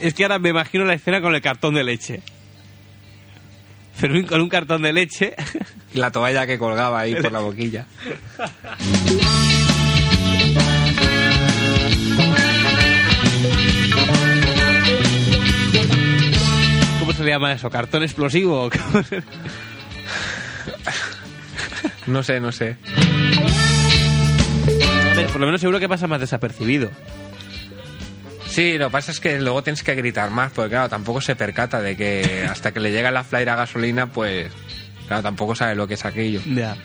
Es 0.00 0.14
que 0.14 0.22
ahora 0.22 0.38
me 0.38 0.50
imagino 0.50 0.84
la 0.84 0.94
escena 0.94 1.20
con 1.20 1.34
el 1.34 1.42
cartón 1.42 1.74
de 1.74 1.82
leche. 1.82 2.22
Fermín 3.94 4.24
con 4.26 4.40
un 4.40 4.48
cartón 4.48 4.82
de 4.82 4.92
leche. 4.92 5.34
La 5.96 6.10
toalla 6.12 6.46
que 6.46 6.58
colgaba 6.58 7.00
ahí 7.00 7.14
por 7.16 7.32
la 7.32 7.38
boquilla. 7.46 7.86
¿Cómo 17.00 17.12
se 17.12 17.24
le 17.24 17.30
llama 17.30 17.52
eso? 17.52 17.70
¿Cartón 17.70 18.02
explosivo? 18.02 18.70
¿Cómo 18.70 19.02
se- 19.04 19.22
No 22.06 22.22
sé, 22.22 22.40
no 22.40 22.52
sé. 22.52 22.76
Por 25.32 25.40
lo 25.40 25.46
menos 25.46 25.60
seguro 25.60 25.78
que 25.78 25.88
pasa 25.88 26.06
más 26.06 26.20
desapercibido. 26.20 26.90
Sí, 28.48 28.78
lo 28.78 28.86
que 28.86 28.92
pasa 28.92 29.10
es 29.12 29.20
que 29.20 29.38
luego 29.38 29.62
tienes 29.62 29.82
que 29.82 29.94
gritar 29.94 30.30
más, 30.30 30.50
porque 30.52 30.70
claro, 30.70 30.88
tampoco 30.88 31.20
se 31.20 31.36
percata 31.36 31.80
de 31.82 31.94
que 31.96 32.46
hasta 32.50 32.72
que 32.72 32.80
le 32.80 32.90
llega 32.90 33.10
la 33.10 33.22
flyer 33.22 33.50
a 33.50 33.56
gasolina, 33.56 34.06
pues 34.06 34.50
claro, 35.06 35.22
tampoco 35.22 35.54
sabe 35.54 35.74
lo 35.74 35.86
que 35.86 35.94
es 35.94 36.04
aquello. 36.04 36.40
Ya. 36.46 36.76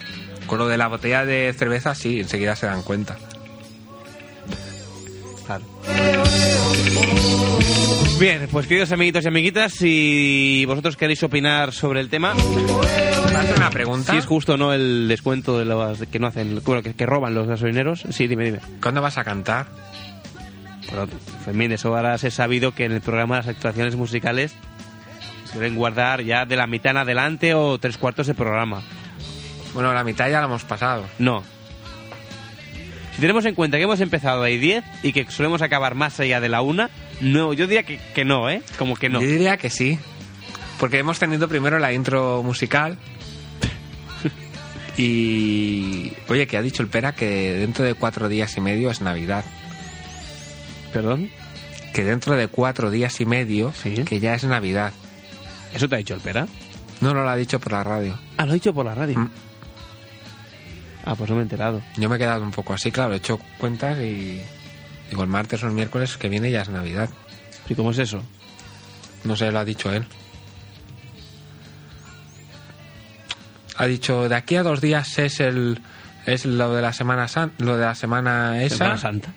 Con 0.46 0.58
lo 0.58 0.68
de 0.68 0.76
la 0.76 0.88
botella 0.88 1.24
de 1.24 1.54
cerveza, 1.56 1.94
sí, 1.94 2.20
enseguida 2.20 2.56
se 2.56 2.66
dan 2.66 2.82
cuenta. 2.82 3.16
Claro. 5.46 5.64
Bien, 8.18 8.46
pues 8.52 8.66
queridos 8.68 8.92
amiguitos 8.92 9.24
y 9.24 9.28
amiguitas, 9.28 9.72
si 9.72 10.64
vosotros 10.66 10.96
queréis 10.96 11.22
opinar 11.24 11.72
sobre 11.72 12.00
el 12.00 12.08
tema, 12.08 12.34
¿Me 12.34 13.36
haces 13.36 13.56
una 13.56 13.70
pregunta? 13.70 14.12
si 14.12 14.18
es 14.18 14.26
justo 14.26 14.54
o 14.54 14.56
no 14.56 14.72
el 14.72 15.08
descuento 15.08 15.58
de 15.58 15.64
los 15.64 15.98
que 16.06 16.20
no 16.20 16.28
hacen, 16.28 16.60
bueno, 16.64 16.82
que, 16.82 16.94
que 16.94 17.04
roban 17.06 17.34
los 17.34 17.48
gasolineros, 17.48 18.04
sí, 18.10 18.28
dime, 18.28 18.44
dime. 18.44 18.60
¿Cuándo 18.80 19.02
vas 19.02 19.18
a 19.18 19.24
cantar? 19.24 19.66
Pero, 20.88 21.08
Fermín, 21.44 21.72
eso 21.72 21.96
ahora 21.96 22.16
se 22.18 22.28
ha 22.28 22.30
sabido 22.30 22.72
que 22.72 22.84
en 22.84 22.92
el 22.92 23.00
programa 23.00 23.38
las 23.38 23.48
actuaciones 23.48 23.96
musicales 23.96 24.54
suelen 25.52 25.74
guardar 25.74 26.22
ya 26.22 26.44
de 26.46 26.56
la 26.56 26.66
mitad 26.66 26.90
en 26.92 26.96
adelante 26.98 27.54
o 27.54 27.78
tres 27.78 27.98
cuartos 27.98 28.26
de 28.26 28.34
programa. 28.34 28.82
Bueno, 29.74 29.92
la 29.94 30.04
mitad 30.04 30.28
ya 30.30 30.40
la 30.40 30.46
hemos 30.46 30.64
pasado. 30.64 31.04
No. 31.18 31.42
Si 33.14 33.20
tenemos 33.20 33.44
en 33.44 33.54
cuenta 33.54 33.76
que 33.76 33.82
hemos 33.84 34.00
empezado 34.00 34.42
ahí 34.42 34.56
10 34.58 34.84
y 35.02 35.12
que 35.12 35.30
solemos 35.30 35.60
acabar 35.62 35.94
más 35.94 36.18
allá 36.20 36.40
de 36.40 36.48
la 36.48 36.62
una, 36.62 36.88
no, 37.20 37.52
yo 37.52 37.66
diría 37.66 37.82
que, 37.82 37.98
que 38.14 38.24
no, 38.24 38.48
¿eh? 38.50 38.62
Como 38.78 38.96
que 38.96 39.08
no. 39.10 39.20
Yo 39.20 39.26
diría 39.28 39.56
que 39.58 39.68
sí. 39.70 39.98
Porque 40.80 40.98
hemos 40.98 41.18
tenido 41.18 41.46
primero 41.48 41.78
la 41.78 41.92
intro 41.92 42.42
musical. 42.42 42.96
y. 44.96 46.12
Oye, 46.28 46.46
que 46.46 46.56
ha 46.56 46.62
dicho 46.62 46.82
el 46.82 46.88
Pera 46.88 47.12
que 47.12 47.52
dentro 47.54 47.84
de 47.84 47.94
cuatro 47.94 48.28
días 48.28 48.56
y 48.56 48.60
medio 48.60 48.90
es 48.90 49.00
Navidad. 49.00 49.44
¿Perdón? 50.92 51.30
Que 51.94 52.04
dentro 52.04 52.36
de 52.36 52.48
cuatro 52.48 52.90
días 52.90 53.20
y 53.20 53.26
medio, 53.26 53.72
Sí. 53.82 53.94
que 54.04 54.20
ya 54.20 54.34
es 54.34 54.44
Navidad. 54.44 54.92
¿Eso 55.74 55.88
te 55.88 55.94
ha 55.94 55.98
dicho 55.98 56.14
el 56.14 56.20
pera? 56.20 56.46
No, 57.00 57.14
no 57.14 57.22
lo 57.22 57.28
ha 57.28 57.36
dicho 57.36 57.58
por 57.58 57.72
la 57.72 57.82
radio. 57.82 58.18
Ah, 58.36 58.46
lo 58.46 58.52
ha 58.52 58.54
dicho 58.54 58.72
por 58.72 58.86
la 58.86 58.94
radio. 58.94 59.18
Mm. 59.18 59.30
Ah, 61.04 61.14
pues 61.16 61.28
no 61.30 61.36
me 61.36 61.42
he 61.42 61.44
enterado. 61.44 61.82
Yo 61.96 62.08
me 62.08 62.16
he 62.16 62.18
quedado 62.18 62.42
un 62.42 62.52
poco 62.52 62.74
así, 62.74 62.92
claro, 62.92 63.14
he 63.14 63.16
hecho 63.16 63.38
cuentas 63.58 63.98
y. 63.98 64.40
Digo, 65.10 65.22
el 65.22 65.28
martes 65.28 65.62
o 65.62 65.66
el 65.66 65.72
miércoles 65.72 66.16
que 66.16 66.28
viene 66.28 66.50
ya 66.50 66.62
es 66.62 66.68
Navidad. 66.68 67.10
¿Y 67.68 67.74
cómo 67.74 67.90
es 67.90 67.98
eso? 67.98 68.22
No 69.24 69.36
sé, 69.36 69.50
lo 69.50 69.58
ha 69.58 69.64
dicho 69.64 69.92
él. 69.92 70.06
Ha 73.76 73.86
dicho, 73.86 74.28
de 74.28 74.34
aquí 74.34 74.56
a 74.56 74.62
dos 74.62 74.80
días 74.80 75.18
es 75.18 75.40
el 75.40 75.80
es 76.26 76.44
lo 76.46 76.74
de 76.74 76.82
la 76.82 76.92
semana 76.92 77.26
san, 77.26 77.52
lo 77.58 77.76
de 77.76 77.84
la 77.84 77.94
semana 77.94 78.62
esa, 78.62 78.76
Semana 78.76 78.98
Santa. 78.98 79.32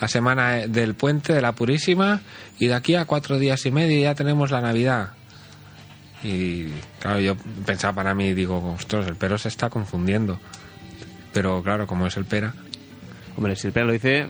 la 0.00 0.08
semana 0.08 0.52
del 0.68 0.94
puente 0.94 1.32
de 1.32 1.40
la 1.40 1.52
Purísima 1.52 2.20
y 2.60 2.68
de 2.68 2.74
aquí 2.74 2.94
a 2.94 3.06
cuatro 3.06 3.38
días 3.38 3.66
y 3.66 3.72
medio 3.72 4.00
ya 4.00 4.14
tenemos 4.14 4.50
la 4.50 4.60
Navidad. 4.60 5.10
Y 6.22 6.66
claro, 7.00 7.20
yo 7.20 7.36
pensaba 7.64 7.94
para 7.94 8.14
mí, 8.14 8.34
digo, 8.34 8.74
ostras, 8.74 9.06
el 9.06 9.16
pero 9.16 9.38
se 9.38 9.48
está 9.48 9.70
confundiendo. 9.70 10.40
Pero 11.32 11.62
claro, 11.62 11.86
como 11.86 12.06
es 12.06 12.16
el 12.16 12.24
pera, 12.24 12.54
Hombre, 13.36 13.54
si 13.54 13.68
el 13.68 13.72
pera 13.72 13.86
lo 13.86 13.92
dice, 13.92 14.28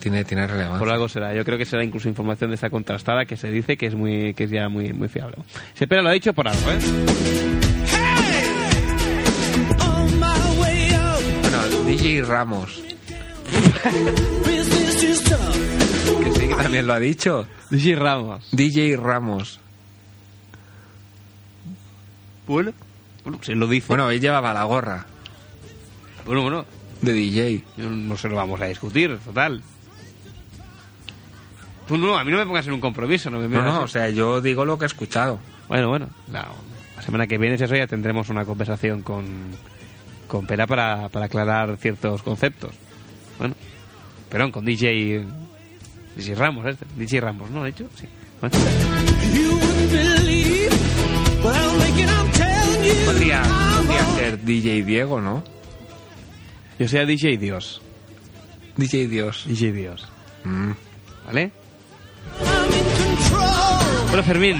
tiene, 0.00 0.22
tiene 0.24 0.46
relevancia. 0.46 0.78
por 0.78 0.90
algo 0.90 1.08
será. 1.08 1.32
Yo 1.34 1.46
creo 1.46 1.56
que 1.56 1.64
será 1.64 1.82
incluso 1.82 2.10
información 2.10 2.50
de 2.50 2.56
esta 2.56 2.68
contrastada 2.68 3.24
que 3.24 3.38
se 3.38 3.50
dice 3.50 3.78
que 3.78 3.86
es 3.86 3.94
muy 3.94 4.34
que 4.34 4.44
es 4.44 4.50
ya 4.50 4.68
muy 4.68 4.92
muy 4.92 5.08
fiable. 5.08 5.36
Si 5.72 5.84
el 5.84 5.88
pera 5.88 6.02
lo 6.02 6.10
ha 6.10 6.12
dicho 6.12 6.34
por 6.34 6.46
algo, 6.46 6.60
¿eh? 6.70 6.78
Bueno, 11.40 11.84
DJ 11.86 12.22
Ramos, 12.22 12.82
que 16.22 16.32
sí 16.32 16.48
que 16.48 16.54
también 16.54 16.86
lo 16.86 16.92
ha 16.92 17.00
dicho. 17.00 17.46
DJ 17.70 17.96
Ramos. 17.96 18.48
DJ 18.52 18.96
Ramos. 18.96 19.60
Bueno, 22.46 22.72
bueno, 23.24 23.38
si 23.42 23.52
él 23.52 23.58
lo 23.58 23.66
dice. 23.66 23.86
Bueno, 23.88 24.10
él 24.10 24.20
llevaba 24.20 24.52
la 24.54 24.64
gorra 24.64 25.06
bueno, 26.26 26.42
bueno, 26.42 26.64
de 27.02 27.12
DJ. 27.12 27.62
no 27.76 28.16
se 28.16 28.28
lo 28.28 28.34
vamos 28.36 28.60
a 28.60 28.66
discutir, 28.66 29.16
total. 29.24 29.62
Tú 31.86 31.96
no, 31.96 32.18
a 32.18 32.24
mí 32.24 32.32
no 32.32 32.38
me 32.38 32.46
pongas 32.46 32.66
en 32.66 32.72
un 32.72 32.80
compromiso, 32.80 33.30
no 33.30 33.38
me 33.38 33.48
No, 33.48 33.62
no, 33.62 33.82
o 33.82 33.88
sea, 33.88 34.10
yo 34.10 34.40
digo 34.40 34.64
lo 34.64 34.76
que 34.76 34.86
he 34.86 34.88
escuchado. 34.88 35.38
Bueno, 35.68 35.88
bueno, 35.88 36.08
la, 36.32 36.48
la 36.96 37.02
semana 37.02 37.28
que 37.28 37.38
viene, 37.38 37.56
si 37.56 37.64
eso, 37.64 37.76
ya 37.76 37.86
tendremos 37.86 38.28
una 38.28 38.44
conversación 38.44 39.02
con, 39.02 39.24
con 40.26 40.46
Pera 40.46 40.66
para, 40.66 41.08
para 41.10 41.26
aclarar 41.26 41.76
ciertos 41.76 42.24
conceptos. 42.24 42.74
Bueno, 43.38 43.54
perdón, 44.28 44.50
con 44.50 44.64
DJ. 44.64 45.24
DJ 46.16 46.34
Ramos, 46.34 46.66
este. 46.66 46.86
DJ 46.96 47.20
Ramos, 47.20 47.50
¿no? 47.50 47.64
¿He 47.64 47.70
dicho? 47.70 47.88
Sí. 47.94 48.08
Bueno. 48.40 48.56
Podría, 53.04 53.42
podría 53.76 54.04
ser 54.16 54.42
DJ 54.44 54.82
Diego, 54.84 55.20
¿no? 55.20 55.42
Yo 56.78 56.88
soy 56.88 57.04
DJ 57.06 57.36
Dios. 57.38 57.80
DJ 58.76 59.08
Dios. 59.08 59.44
DJ 59.46 59.72
Dios. 59.72 60.06
Mm. 60.44 60.70
¿Vale? 61.26 61.50
Bueno, 64.08 64.22
Fermín. 64.22 64.56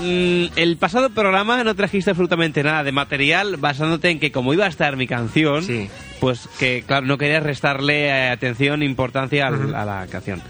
mm, 0.00 0.46
El 0.56 0.76
pasado 0.78 1.10
programa 1.10 1.62
no 1.62 1.74
trajiste 1.74 2.10
absolutamente 2.10 2.62
nada 2.62 2.82
de 2.82 2.92
material 2.92 3.56
basándote 3.58 4.10
en 4.10 4.18
que 4.18 4.32
como 4.32 4.52
iba 4.52 4.64
a 4.64 4.68
estar 4.68 4.96
mi 4.96 5.06
canción, 5.06 5.62
Sí. 5.62 5.88
pues 6.20 6.48
que 6.58 6.82
claro, 6.86 7.06
no 7.06 7.18
querías 7.18 7.42
restarle 7.42 8.06
eh, 8.06 8.30
atención, 8.30 8.82
importancia 8.82 9.46
al- 9.46 9.74
a 9.74 9.84
la 9.84 10.06
canción. 10.08 10.42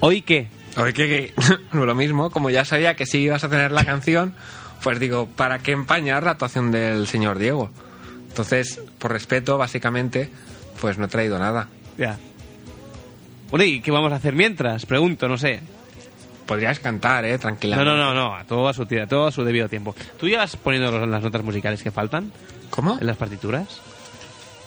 ¿Hoy 0.00 0.22
qué? 0.22 0.48
Oye, 0.76 0.92
que, 0.92 1.06
que 1.06 1.32
lo 1.72 1.94
mismo, 1.94 2.30
como 2.30 2.50
ya 2.50 2.64
sabía 2.64 2.94
que 2.96 3.06
sí 3.06 3.18
ibas 3.18 3.44
a 3.44 3.48
tener 3.48 3.70
la 3.70 3.84
canción, 3.84 4.34
pues 4.84 5.00
digo, 5.00 5.26
¿para 5.26 5.58
qué 5.60 5.72
empañar 5.72 6.22
la 6.22 6.32
actuación 6.32 6.70
del 6.70 7.08
señor 7.08 7.38
Diego? 7.38 7.70
Entonces, 8.28 8.80
por 8.98 9.10
respeto, 9.12 9.56
básicamente, 9.58 10.28
pues 10.80 10.98
no 10.98 11.06
he 11.06 11.08
traído 11.08 11.38
nada. 11.38 11.68
Ya. 11.98 12.18
Bueno, 13.50 13.64
¿y 13.64 13.80
qué 13.80 13.90
vamos 13.90 14.12
a 14.12 14.16
hacer 14.16 14.34
mientras? 14.34 14.84
Pregunto, 14.84 15.26
no 15.26 15.38
sé. 15.38 15.60
Podrías 16.46 16.78
cantar, 16.80 17.24
¿eh? 17.24 17.32
No, 17.32 17.38
Tranquilamente. 17.38 17.90
no, 17.90 17.96
no, 17.96 18.12
no, 18.14 18.34
a 18.36 18.44
todo 18.44 18.68
a 18.68 18.74
su 18.74 18.84
tira, 18.84 19.06
todo 19.06 19.26
a 19.28 19.32
su 19.32 19.42
debido 19.42 19.68
tiempo. 19.70 19.94
¿Tú 20.20 20.28
llevas 20.28 20.56
poniendo 20.56 21.06
las 21.06 21.22
notas 21.22 21.42
musicales 21.42 21.82
que 21.82 21.90
faltan 21.90 22.30
¿Cómo? 22.68 22.98
en 23.00 23.06
las 23.06 23.16
partituras? 23.16 23.80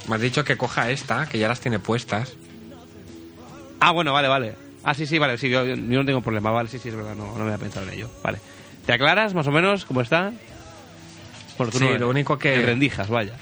Me 0.08 0.16
has 0.16 0.22
dicho 0.22 0.44
que 0.44 0.58
coja 0.58 0.90
esta, 0.90 1.28
que 1.28 1.38
ya 1.38 1.48
las 1.48 1.60
tiene 1.60 1.78
puestas. 1.78 2.34
Ah, 3.80 3.92
bueno, 3.92 4.14
vale, 4.14 4.28
vale. 4.28 4.56
Ah, 4.84 4.96
sí, 4.96 5.06
sí, 5.06 5.20
vale, 5.20 5.38
sí, 5.38 5.50
yo, 5.50 5.64
yo 5.66 5.76
no 5.76 6.06
tengo 6.06 6.22
problema, 6.22 6.50
vale, 6.50 6.70
sí, 6.70 6.80
sí, 6.80 6.90
es 6.90 6.96
verdad, 6.96 7.14
no, 7.14 7.26
no 7.28 7.46
me 7.46 7.52
había 7.52 7.58
pensado 7.58 7.86
en 7.88 7.94
ello. 7.94 8.10
Vale. 8.24 8.40
¿Te 8.88 8.94
aclaras 8.94 9.36
más 9.36 9.46
o 9.46 9.52
menos 9.52 9.86
cómo 9.86 10.02
está? 10.02 10.32
Bueno, 11.60 11.72
tú 11.72 11.78
Sí, 11.78 11.86
no, 11.86 11.98
lo 12.00 12.10
único 12.10 12.40
que- 12.40 12.56
en 12.56 12.66
rendijas, 12.66 13.10
vaya. 13.10 13.34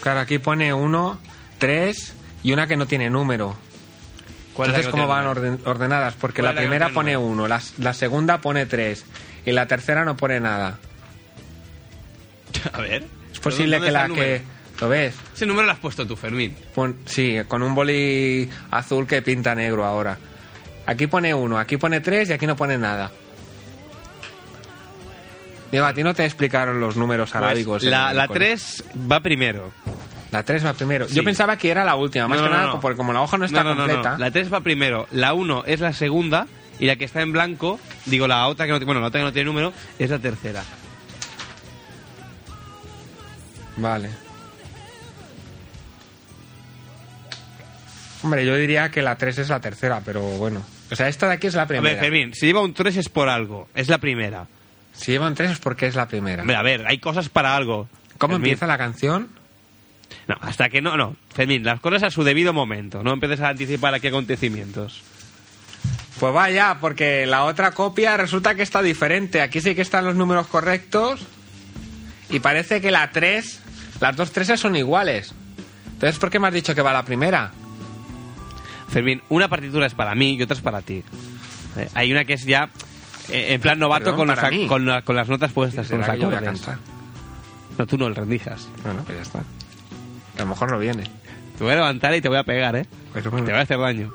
Claro, 0.00 0.18
aquí 0.20 0.38
pone 0.38 0.74
uno, 0.74 1.18
tres 1.58 2.14
y 2.42 2.52
una 2.52 2.66
que 2.66 2.76
no 2.76 2.86
tiene 2.86 3.08
número. 3.10 3.56
¿Cuál 4.54 4.70
es 4.70 4.72
la 4.72 4.78
Entonces, 4.80 4.90
¿cómo 4.90 5.06
van 5.06 5.26
orden- 5.26 5.60
ordenadas? 5.64 6.14
Porque 6.14 6.40
¿Cuál 6.42 6.54
la 6.56 6.60
no 6.60 6.66
primera 6.66 6.88
pone 6.90 7.16
uno, 7.16 7.46
la, 7.48 7.60
la 7.78 7.92
segunda 7.94 8.38
pone 8.40 8.66
tres 8.66 9.04
y 9.46 9.52
la 9.52 9.66
tercera 9.66 10.04
no 10.04 10.16
pone 10.16 10.40
nada. 10.40 10.78
A 12.72 12.80
ver. 12.80 13.04
Es 13.32 13.40
posible 13.40 13.76
¿Dónde 13.78 13.86
que 13.88 13.92
la 13.92 14.08
que... 14.08 14.42
¿Lo 14.80 14.88
ves? 14.88 15.14
Ese 15.34 15.46
número 15.46 15.66
lo 15.66 15.72
has 15.72 15.78
puesto 15.78 16.06
tú, 16.06 16.16
Fermín. 16.16 16.56
Pon- 16.74 16.96
sí, 17.06 17.36
con 17.46 17.62
un 17.62 17.74
boli 17.74 18.48
azul 18.70 19.06
que 19.06 19.22
pinta 19.22 19.54
negro 19.54 19.84
ahora. 19.84 20.16
Aquí 20.86 21.06
pone 21.06 21.32
uno, 21.34 21.58
aquí 21.58 21.76
pone 21.76 22.00
tres 22.00 22.30
y 22.30 22.32
aquí 22.32 22.46
no 22.46 22.56
pone 22.56 22.76
nada. 22.78 23.10
Diego, 25.70 25.86
a 25.86 25.92
ti 25.94 26.02
no 26.02 26.14
te 26.14 26.24
explicaron 26.24 26.80
los 26.80 26.96
números 26.96 27.30
Pues, 27.30 27.42
arábigos. 27.42 27.82
en 27.84 27.90
la, 27.90 28.10
el 28.10 28.16
la 28.16 28.26
cole. 28.28 28.38
3 28.40 28.84
va 29.10 29.20
primero. 29.20 29.72
La 30.30 30.42
tres 30.42 30.64
va 30.66 30.72
primero. 30.72 31.06
Sí. 31.08 31.14
Yo 31.14 31.22
pensaba 31.22 31.56
que 31.56 31.70
era 31.70 31.84
la 31.84 31.94
última, 31.94 32.26
más 32.26 32.38
No, 32.38 32.44
que 32.44 32.50
no, 32.50 32.56
nada 32.56 32.66
no. 32.74 32.80
porque 32.80 32.96
como 32.96 33.12
la 33.12 33.20
hoja 33.22 33.38
no 33.38 33.44
está 33.44 33.62
completa. 33.62 34.16
La 34.18 34.30
3 34.32 34.52
va 34.52 34.60
primero. 34.62 35.06
La 35.12 35.32
1 35.32 35.62
es 35.66 35.78
la 35.80 35.92
segunda. 35.92 36.46
Y 36.80 36.86
la 36.86 36.96
que 36.96 37.04
está 37.04 37.22
en 37.22 37.30
blanco, 37.30 37.78
digo, 38.06 38.26
la 38.26 38.48
otra 38.48 38.66
que 38.66 38.72
no, 38.72 38.80
bueno, 38.84 39.00
la 39.00 39.06
otra 39.06 39.20
que 39.20 39.24
no 39.26 39.32
tiene 39.32 39.46
número, 39.46 39.72
es 39.96 40.10
la 40.10 40.18
tercera. 40.18 40.64
Vale. 43.76 44.10
Hombre, 48.22 48.44
yo 48.46 48.56
diría 48.56 48.90
que 48.90 49.02
la 49.02 49.16
3 49.16 49.38
es 49.38 49.48
la 49.50 49.60
tercera, 49.60 50.00
pero 50.04 50.20
bueno. 50.20 50.62
O 50.90 50.96
sea, 50.96 51.08
esta 51.08 51.28
de 51.28 51.34
aquí 51.34 51.46
es 51.46 51.54
la 51.54 51.62
A 51.62 51.66
primera. 51.66 51.94
ver, 51.94 52.00
Fermín, 52.02 52.34
si 52.34 52.46
lleva 52.46 52.60
un 52.62 52.72
3 52.74 52.96
es 52.96 53.08
por 53.08 53.28
algo. 53.28 53.68
Es 53.74 53.88
la 53.88 53.98
primera. 53.98 54.46
Si 54.94 55.12
llevan 55.12 55.34
3 55.34 55.50
es 55.52 55.58
porque 55.58 55.86
es 55.86 55.94
la 55.94 56.06
primera. 56.08 56.42
Hombre, 56.42 56.56
a 56.56 56.62
ver, 56.62 56.86
hay 56.86 56.98
cosas 56.98 57.28
para 57.28 57.56
algo. 57.56 57.88
¿Cómo 58.18 58.34
Fermín. 58.34 58.50
empieza 58.50 58.66
la 58.66 58.78
canción? 58.78 59.28
No, 60.28 60.36
hasta 60.40 60.68
que 60.68 60.80
no, 60.80 60.96
no. 60.96 61.16
Fermín, 61.34 61.64
las 61.64 61.80
cosas 61.80 62.04
a 62.04 62.10
su 62.10 62.22
debido 62.24 62.52
momento. 62.52 63.02
No 63.02 63.12
empieces 63.12 63.40
a 63.40 63.48
anticipar 63.48 63.92
aquí 63.94 64.06
acontecimientos. 64.06 65.02
Pues 66.20 66.32
vaya, 66.32 66.78
porque 66.80 67.26
la 67.26 67.44
otra 67.44 67.72
copia 67.72 68.16
resulta 68.16 68.54
que 68.54 68.62
está 68.62 68.82
diferente. 68.82 69.42
Aquí 69.42 69.60
sí 69.60 69.74
que 69.74 69.82
están 69.82 70.04
los 70.04 70.14
números 70.14 70.46
correctos. 70.46 71.20
Y 72.30 72.40
parece 72.40 72.80
que 72.80 72.90
la 72.90 73.10
3, 73.10 73.60
las 74.00 74.16
dos 74.16 74.32
treses 74.32 74.60
son 74.60 74.76
iguales. 74.76 75.34
Entonces, 75.92 76.18
¿por 76.18 76.30
qué 76.30 76.38
me 76.38 76.48
has 76.48 76.54
dicho 76.54 76.74
que 76.74 76.82
va 76.82 76.92
la 76.92 77.04
primera? 77.04 77.52
Fermín, 78.88 79.22
una 79.28 79.48
partitura 79.48 79.86
es 79.86 79.94
para 79.94 80.14
mí 80.14 80.34
y 80.34 80.42
otra 80.42 80.56
es 80.56 80.62
para 80.62 80.82
ti. 80.82 81.02
Eh, 81.76 81.88
hay 81.94 82.12
una 82.12 82.24
que 82.24 82.34
es 82.34 82.44
ya 82.44 82.70
en 83.30 83.60
plan 83.60 83.78
novato 83.78 84.04
Perdón, 84.04 84.18
con, 84.18 84.28
los 84.28 84.68
con, 84.68 84.86
la- 84.86 85.02
con 85.02 85.16
las 85.16 85.28
notas 85.28 85.52
puestas, 85.52 85.88
con 85.88 85.98
los 85.98 86.06
¿Será 86.06 86.16
que 86.16 86.22
yo 86.22 86.26
voy 86.28 86.34
a 86.36 86.38
acordes. 86.38 86.66
No, 87.78 87.86
tú 87.86 87.98
no, 87.98 88.06
el 88.06 88.14
rendijas. 88.14 88.68
Bueno, 88.84 89.02
pues 89.04 89.18
ya 89.18 89.22
está. 89.22 89.38
A 89.40 90.40
lo 90.40 90.46
mejor 90.46 90.70
no 90.70 90.78
viene. 90.78 91.04
Te 91.58 91.64
voy 91.64 91.72
a 91.72 91.76
levantar 91.76 92.14
y 92.14 92.20
te 92.20 92.28
voy 92.28 92.38
a 92.38 92.44
pegar, 92.44 92.76
¿eh? 92.76 92.86
Pero 93.12 93.30
bueno. 93.30 93.46
Te 93.46 93.52
voy 93.52 93.60
a 93.60 93.62
hacer 93.62 93.78
daño. 93.78 94.12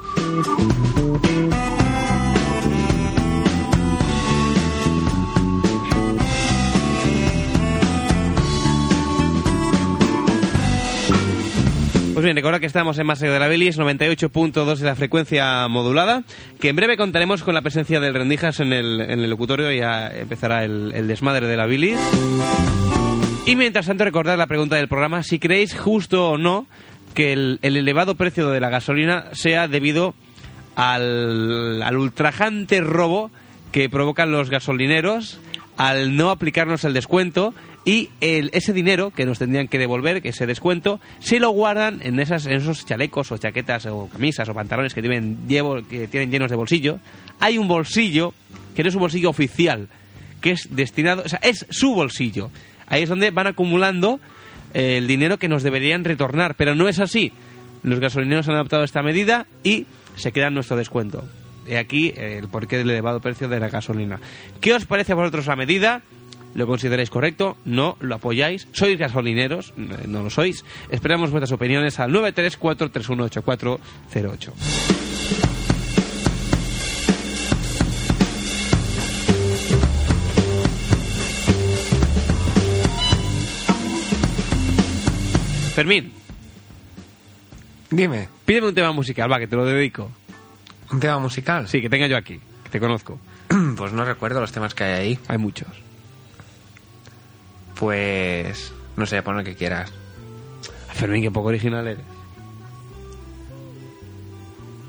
Pues 12.20 12.26
bien, 12.26 12.36
recuerda 12.36 12.60
que 12.60 12.66
estamos 12.66 13.00
en 13.00 13.08
Maseo 13.08 13.32
de 13.32 13.40
la 13.40 13.48
Bilis, 13.48 13.80
98.2 13.80 14.76
de 14.76 14.86
la 14.86 14.96
frecuencia 14.98 15.66
modulada, 15.70 16.24
que 16.60 16.68
en 16.68 16.76
breve 16.76 16.98
contaremos 16.98 17.44
con 17.44 17.54
la 17.54 17.62
presencia 17.62 18.02
del 18.02 18.14
Rendijas 18.14 18.60
en 18.60 18.74
el, 18.74 19.00
en 19.00 19.22
el 19.22 19.30
locutorio 19.30 19.72
y 19.72 19.78
ya 19.78 20.10
empezará 20.10 20.66
el, 20.66 21.08
desmadre 21.08 21.48
de 21.48 21.56
la 21.56 21.66
Bilis. 21.66 21.98
Y 23.46 23.56
mientras 23.56 23.86
tanto, 23.86 24.04
recordad 24.04 24.38
la 24.38 24.48
pregunta 24.48 24.76
del 24.76 24.90
programa, 24.90 25.24
si 25.24 25.40
creéis 25.40 25.80
justo 25.80 26.32
o 26.32 26.38
no 26.38 26.68
que 27.14 27.32
el, 27.32 27.58
el 27.62 27.78
elevado 27.78 28.16
precio 28.16 28.50
de 28.50 28.60
la 28.60 28.68
gasolina 28.68 29.28
sea 29.32 29.70
debido 29.70 30.14
al 30.76 31.96
ultrajante 31.96 32.82
robo 32.82 33.32
que 33.72 33.88
provocan 33.90 34.30
los 34.30 34.50
gasolineros 34.50 35.40
al 35.80 36.18
no 36.18 36.30
aplicarnos 36.30 36.84
el 36.84 36.94
descuento 36.94 37.54
y 37.86 38.10
el, 38.20 38.50
ese 38.52 38.74
dinero 38.74 39.12
que 39.12 39.26
nos 39.26 39.40
tendrían 39.40 39.70
que 39.70 39.80
devolver, 39.80 40.22
que 40.22 40.30
ese 40.30 40.46
descuento, 40.46 41.00
se 41.20 41.40
lo 41.40 41.52
guardan 41.52 42.02
en, 42.04 42.20
esas, 42.20 42.46
en 42.48 42.58
esos 42.58 42.86
chalecos 42.86 43.32
o 43.32 43.38
chaquetas 43.38 43.86
o 43.86 44.10
camisas 44.12 44.50
o 44.50 44.54
pantalones 44.54 44.94
que 44.94 45.02
tienen, 45.02 45.48
llenos 45.48 46.50
de 46.50 46.56
bolsillo. 46.58 47.00
Hay 47.40 47.58
un 47.58 47.70
bolsillo 47.70 48.34
que 48.76 48.84
no 48.84 48.90
es 48.90 48.96
un 48.96 49.00
bolsillo 49.00 49.30
oficial, 49.30 49.88
que 50.42 50.52
es 50.52 50.68
destinado, 50.70 51.24
o 51.26 51.30
sea, 51.30 51.40
es 51.42 51.66
su 51.70 51.96
bolsillo. 51.96 52.52
Ahí 52.86 53.04
es 53.04 53.10
donde 53.10 53.32
van 53.32 53.48
acumulando 53.48 54.20
eh, 54.74 54.98
el 54.98 55.08
dinero 55.08 55.40
que 55.40 55.48
nos 55.48 55.64
deberían 55.64 56.04
retornar, 56.04 56.56
pero 56.56 56.76
no 56.76 56.90
es 56.90 57.00
así. 57.00 57.32
Los 57.84 58.02
gasolineros 58.02 58.50
han 58.50 58.56
adoptado 58.56 58.84
esta 58.84 59.02
medida 59.02 59.48
y 59.64 59.86
se 60.18 60.34
queda 60.34 60.50
nuestro 60.50 60.76
descuento. 60.76 61.24
Y 61.70 61.76
aquí 61.76 62.12
el 62.18 62.48
porqué 62.48 62.78
del 62.78 62.90
elevado 62.90 63.20
precio 63.20 63.48
de 63.48 63.60
la 63.60 63.70
gasolina. 63.70 64.20
¿Qué 64.60 64.74
os 64.74 64.86
parece 64.86 65.12
a 65.12 65.16
vosotros 65.16 65.46
la 65.46 65.56
medida? 65.56 66.02
¿Lo 66.56 66.66
consideráis 66.66 67.12
correcto? 67.12 67.58
¿No? 67.64 67.96
¿Lo 68.00 68.16
apoyáis? 68.16 68.68
¿Sois 68.72 68.98
gasolineros? 68.98 69.76
¿No 69.78 70.24
lo 70.24 70.32
sois? 70.32 70.66
Esperamos 70.90 71.30
vuestras 71.30 71.52
opiniones 71.52 72.00
al 72.00 72.12
934318408. 72.12 74.52
Fermín, 85.76 86.14
Dime, 87.92 88.30
pídeme 88.46 88.68
un 88.68 88.76
tema 88.76 88.92
musical, 88.92 89.32
va, 89.32 89.40
que 89.40 89.48
te 89.48 89.56
lo 89.56 89.66
dedico. 89.66 90.12
¿Un 90.92 91.00
tema 91.00 91.20
musical? 91.20 91.68
Sí, 91.68 91.82
que 91.82 91.90
tenga 91.90 92.08
yo 92.08 92.18
aquí, 92.18 92.40
que 92.64 92.70
te 92.70 92.80
conozco. 92.80 93.20
Pues 93.78 93.94
no 93.94 94.04
recuerdo 94.04 94.42
los 94.42 94.52
temas 94.52 94.74
que 94.74 94.84
hay 94.84 94.94
ahí. 94.94 95.20
Hay 95.28 95.38
muchos. 95.38 95.70
Pues... 97.76 98.74
No 98.98 99.06
sé, 99.06 99.22
pon 99.22 99.38
lo 99.38 99.44
que 99.44 99.56
quieras. 99.56 99.92
Fermín, 100.94 101.22
qué 101.22 101.32
poco 101.32 101.48
original 101.48 101.88
eres. 101.88 102.04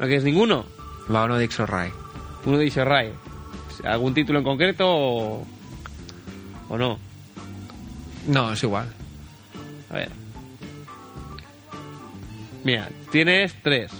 ¿No 0.00 0.06
quieres 0.06 0.24
ninguno? 0.24 0.66
Va 1.14 1.24
uno 1.24 1.36
de 1.36 1.42
Dixo 1.42 1.66
Ray. 1.66 1.92
Uno 2.44 2.58
dice 2.58 2.84
Ray. 2.84 3.12
¿Algún 3.84 4.12
título 4.14 4.40
en 4.40 4.44
concreto 4.44 4.84
o, 4.88 5.46
o 6.68 6.78
no? 6.78 6.98
No, 8.26 8.52
es 8.52 8.62
igual. 8.62 8.92
A 9.90 9.94
ver. 9.94 10.10
Mira, 12.64 12.88
tienes 13.10 13.54
tres. 13.62 13.92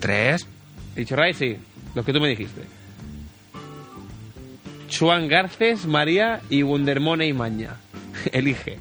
¿Tres? 0.00 0.46
Dicho 0.94 1.16
Ray, 1.16 1.34
sí. 1.34 1.56
Los 1.94 2.04
que 2.04 2.12
tú 2.12 2.20
me 2.20 2.28
dijiste. 2.28 2.62
Chuan 4.88 5.26
Garces, 5.28 5.86
María 5.86 6.40
y 6.50 6.62
Wondermone 6.62 7.26
y 7.26 7.32
Maña. 7.32 7.76
Elige. 8.32 8.78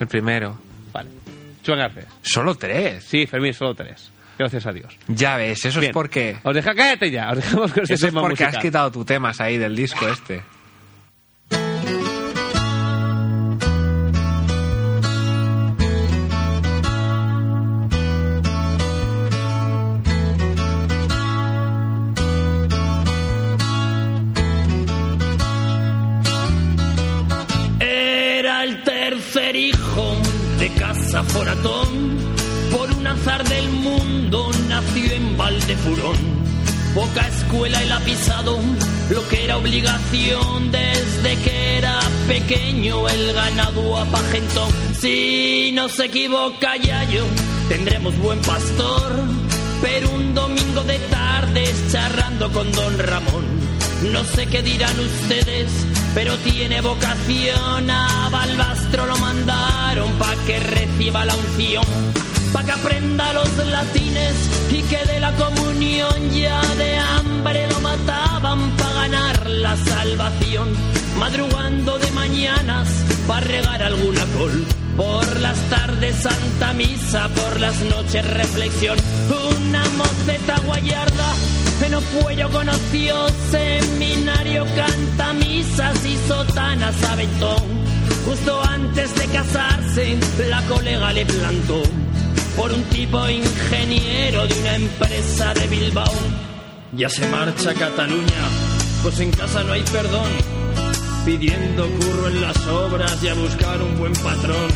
El 0.00 0.06
primero. 0.08 0.58
Vale. 0.92 1.10
Chuan 1.62 1.78
Garces. 1.78 2.06
Solo 2.22 2.56
tres. 2.56 3.04
Sí, 3.04 3.26
Fermín, 3.26 3.54
solo 3.54 3.74
tres. 3.74 4.10
Gracias 4.36 4.66
a 4.66 4.72
Dios. 4.72 4.96
Ya 5.06 5.36
ves, 5.36 5.64
eso 5.64 5.78
Bien. 5.78 5.90
es 5.90 5.94
porque... 5.94 6.36
Os 6.42 6.54
deja, 6.54 6.74
cállate 6.74 7.10
ya. 7.10 7.30
Os 7.30 7.36
dejamos 7.36 7.72
con 7.72 7.82
este 7.84 7.94
Eso 7.94 8.08
es 8.08 8.12
porque 8.12 8.44
has 8.44 8.58
quitado 8.58 8.90
tus 8.90 9.06
temas 9.06 9.40
ahí 9.40 9.58
del 9.58 9.76
disco 9.76 10.08
este. 10.08 10.42
Por 32.72 32.90
un 32.90 33.06
azar 33.06 33.48
del 33.48 33.68
mundo 33.70 34.50
nació 34.68 35.12
en 35.12 35.36
Valdefurón. 35.36 36.16
Poca 36.92 37.28
escuela 37.28 37.80
él 37.80 37.92
ha 37.92 38.00
pisado, 38.00 38.58
lo 39.10 39.28
que 39.28 39.44
era 39.44 39.56
obligación 39.56 40.72
desde 40.72 41.36
que 41.44 41.78
era 41.78 42.00
pequeño 42.26 43.08
el 43.08 43.32
ganado 43.32 43.96
apagentó. 43.96 44.66
Si 44.98 45.70
no 45.72 45.88
se 45.88 46.06
equivoca 46.06 46.76
Yayo, 46.78 47.24
tendremos 47.68 48.18
buen 48.18 48.40
pastor. 48.40 49.22
Pero 49.82 50.10
un 50.10 50.34
domingo 50.34 50.82
de 50.82 50.98
tardes 50.98 51.92
charrando 51.92 52.50
con 52.50 52.72
don 52.72 52.98
Ramón. 52.98 53.44
No 54.10 54.24
sé 54.24 54.46
qué 54.46 54.62
dirán 54.62 54.98
ustedes, 54.98 55.70
pero 56.14 56.36
tiene 56.38 56.80
vocación. 56.80 57.90
A 57.90 58.28
Balbastro 58.30 59.06
lo 59.06 59.16
mandaron 59.18 60.10
pa' 60.12 60.36
que 60.46 60.60
reciba 60.60 61.24
la 61.24 61.34
unción. 61.34 61.84
Pa' 62.52 62.64
que 62.64 62.72
aprenda 62.72 63.32
los 63.32 63.56
latines 63.66 64.34
y 64.70 64.82
que 64.82 65.04
de 65.12 65.20
la 65.20 65.32
comunión 65.32 66.30
ya 66.30 66.62
de 66.76 66.96
hambre 66.98 67.66
lo 67.68 67.80
mataban 67.80 68.70
pa' 68.76 68.92
ganar 68.92 69.50
la 69.50 69.76
salvación. 69.76 70.68
Madrugando 71.18 71.98
de 71.98 72.10
mañanas 72.12 72.88
pa' 73.26 73.40
regar 73.40 73.82
alguna 73.82 74.24
col. 74.36 74.64
Por 74.96 75.40
las 75.40 75.58
tardes 75.70 76.14
santa 76.16 76.72
misa, 76.72 77.28
por 77.28 77.60
las 77.60 77.80
noches 77.80 78.24
reflexión. 78.24 78.96
Una 79.58 79.84
moceta 79.96 80.60
guayarda 80.64 81.34
en 81.82 81.94
Opuello 81.94 82.50
conoció 82.50 83.26
seminario, 83.50 84.66
canta 84.76 85.32
misas 85.32 86.06
y 86.06 86.16
sotanas 86.28 87.02
aventón. 87.04 87.62
Justo 88.24 88.62
antes 88.62 89.14
de 89.16 89.26
casarse, 89.26 90.18
la 90.48 90.62
colega 90.62 91.12
le 91.12 91.26
plantó 91.26 91.82
por 92.56 92.72
un 92.72 92.82
tipo 92.84 93.28
ingeniero 93.28 94.46
de 94.46 94.60
una 94.60 94.76
empresa 94.76 95.54
de 95.54 95.66
Bilbao. 95.66 96.14
Ya 96.92 97.08
se 97.08 97.26
marcha 97.28 97.70
a 97.70 97.74
Cataluña, 97.74 98.48
pues 99.02 99.18
en 99.20 99.30
casa 99.32 99.64
no 99.64 99.72
hay 99.72 99.82
perdón. 99.82 100.30
Pidiendo 101.24 101.88
curro 101.88 102.28
en 102.28 102.40
las 102.42 102.66
obras 102.66 103.22
y 103.22 103.28
a 103.28 103.34
buscar 103.34 103.82
un 103.82 103.98
buen 103.98 104.12
patrón. 104.12 104.68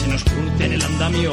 Se 0.00 0.08
nos 0.08 0.24
curte 0.24 0.64
en 0.64 0.72
el 0.72 0.82
andamio 0.82 1.30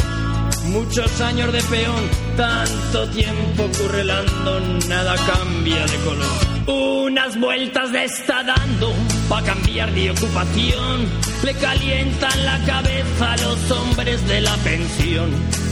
muchos 0.72 1.22
años 1.22 1.52
de 1.54 1.62
peón. 1.64 2.10
Tanto 2.36 3.08
tiempo 3.10 3.70
currelando, 3.78 4.60
nada 4.88 5.16
cambia 5.16 5.86
de 5.86 5.98
color. 5.98 7.06
Unas 7.06 7.40
vueltas 7.40 7.92
le 7.92 8.06
está 8.06 8.44
dando 8.44 8.94
pa' 9.30 9.42
cambiar 9.44 9.92
de 9.94 10.12
ocupación. 10.12 11.08
Le 11.44 11.54
calientan 11.56 12.46
la 12.46 12.58
cabeza 12.66 13.34
a 13.34 13.38
los 13.38 13.72
hombres 13.72 14.28
de 14.28 14.42
la 14.42 14.56
pensión. 14.58 15.30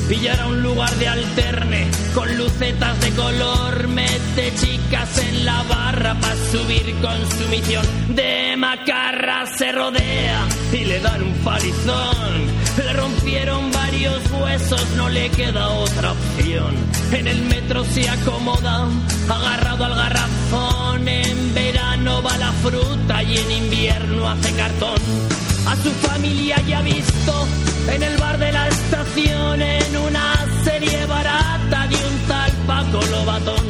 Pillará 0.09 0.47
un 0.47 0.63
lugar 0.63 0.89
de 0.95 1.07
alterne 1.07 1.87
con 2.15 2.35
lucetas 2.35 2.99
de 2.99 3.11
color. 3.11 3.87
Mete 3.89 4.51
chicas 4.55 5.19
en 5.19 5.45
la 5.45 5.61
barra 5.61 6.15
pa' 6.15 6.35
subir 6.51 6.95
con 6.99 7.29
su 7.37 7.47
misión. 7.47 7.85
De 8.15 8.57
macarra 8.57 9.45
se 9.55 9.71
rodea 9.71 10.47
y 10.73 10.85
le 10.85 10.99
dan 10.99 11.21
un 11.21 11.33
palizón. 11.43 12.59
Le 12.77 12.93
rompieron 12.93 13.71
varios 13.71 14.31
huesos, 14.31 14.83
no 14.97 15.09
le 15.09 15.29
queda 15.29 15.69
otra 15.69 16.13
opción. 16.13 16.73
En 17.11 17.27
el 17.27 17.43
metro 17.43 17.85
se 17.85 18.09
acomoda, 18.09 18.87
agarrado 19.29 19.85
al 19.85 19.95
garrafón. 19.95 21.07
En 21.07 21.53
verano 21.53 22.23
va 22.23 22.35
la 22.39 22.51
fruta 22.63 23.21
y 23.21 23.37
en 23.37 23.51
invierno 23.51 24.27
hace 24.27 24.55
cartón. 24.55 25.48
A 25.69 25.75
su 25.75 25.91
familia 26.07 26.59
ya 26.67 26.81
visto 26.81 27.47
en 27.93 28.01
el 28.01 28.17
bar 28.17 28.39
de 28.39 28.51
la 28.51 28.67
estación 28.69 29.61
en 29.61 29.97
una 29.97 30.35
serie 30.63 31.05
barata 31.05 31.87
de 31.87 31.95
un 31.95 32.27
tal 32.27 32.51
Paco 32.65 32.99
Lobatón. 33.11 33.65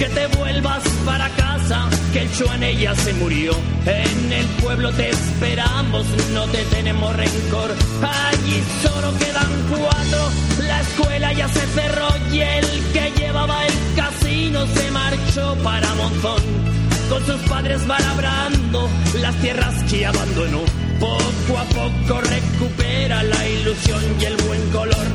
Que 0.00 0.06
te 0.06 0.26
vuelvas 0.36 0.82
para 1.06 1.28
casa, 1.30 1.88
que 2.12 2.22
el 2.22 2.32
Chuane 2.32 2.76
ya 2.76 2.92
se 2.96 3.12
murió. 3.14 3.52
En 3.86 4.32
el 4.32 4.46
pueblo 4.62 4.90
te 4.92 5.10
esperamos, 5.10 6.06
no 6.34 6.44
te 6.46 6.64
tenemos 6.74 7.14
rencor. 7.14 7.70
Allí 8.02 8.62
solo 8.82 9.16
quedan 9.18 9.52
cuatro, 9.70 10.30
la 10.66 10.80
escuela 10.80 11.32
ya 11.34 11.48
se 11.48 11.66
cerró 11.68 12.08
y 12.32 12.40
el 12.40 12.66
que 12.92 13.12
llevaba 13.16 13.64
el 13.64 13.74
casino 13.94 14.66
se 14.66 14.90
marchó 14.90 15.56
para 15.62 15.94
Monzón. 15.94 16.77
Con 17.08 17.24
sus 17.24 17.40
padres 17.48 17.80
va 17.88 17.98
labrando 17.98 18.88
las 19.20 19.34
tierras 19.36 19.82
que 19.84 20.06
abandonó. 20.06 20.62
Poco 21.00 21.58
a 21.58 21.64
poco 21.64 22.20
recupera 22.20 23.22
la 23.22 23.48
ilusión 23.48 24.02
y 24.20 24.24
el 24.24 24.36
buen 24.36 24.70
color. 24.70 25.06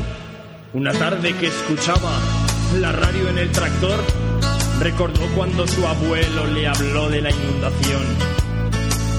Una 0.73 0.91
tarde 0.93 1.35
que 1.35 1.47
escuchaba 1.47 2.11
la 2.79 2.91
radio 2.91 3.29
en 3.29 3.37
el 3.37 3.51
tractor, 3.51 3.99
recordó 4.79 5.21
cuando 5.35 5.67
su 5.67 5.85
abuelo 5.85 6.47
le 6.47 6.67
habló 6.67 7.09
de 7.09 7.21
la 7.21 7.29
inundación. 7.29 8.01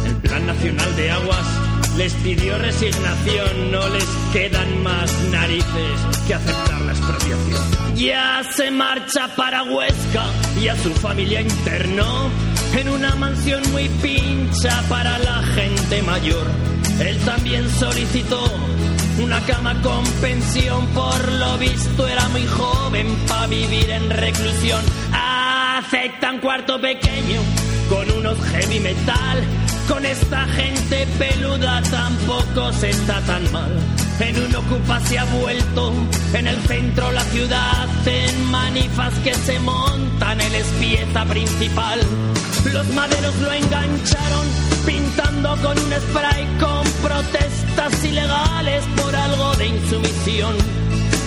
El 0.06 0.16
Plan 0.16 0.46
Nacional 0.46 0.96
de 0.96 1.10
Aguas 1.10 1.46
les 1.96 2.12
pidió 2.14 2.58
resignación, 2.58 3.70
no 3.70 3.88
les 3.88 4.06
quedan 4.32 4.82
más 4.82 5.12
narices 5.30 6.00
que 6.26 6.34
aceptar 6.34 6.80
la 6.80 6.92
expropiación. 6.92 7.94
Ya 7.94 8.42
se 8.56 8.70
marcha 8.72 9.28
para 9.36 9.62
Huesca 9.62 10.24
y 10.60 10.68
a 10.68 10.76
su 10.76 10.90
familia 10.94 11.40
internó 11.40 12.30
en 12.76 12.88
una 12.88 13.14
mansión 13.14 13.62
muy 13.72 13.88
pincha 14.02 14.82
para 14.88 15.18
la 15.18 15.42
gente 15.42 16.02
mayor. 16.02 16.46
Él 17.00 17.18
también 17.24 17.68
solicitó 17.70 18.42
una 19.22 19.40
cama 19.46 19.80
con 19.82 20.04
pensión, 20.20 20.86
por 20.88 21.32
lo 21.32 21.58
visto 21.58 22.06
era 22.06 22.28
muy 22.28 22.46
joven 22.46 23.06
para 23.28 23.46
vivir 23.46 23.90
en 23.90 24.10
reclusión. 24.10 24.82
Acepta 25.12 26.32
un 26.32 26.38
cuarto 26.38 26.80
pequeño 26.80 27.40
con 27.88 28.10
unos 28.10 28.38
heavy 28.46 28.80
metal. 28.80 29.42
Con 29.88 30.04
esta 30.06 30.46
gente 30.46 31.06
peluda 31.18 31.82
tampoco 31.82 32.72
se 32.72 32.90
está 32.90 33.20
tan 33.20 33.52
mal. 33.52 34.03
En 34.20 34.36
un 34.38 34.54
ocupa 34.54 35.00
se 35.00 35.18
ha 35.18 35.24
vuelto, 35.24 35.92
en 36.32 36.46
el 36.46 36.56
centro 36.62 37.10
la 37.10 37.22
ciudad, 37.24 37.88
en 38.06 38.44
manifas 38.50 39.12
que 39.24 39.34
se 39.34 39.58
montan, 39.58 40.40
él 40.40 40.54
es 40.54 40.66
pieza 40.80 41.24
principal. 41.24 42.00
Los 42.72 42.86
maderos 42.94 43.34
lo 43.40 43.52
engancharon, 43.52 44.46
pintando 44.86 45.56
con 45.62 45.78
un 45.78 45.92
spray 45.92 46.46
con 46.60 46.84
protestas 47.02 48.04
ilegales 48.04 48.84
por 48.96 49.14
algo 49.14 49.54
de 49.56 49.66
insumisión. 49.66 50.54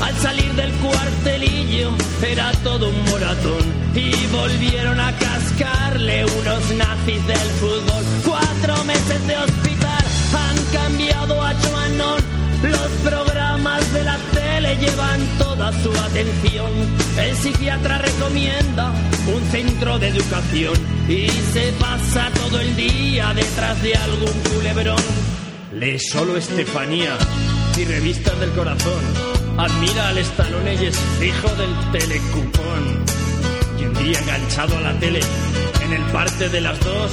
Al 0.02 0.16
salir 0.18 0.54
del 0.54 0.72
cuartelillo 0.74 1.92
era 2.22 2.52
todo 2.64 2.90
un 2.90 3.06
moratón 3.06 3.66
y 3.96 4.12
volvieron 4.28 5.00
a 5.00 5.12
cascarle 5.18 6.26
unos 6.26 6.72
nazis 6.72 7.28
del 7.28 7.50
fútbol. 7.60 8.04
Cuatro 8.26 8.84
meses 8.86 9.28
de 9.28 9.38
hospital 9.38 10.06
han 10.34 10.58
cambiado 10.72 11.42
a 11.42 11.54
Joanón. 11.54 12.47
Los 12.64 12.90
programas 13.04 13.94
de 13.94 14.04
la 14.04 14.18
tele 14.34 14.76
llevan 14.78 15.22
toda 15.38 15.72
su 15.84 15.92
atención. 15.92 16.72
El 17.18 17.36
psiquiatra 17.36 18.00
recomienda 18.00 18.92
un 19.28 19.44
centro 19.52 20.00
de 20.00 20.08
educación 20.10 20.74
y 21.08 21.28
se 21.30 21.72
pasa 21.80 22.30
todo 22.34 22.60
el 22.60 22.76
día 22.76 23.34
detrás 23.34 23.82
de 23.82 23.96
algún 23.96 24.34
culebrón. 24.56 25.04
Lee 25.74 26.00
solo 26.00 26.38
Estefanía 26.38 27.16
y 27.78 27.86
revistas 27.86 28.40
del 28.40 28.52
corazón. 28.52 29.04
Admira 29.58 30.10
al 30.10 30.18
Stallone 30.18 30.76
y 30.76 30.86
es 30.86 30.98
fijo 31.20 31.50
del 31.56 31.92
telecupón. 31.92 33.04
Y 33.80 33.86
un 33.86 33.94
día 33.94 34.20
enganchado 34.20 34.78
a 34.78 34.82
la 34.82 35.00
tele, 35.00 35.20
en 35.84 35.94
el 35.94 36.04
parte 36.12 36.50
de 36.50 36.62
las 36.62 36.80
dos, 36.80 37.12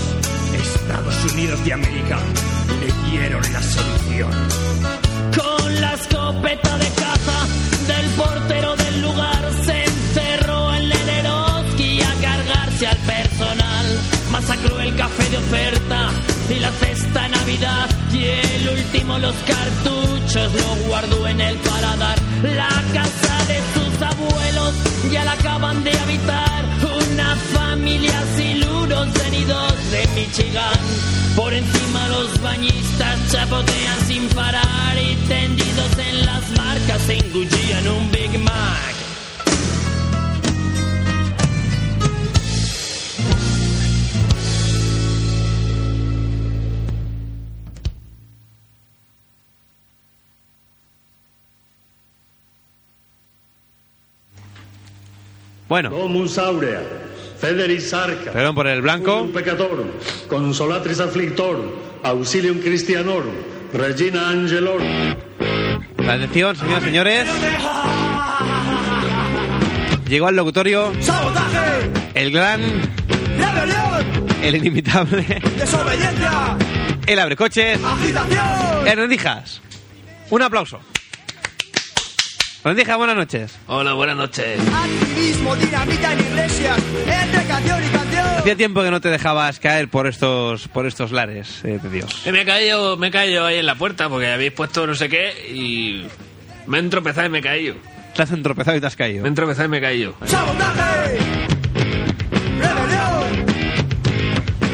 Estados 0.54 1.32
Unidos 1.32 1.62
de 1.64 1.72
América 1.72 2.18
le 2.80 3.10
dieron 3.10 3.42
la 3.52 3.62
solución. 3.62 5.03
Con 5.36 5.80
la 5.80 5.94
escopeta 5.94 6.78
de 6.78 6.88
caza 6.88 7.38
del 7.86 8.06
portero 8.10 8.76
del 8.76 9.02
lugar 9.02 9.50
se 9.64 9.84
encerró 9.84 10.74
en 10.74 10.88
Leneroski 10.88 12.00
a 12.02 12.14
cargarse 12.20 12.86
al 12.86 12.98
personal. 12.98 13.86
Masacró 14.30 14.80
el 14.80 14.94
café 14.96 15.30
de 15.30 15.36
oferta 15.38 16.10
y 16.50 16.58
la 16.60 16.70
cesta 16.72 17.28
Navidad 17.28 17.88
y 18.12 18.24
el 18.24 18.68
último 18.68 19.18
los 19.18 19.34
cartuchos 19.46 20.52
lo 20.52 20.88
guardó 20.88 21.26
en 21.28 21.40
el 21.40 21.56
paladar. 21.58 22.18
La 22.42 22.68
casa 22.92 23.44
de 23.46 23.58
sus 23.74 24.02
abuelos 24.02 24.74
ya 25.10 25.24
la 25.24 25.32
acaban 25.32 25.82
de 25.84 25.98
habitar 25.98 26.73
una 27.14 27.36
familia 27.36 28.24
siluros 28.36 29.08
venidos 29.14 29.72
de 29.92 30.06
Michigan. 30.14 30.78
Por 31.36 31.52
encima 31.52 32.08
los 32.08 32.40
bañistas 32.42 33.30
chapotean 33.30 34.00
sin 34.06 34.28
parar 34.30 34.96
y 34.98 35.14
tendidos 35.28 35.98
en 35.98 36.26
las 36.26 36.50
marcas 36.56 37.02
se 37.02 37.18
engullían 37.18 37.88
un 37.88 38.10
Big 38.10 38.38
Mac. 38.40 38.94
Bueno, 55.66 55.90
Domus 55.90 56.38
aurea, 56.38 56.82
federis 57.44 57.92
arca, 57.92 58.32
perdón 58.32 58.54
por 58.54 58.66
el 58.66 58.80
blanco. 58.80 59.20
un 59.22 59.32
peccatorum, 59.32 59.88
consolatris 60.28 60.98
afflictorum, 61.00 61.66
auxilium 62.02 62.58
Christianorum, 62.60 63.34
regina 63.74 64.30
angelorum. 64.30 65.14
Atención, 66.08 66.56
señoras 66.56 66.82
y 66.82 66.86
señores. 66.86 67.26
Llegó 70.08 70.26
al 70.28 70.36
locutorio 70.36 70.92
¡Sabotaje! 71.00 71.90
el 72.14 72.30
gran, 72.30 72.60
¡Rebelión! 73.38 74.26
el 74.42 74.54
inimitable, 74.56 75.24
¡Desobediencia! 75.58 76.56
el 77.06 77.18
abrecoches, 77.18 77.78
¡Agitación! 77.84 78.96
Rendijas. 78.96 79.60
Un 80.30 80.40
aplauso. 80.42 80.80
Rendijas, 82.64 82.96
buenas 82.96 83.16
noches. 83.16 83.58
Hola, 83.66 83.92
buenas 83.92 84.16
noches. 84.16 84.58
Activismo, 84.72 85.54
dinamita 85.56 86.12
en 86.14 86.20
iglesias, 86.20 86.78
entre 87.06 87.44
canción 87.46 87.84
y 87.84 87.88
canción. 87.88 88.26
Hacía 88.38 88.56
tiempo 88.56 88.82
que 88.82 88.90
no 88.90 89.00
te 89.02 89.10
dejabas 89.10 89.60
caer 89.60 89.88
por 89.88 90.06
estos, 90.06 90.66
por 90.68 90.86
estos 90.86 91.12
lares 91.12 91.60
eh, 91.64 91.78
de 91.82 91.90
Dios. 91.90 92.26
Eh, 92.26 92.32
Me 92.32 92.40
he 92.40 92.44
caído, 92.46 92.96
me 92.96 93.08
he 93.08 93.10
caído 93.10 93.44
ahí 93.44 93.58
en 93.58 93.66
la 93.66 93.74
puerta 93.74 94.08
porque 94.08 94.28
habéis 94.32 94.52
puesto 94.52 94.86
no 94.86 94.94
sé 94.94 95.10
qué 95.10 95.52
y 95.52 96.06
me 96.66 96.78
he 96.78 96.80
entropezado 96.80 97.26
y 97.26 97.30
me 97.30 97.40
he 97.40 97.42
caído. 97.42 97.74
Te 98.16 98.22
has 98.22 98.30
entropezado 98.32 98.76
y 98.78 98.80
te 98.80 98.86
has 98.86 98.96
caído. 98.96 99.22
Me 99.22 99.28
he 99.28 99.30
entropezado 99.30 99.66
y 99.66 99.68
me 99.68 99.78
he 99.78 99.82
caído. 99.82 100.14
¡Sabotaje! 100.24 101.18
¡Rebelión! 102.58 103.46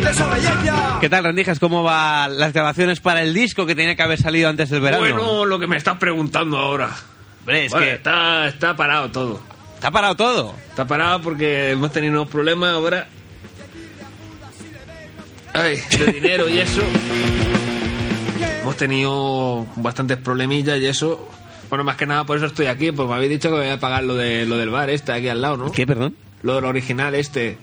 ¡Desobediencia! 0.05 0.75
¿Qué 1.01 1.09
tal, 1.09 1.25
Rendijas? 1.25 1.59
¿Cómo 1.59 1.83
van 1.83 2.39
las 2.39 2.53
grabaciones 2.53 3.01
para 3.01 3.23
el 3.23 3.35
disco 3.35 3.67
que 3.67 3.75
tenía 3.75 3.97
que 3.97 4.03
haber 4.03 4.21
salido 4.21 4.49
antes 4.49 4.71
del 4.71 4.81
verano? 4.81 5.01
Bueno, 5.03 5.45
lo 5.45 5.59
que 5.59 5.67
me 5.67 5.77
estás 5.77 5.99
preguntando 5.99 6.57
ahora. 6.57 6.91
Hombre, 7.41 7.65
es 7.67 7.73
Bueno, 7.73 7.87
que 7.87 7.93
está, 7.95 8.49
está 8.49 8.77
parado 8.77 9.11
todo. 9.11 9.41
está 9.75 9.91
parado 9.91 10.15
todo. 10.15 10.55
Está 10.71 10.87
parado 10.87 11.21
porque 11.23 11.71
hemos 11.73 11.91
tenido 11.93 12.13
unos 12.15 12.29
problemas 12.29 12.71
ahora. 12.75 13.09
Ay, 15.53 15.79
de 15.99 16.13
dinero 16.13 16.49
y 16.49 16.59
eso. 16.61 16.81
hemos 18.63 18.77
tenido 18.77 19.67
bastantes 19.77 20.17
problemillas 20.19 20.79
y 20.81 20.87
eso. 20.87 21.29
Bueno, 21.69 21.85
más 21.85 21.97
que 21.97 22.07
nada 22.07 22.25
por 22.25 22.37
eso 22.37 22.47
estoy 22.47 22.67
aquí, 22.67 22.91
pues 22.93 23.09
me 23.09 23.15
habéis 23.15 23.31
dicho 23.31 23.49
que 23.49 23.55
me 23.57 23.61
voy 23.63 23.71
a 23.71 23.79
pagar 23.81 24.03
lo, 24.05 24.15
de, 24.17 24.45
lo 24.47 24.57
del 24.57 24.71
bar 24.71 24.91
este 24.91 25.13
aquí 25.13 25.29
al 25.29 25.41
lado, 25.41 25.57
¿no? 25.57 25.73
¿Qué, 25.73 25.87
perdón? 25.87 26.17
Lo 26.43 26.55
del 26.57 26.65
original 26.65 27.15
este. 27.15 27.59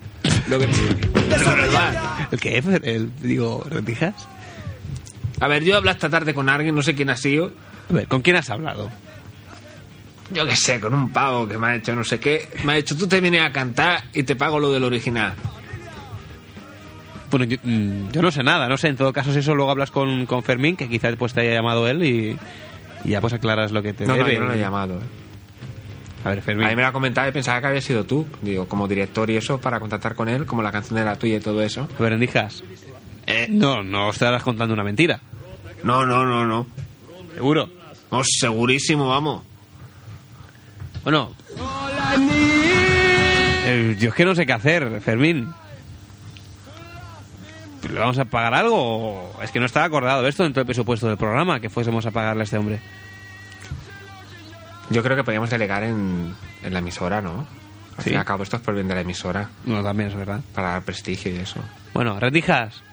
Lo 0.48 0.60
que... 0.60 0.68
del 1.30 1.70
bar. 1.74 2.28
¿El 2.32 2.40
qué? 2.40 2.58
El, 2.84 3.12
digo, 3.22 3.66
¿Rendijas? 3.70 4.28
A 5.40 5.48
ver, 5.48 5.64
yo 5.64 5.78
hablé 5.78 5.92
esta 5.92 6.10
tarde 6.10 6.34
con 6.34 6.50
alguien, 6.50 6.74
no 6.74 6.82
sé 6.82 6.96
quién 6.96 7.10
ha 7.10 7.18
sido. 7.18 7.52
A 7.90 7.94
ver, 7.94 8.08
¿con 8.08 8.22
quién 8.22 8.36
has 8.38 8.50
hablado? 8.50 8.90
Yo 10.32 10.46
qué 10.46 10.56
sé, 10.56 10.80
con 10.80 10.94
un 10.94 11.12
pavo 11.12 11.48
que 11.48 11.58
me 11.58 11.68
ha 11.68 11.76
hecho 11.76 11.96
no 11.96 12.04
sé 12.04 12.20
qué. 12.20 12.50
Me 12.64 12.74
ha 12.74 12.76
dicho, 12.76 12.98
tú 12.98 13.08
te 13.08 13.22
vienes 13.22 13.42
a 13.42 13.52
cantar 13.52 14.04
y 14.14 14.24
te 14.24 14.36
pago 14.36 14.60
lo 14.60 14.72
del 14.72 14.84
original. 14.84 15.34
Bueno, 17.30 17.46
yo, 17.46 17.58
mm, 17.64 18.12
yo 18.12 18.22
no 18.22 18.32
sé 18.32 18.44
nada, 18.44 18.68
no 18.68 18.78
sé. 18.78 18.88
En 18.90 18.98
todo 18.98 19.12
caso, 19.14 19.32
si 19.34 19.40
eso 19.40 19.56
luego 19.56 19.72
hablas 19.72 19.92
con, 19.92 20.26
con 20.26 20.44
Fermín, 20.44 20.76
que 20.76 20.88
quizás 20.90 21.16
pues 21.18 21.34
te 21.34 21.42
haya 21.42 21.54
llamado 21.54 21.88
él 21.88 22.04
y, 22.04 22.38
y 23.04 23.10
ya 23.10 23.22
pues 23.22 23.34
aclaras 23.34 23.72
lo 23.72 23.82
que 23.82 23.94
te 23.94 24.06
No, 24.06 24.16
no, 24.16 24.30
yo 24.30 24.40
no 24.40 24.48
lo 24.48 24.54
he 24.54 24.60
llamado. 24.60 24.96
¿eh? 24.96 26.26
A 26.26 26.30
ver, 26.30 26.42
Fermín. 26.42 26.66
A 26.66 26.70
mí 26.70 26.76
me 26.76 26.82
lo 26.82 26.88
ha 26.90 26.94
comentado 26.94 27.30
y 27.30 27.32
pensaba 27.32 27.62
que 27.62 27.68
había 27.68 27.82
sido 27.82 28.04
tú, 28.06 28.26
digo, 28.42 28.68
como 28.68 28.88
director 28.88 29.30
y 29.30 29.38
eso, 29.38 29.60
para 29.60 29.80
contactar 29.80 30.16
con 30.16 30.28
él, 30.30 30.46
como 30.46 30.62
la 30.62 30.72
canción 30.72 30.98
era 31.00 31.16
tuya 31.16 31.38
y 31.38 31.40
todo 31.40 31.62
eso. 31.62 31.88
A 31.98 32.02
ver, 32.02 32.12
Rendijas. 32.12 32.64
No, 33.50 33.84
no 33.84 34.10
estarás 34.10 34.44
contando 34.44 34.74
una 34.74 34.84
mentira. 34.84 35.20
No, 35.84 36.06
no, 36.06 36.26
no, 36.26 36.46
no. 36.46 36.66
Seguro. 37.34 37.70
No, 38.12 38.22
segurísimo, 38.24 39.10
vamos. 39.10 39.44
Bueno. 41.08 41.32
Eh, 43.66 43.96
yo 43.98 44.10
es 44.10 44.14
que 44.14 44.26
no 44.26 44.36
sé 44.36 44.46
qué 44.46 44.52
hacer, 44.52 45.00
Fermín. 45.00 45.54
¿Le 47.90 47.98
vamos 47.98 48.20
a 48.20 48.26
pagar 48.26 48.54
algo? 48.54 49.34
Es 49.42 49.52
que 49.52 49.62
no 49.62 49.66
estaba 49.68 49.86
acordado 49.86 50.28
esto 50.28 50.44
dentro 50.44 50.60
del 50.60 50.66
presupuesto 50.66 51.08
del 51.08 51.16
programa, 51.16 51.62
que 51.62 51.70
fuésemos 51.70 52.06
a 52.06 52.12
pagarle 52.12 52.42
a 52.42 52.44
este 52.44 52.58
hombre. 52.58 52.82
Yo 54.90 55.02
creo 55.02 55.16
que 55.16 55.24
podríamos 55.24 55.50
delegar 55.50 55.84
en, 55.84 56.36
en 56.62 56.74
la 56.74 56.80
emisora, 56.80 57.22
¿no? 57.22 57.48
Al 57.98 58.04
Sí. 58.04 58.10
fin 58.10 58.14
y 58.14 58.18
al 58.18 58.26
cabo, 58.26 58.44
esto 58.44 58.58
es 58.58 58.62
por 58.62 58.74
bien 58.74 58.90
de 58.90 58.96
la 58.96 59.00
emisora, 59.02 59.50
No, 59.64 59.82
también 59.82 60.10
es 60.10 60.16
verdad. 60.16 60.42
para 60.54 60.72
dar 60.72 60.84
prestigio 60.84 61.34
y 61.34 61.38
eso. 61.38 61.62
Bueno, 61.94 62.20
rendijas. 62.20 62.84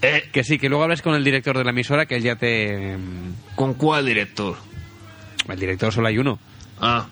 Eh, 0.00 0.30
Que 0.32 0.42
sí, 0.42 0.58
que 0.58 0.70
luego 0.70 0.84
hables 0.84 1.02
con 1.02 1.14
el 1.14 1.22
director 1.22 1.58
de 1.58 1.64
la 1.64 1.70
emisora, 1.70 2.06
que 2.06 2.16
él 2.16 2.22
ya 2.22 2.36
te... 2.36 2.96
¿Con 3.56 3.74
cuál 3.74 4.06
director? 4.06 4.56
El 5.50 5.58
director 5.60 5.92
solo 5.92 6.08
hay 6.08 6.16
uno. 6.16 6.38
Ah, 6.80 7.06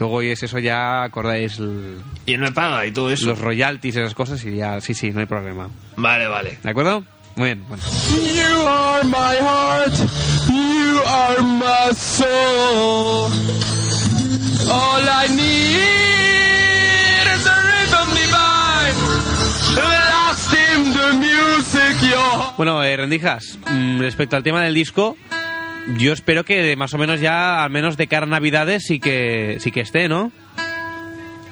Luego 0.00 0.22
y 0.22 0.30
es 0.30 0.42
eso 0.42 0.58
ya 0.58 1.02
acordáis 1.04 1.58
el- 1.58 2.00
y 2.26 2.32
él 2.34 2.40
me 2.40 2.50
paga 2.52 2.84
y 2.86 2.90
todo 2.92 3.10
eso. 3.12 3.26
los 3.26 3.38
royalties 3.38 3.94
y 3.96 4.00
esas 4.00 4.14
cosas 4.14 4.42
y 4.44 4.56
ya, 4.56 4.80
sí, 4.80 4.94
sí, 4.94 5.10
no 5.10 5.20
hay 5.20 5.26
problema. 5.26 5.68
Vale, 5.96 6.26
vale. 6.26 6.58
¿De 6.62 6.70
acuerdo? 6.70 7.04
Muy 7.36 7.46
bien, 7.48 7.64
bueno. 7.68 7.82
You 8.10 8.66
are 8.66 9.04
my 9.04 9.36
heart, 9.40 9.94
you 10.48 11.00
are 11.06 11.42
my 11.42 11.94
soul. 11.94 13.30
All 14.72 15.02
I 15.02 15.28
need 15.28 17.26
is 17.34 17.46
a 17.46 17.54
rhythm 17.62 18.08
divine, 18.14 18.96
lost 19.76 20.52
in 20.54 20.92
the 20.92 21.12
music, 21.18 22.10
your 22.10 22.54
Bueno, 22.56 22.82
eh, 22.82 22.96
rendijas, 22.96 23.58
mm, 23.70 23.98
respecto 24.00 24.36
al 24.36 24.42
tema 24.42 24.62
del 24.62 24.74
disco, 24.74 25.16
yo 25.98 26.12
espero 26.12 26.44
que 26.44 26.76
más 26.76 26.94
o 26.94 26.98
menos 26.98 27.20
ya, 27.20 27.62
al 27.62 27.70
menos 27.70 27.96
de 27.96 28.06
cara 28.06 28.26
a 28.26 28.28
Navidades, 28.28 28.84
sí 28.84 29.00
que, 29.00 29.58
sí 29.60 29.70
que 29.70 29.80
esté, 29.80 30.08
¿no? 30.08 30.32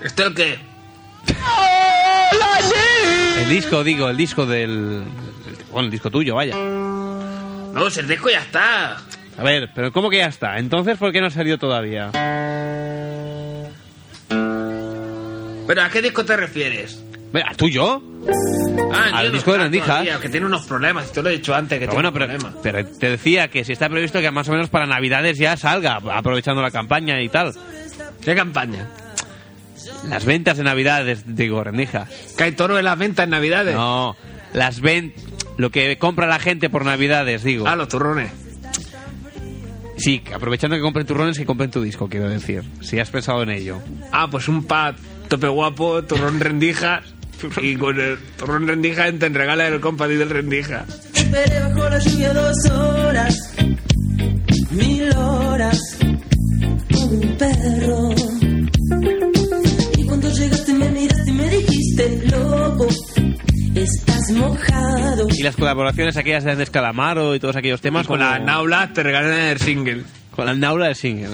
¿Este 0.02 0.22
el 0.22 0.34
qué? 0.34 0.58
El 3.42 3.48
disco, 3.48 3.82
digo, 3.84 4.08
el 4.08 4.16
disco 4.16 4.46
del... 4.46 5.02
Bueno, 5.70 5.86
el 5.86 5.90
disco 5.90 6.10
tuyo, 6.10 6.34
vaya. 6.34 6.54
No, 6.56 7.90
si 7.90 8.00
el 8.00 8.08
disco 8.08 8.28
ya 8.30 8.40
está. 8.40 8.96
A 9.36 9.42
ver, 9.42 9.70
pero 9.74 9.92
¿cómo 9.92 10.10
que 10.10 10.18
ya 10.18 10.26
está? 10.26 10.58
Entonces, 10.58 10.98
¿por 10.98 11.12
qué 11.12 11.20
no 11.20 11.28
ha 11.28 11.30
salido 11.30 11.58
todavía? 11.58 12.10
¿Pero 15.66 15.82
a 15.82 15.88
qué 15.90 16.02
disco 16.02 16.24
te 16.24 16.36
refieres? 16.36 17.02
¿Al 17.32 17.56
tuyo? 17.56 18.02
Ah, 18.92 19.10
Al 19.18 19.26
yo 19.26 19.32
disco 19.32 19.50
de 19.52 19.56
está 19.58 19.62
Rendijas. 19.64 19.86
todavía, 19.88 20.18
Que 20.20 20.28
tiene 20.28 20.46
unos 20.46 20.66
problemas, 20.66 21.12
te 21.12 21.22
lo 21.22 21.28
he 21.28 21.32
dicho 21.32 21.54
antes, 21.54 21.78
que 21.78 21.86
Pero 21.86 21.94
bueno, 22.10 22.12
pero, 22.62 22.86
te 22.86 23.10
decía 23.10 23.48
que 23.48 23.64
si 23.64 23.72
está 23.72 23.88
previsto 23.88 24.20
que 24.20 24.30
más 24.30 24.48
o 24.48 24.52
menos 24.52 24.68
para 24.70 24.86
Navidades 24.86 25.38
ya 25.38 25.56
salga, 25.56 25.96
aprovechando 26.12 26.62
la 26.62 26.70
campaña 26.70 27.20
y 27.20 27.28
tal. 27.28 27.52
¿Qué 28.24 28.34
campaña? 28.34 28.86
Las 30.08 30.24
ventas 30.24 30.56
de 30.56 30.64
Navidades, 30.64 31.24
digo, 31.34 31.62
rendijas. 31.62 32.08
¿Que 32.36 32.44
hay 32.44 32.52
toro 32.52 32.78
en 32.78 32.84
las 32.84 32.98
ventas 32.98 33.24
en 33.24 33.30
Navidades? 33.30 33.74
No, 33.74 34.16
las 34.52 34.80
ven... 34.80 35.12
Lo 35.56 35.70
que 35.70 35.98
compra 35.98 36.28
la 36.28 36.38
gente 36.38 36.70
por 36.70 36.84
Navidades, 36.84 37.42
digo. 37.42 37.66
Ah, 37.66 37.74
los 37.74 37.88
turrones. 37.88 38.30
Sí, 39.96 40.22
aprovechando 40.32 40.76
que 40.76 40.82
compren 40.82 41.04
turrones, 41.04 41.36
que 41.36 41.44
compren 41.44 41.70
tu 41.70 41.82
disco, 41.82 42.08
quiero 42.08 42.28
decir. 42.28 42.62
Si 42.80 43.00
has 43.00 43.10
pensado 43.10 43.42
en 43.42 43.50
ello. 43.50 43.78
Ah, 44.12 44.28
pues 44.30 44.46
un 44.46 44.64
pad 44.64 44.94
tope 45.28 45.48
guapo, 45.48 46.04
turrón 46.04 46.38
rendijas. 46.40 47.02
y 47.62 47.76
con 47.76 47.98
el 48.00 48.18
turrón 48.36 48.66
rendijas 48.66 49.12
te 49.18 49.28
regala 49.28 49.66
el 49.68 49.80
compadre 49.80 50.16
del 50.16 50.30
rendija. 50.30 50.84
Esperé 51.14 51.60
bajo 51.60 51.88
la 51.88 51.98
lluvia 51.98 52.32
dos 52.32 52.70
horas, 52.70 53.54
mil 54.70 55.10
horas, 55.16 55.78
como 56.92 57.06
un 57.06 57.36
perro. 57.36 58.10
Y 59.96 60.04
cuando 60.06 60.30
llegaste 60.32 60.72
me 60.74 60.88
miraste 60.90 61.30
y 61.30 61.34
me 61.34 61.48
dijiste, 61.50 62.22
loco, 62.30 62.86
estás 63.74 64.30
mojado. 64.32 65.26
Y 65.30 65.42
las 65.42 65.56
colaboraciones 65.56 66.16
aquellas 66.16 66.44
de 66.44 66.52
Andrés 66.52 66.70
Calamaro 66.70 67.34
y 67.34 67.40
todos 67.40 67.56
aquellos 67.56 67.80
temas 67.80 68.06
Con 68.06 68.18
como- 68.18 68.30
las 68.30 68.42
naulas 68.42 68.92
te 68.92 69.02
regalan 69.02 69.32
el 69.32 69.58
single. 69.58 70.02
Con 70.30 70.46
la 70.46 70.54
naula 70.54 70.86
del 70.86 70.94
single. 70.94 71.30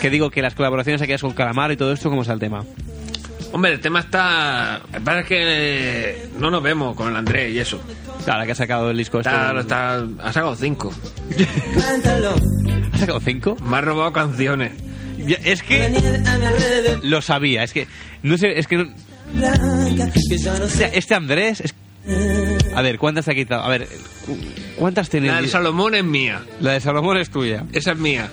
Que 0.00 0.08
digo 0.10 0.30
que 0.30 0.40
las 0.40 0.54
colaboraciones 0.54 1.02
aquellas 1.02 1.20
con 1.20 1.32
Calamaro 1.34 1.74
y 1.74 1.76
todo 1.76 1.92
esto, 1.92 2.08
¿cómo 2.08 2.22
está 2.22 2.32
el 2.32 2.40
tema? 2.40 2.64
Hombre, 3.56 3.72
el 3.72 3.80
tema 3.80 4.00
está... 4.00 4.82
Parece 5.02 5.26
que 5.28 5.38
eh, 5.40 6.28
no 6.38 6.50
nos 6.50 6.62
vemos 6.62 6.94
con 6.94 7.08
el 7.08 7.16
Andrés 7.16 7.54
y 7.54 7.58
eso. 7.58 7.80
Claro, 8.22 8.44
que 8.44 8.52
ha 8.52 8.54
sacado 8.54 8.90
el 8.90 8.98
disco 8.98 9.20
este. 9.20 9.30
Está, 9.30 9.50
lo 9.54 9.60
está, 9.60 9.94
ha 10.22 10.30
sacado 10.34 10.54
cinco. 10.56 10.92
Cántalo. 11.80 12.34
¿Ha 12.92 12.98
sacado 12.98 13.18
cinco? 13.20 13.56
Me 13.64 13.78
ha 13.78 13.80
robado 13.80 14.12
canciones. 14.12 14.72
Ya, 15.16 15.38
Es 15.42 15.62
que 15.62 15.90
lo 17.02 17.22
sabía, 17.22 17.62
es 17.62 17.72
que 17.72 17.88
no 18.22 18.36
sé, 18.36 18.58
es 18.58 18.66
que 18.66 18.76
no- 18.76 18.92
o 20.62 20.68
sea, 20.68 20.88
este 20.88 21.14
Andrés 21.14 21.62
es- 21.62 21.74
a 22.74 22.82
ver, 22.82 22.98
¿cuántas 22.98 23.26
ha 23.28 23.34
quitado? 23.34 23.62
A 23.62 23.68
ver, 23.70 23.88
¿cuántas 24.76 25.08
tiene? 25.08 25.28
La 25.28 25.36
del 25.36 25.48
Salomón 25.48 25.94
es 25.94 26.04
mía. 26.04 26.42
La 26.60 26.72
de 26.72 26.80
Salomón 26.80 27.16
es 27.16 27.30
tuya. 27.30 27.64
Esa 27.72 27.92
es 27.92 27.98
mía. 27.98 28.28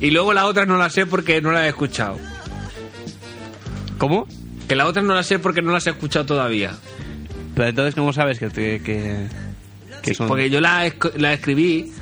y 0.00 0.10
luego 0.10 0.32
la 0.32 0.46
otra 0.46 0.64
no 0.64 0.78
la 0.78 0.88
sé 0.88 1.04
porque 1.04 1.42
no 1.42 1.52
la 1.52 1.66
he 1.66 1.68
escuchado. 1.68 2.18
¿Cómo? 4.00 4.26
Que 4.66 4.74
la 4.74 4.86
otra 4.86 5.02
no 5.02 5.14
la 5.14 5.22
sé 5.22 5.38
porque 5.38 5.62
no 5.62 5.70
las 5.72 5.86
he 5.86 5.90
escuchado 5.90 6.26
todavía. 6.26 6.72
Pero 7.54 7.68
entonces, 7.68 7.94
¿cómo 7.94 8.12
sabes 8.12 8.38
que, 8.40 8.48
te- 8.50 8.80
que, 8.82 9.26
que 10.02 10.14
son? 10.14 10.26
Porque 10.26 10.50
yo 10.50 10.60
la, 10.60 10.92
la 11.16 11.32
escribí, 11.32 11.92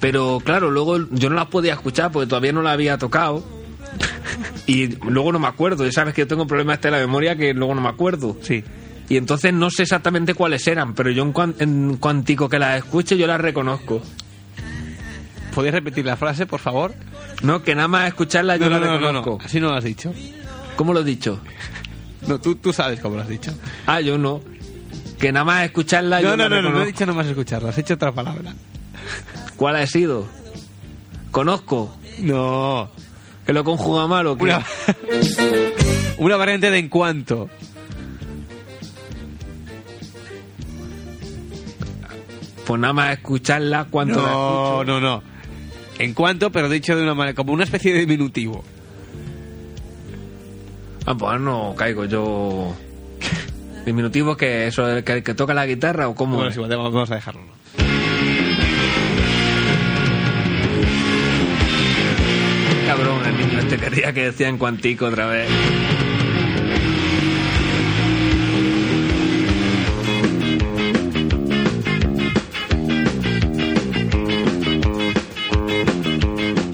pero 0.00 0.40
claro, 0.44 0.70
luego 0.70 0.98
yo 1.10 1.30
no 1.30 1.36
las 1.36 1.46
podía 1.46 1.72
escuchar 1.74 2.10
porque 2.12 2.26
todavía 2.28 2.52
no 2.52 2.60
la 2.62 2.72
había 2.72 2.98
tocado. 2.98 3.42
Y 4.66 4.96
luego 5.04 5.30
no 5.30 5.38
me 5.38 5.46
acuerdo. 5.46 5.86
Y 5.86 5.92
sabes 5.92 6.14
que 6.14 6.22
yo 6.22 6.26
tengo 6.26 6.46
problemas 6.46 6.80
de 6.80 6.90
la 6.90 6.96
memoria 6.98 7.36
que 7.36 7.52
luego 7.54 7.74
no 7.74 7.82
me 7.82 7.88
acuerdo. 7.90 8.36
Sí. 8.42 8.64
Y 9.10 9.18
entonces 9.18 9.52
no 9.52 9.68
sé 9.70 9.82
exactamente 9.82 10.32
cuáles 10.34 10.66
eran, 10.66 10.94
pero 10.94 11.10
yo 11.10 11.22
en, 11.22 11.32
cuan- 11.32 11.54
en 11.60 11.96
cuantico 11.98 12.48
que 12.48 12.58
las 12.58 12.78
escuche 12.78 13.16
yo 13.18 13.26
las 13.26 13.40
reconozco. 13.40 14.02
¿Podrías 15.54 15.74
repetir 15.74 16.04
la 16.06 16.16
frase, 16.16 16.46
por 16.46 16.60
favor? 16.60 16.94
No, 17.42 17.62
que 17.62 17.74
nada 17.74 17.88
más 17.88 18.08
escucharlas 18.08 18.58
yo 18.58 18.68
No, 18.70 18.80
no, 18.80 18.86
no, 18.86 18.98
reconozco. 18.98 19.38
no. 19.38 19.44
Así 19.44 19.60
no 19.60 19.68
lo 19.68 19.74
has 19.76 19.84
dicho. 19.84 20.12
¿Cómo 20.76 20.92
lo 20.92 21.00
he 21.00 21.04
dicho? 21.04 21.40
No, 22.26 22.40
tú, 22.40 22.56
tú 22.56 22.72
sabes 22.72 23.00
cómo 23.00 23.16
lo 23.16 23.22
has 23.22 23.28
dicho. 23.28 23.52
Ah, 23.86 24.00
yo 24.00 24.18
no. 24.18 24.40
Que 25.18 25.32
nada 25.32 25.44
más 25.44 25.64
escucharla 25.64 26.20
No, 26.20 26.30
yo 26.30 26.36
no, 26.36 26.48
no, 26.48 26.62
no, 26.62 26.70
no 26.70 26.82
he 26.82 26.86
dicho 26.86 27.06
nomás 27.06 27.26
escucharlo, 27.26 27.68
has 27.68 27.78
hecho 27.78 27.94
otra 27.94 28.12
palabra. 28.12 28.54
¿Cuál 29.56 29.76
ha 29.76 29.86
sido? 29.86 30.26
Conozco. 31.30 31.96
No. 32.18 32.90
¿Que 33.46 33.52
lo 33.52 33.64
conjuga 33.64 34.06
mal 34.06 34.26
o 34.26 34.36
qué? 34.36 34.44
Una, 34.44 34.64
una 36.18 36.36
variante 36.36 36.70
de 36.70 36.78
en 36.78 36.88
cuanto. 36.88 37.48
Pues 42.66 42.80
nada 42.80 42.94
más 42.94 43.12
escucharla 43.12 43.84
cuanto 43.90 44.22
la 44.22 44.28
No, 44.28 44.84
no, 44.84 45.00
no. 45.00 45.22
En 45.98 46.14
cuanto, 46.14 46.50
pero 46.50 46.68
dicho 46.68 46.96
de 46.96 47.02
una 47.02 47.14
manera, 47.14 47.34
como 47.34 47.52
una 47.52 47.64
especie 47.64 47.92
de 47.92 48.00
diminutivo. 48.00 48.64
Ah, 51.06 51.14
pues 51.14 51.40
no 51.40 51.74
caigo 51.76 52.04
yo. 52.06 52.74
Diminutivo 53.84 54.36
que 54.36 54.66
eso, 54.66 54.88
el 54.88 55.04
que, 55.04 55.22
toca 55.34 55.52
la 55.52 55.66
guitarra 55.66 56.08
o 56.08 56.14
cómo. 56.14 56.36
Bueno, 56.36 56.52
igual, 56.52 56.70
vamos 56.70 57.10
a 57.10 57.16
dejarlo. 57.16 57.42
Cabrón, 62.86 63.26
el 63.26 63.38
niño 63.38 63.58
este 63.58 63.76
quería 63.76 64.12
que 64.12 64.24
decía 64.24 64.48
en 64.48 64.56
cuantico 64.56 65.06
otra 65.06 65.26
vez. 65.26 65.48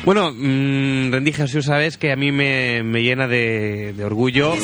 Bueno, 0.04 0.32
mmm, 0.34 1.12
Rendijas, 1.12 1.52
tú 1.52 1.62
sabes 1.62 1.98
que 1.98 2.10
a 2.10 2.16
mí 2.16 2.32
me, 2.32 2.82
me 2.82 3.02
llena 3.02 3.28
de, 3.28 3.92
de 3.94 4.04
orgullo 4.04 4.54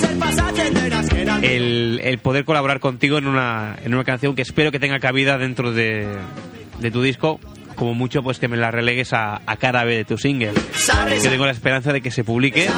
el, 1.42 2.00
el 2.02 2.18
poder 2.18 2.44
colaborar 2.44 2.80
contigo 2.80 3.18
en 3.18 3.26
una, 3.26 3.76
en 3.84 3.94
una 3.94 4.04
canción 4.04 4.34
que 4.34 4.42
espero 4.42 4.72
que 4.72 4.78
tenga 4.80 4.98
cabida 4.98 5.36
dentro 5.36 5.72
de, 5.72 6.06
de 6.80 6.90
tu 6.90 7.02
disco. 7.02 7.38
Como 7.76 7.94
mucho, 7.94 8.22
pues 8.22 8.38
que 8.38 8.48
me 8.48 8.56
la 8.56 8.70
relegues 8.70 9.12
a, 9.12 9.40
a 9.46 9.56
cara 9.56 9.84
B 9.84 9.94
de 9.96 10.04
tu 10.04 10.18
single. 10.18 10.52
Que 11.22 11.28
tengo 11.28 11.44
la 11.46 11.52
esperanza 11.52 11.92
de 11.92 12.00
que 12.00 12.10
se 12.10 12.24
publique 12.24 12.68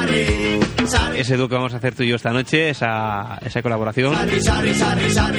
ese 1.15 1.37
dúo 1.37 1.47
que 1.49 1.55
vamos 1.55 1.73
a 1.73 1.77
hacer 1.77 1.95
tú 1.95 2.03
y 2.03 2.07
yo 2.09 2.15
esta 2.15 2.31
noche, 2.31 2.69
esa, 2.69 3.39
esa 3.45 3.61
colaboración. 3.61 4.13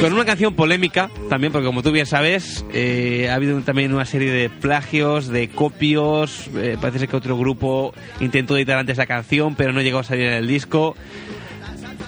Con 0.00 0.12
una 0.12 0.24
canción 0.24 0.54
polémica 0.54 1.10
también, 1.28 1.52
porque 1.52 1.66
como 1.66 1.82
tú 1.82 1.90
bien 1.92 2.06
sabes, 2.06 2.64
eh, 2.72 3.28
ha 3.30 3.34
habido 3.34 3.60
también 3.62 3.92
una 3.92 4.04
serie 4.04 4.30
de 4.32 4.48
plagios, 4.50 5.28
de 5.28 5.48
copios. 5.48 6.48
eh, 6.56 6.76
parece 6.80 7.00
ser 7.00 7.08
que 7.08 7.16
otro 7.16 7.36
grupo 7.36 7.92
intentó 8.20 8.56
editar 8.56 8.78
antes 8.78 8.96
la 8.98 9.06
canción, 9.06 9.54
pero 9.56 9.72
no 9.72 9.80
llegó 9.82 9.98
a 9.98 10.04
salir 10.04 10.26
en 10.26 10.34
el 10.34 10.46
disco. 10.46 10.96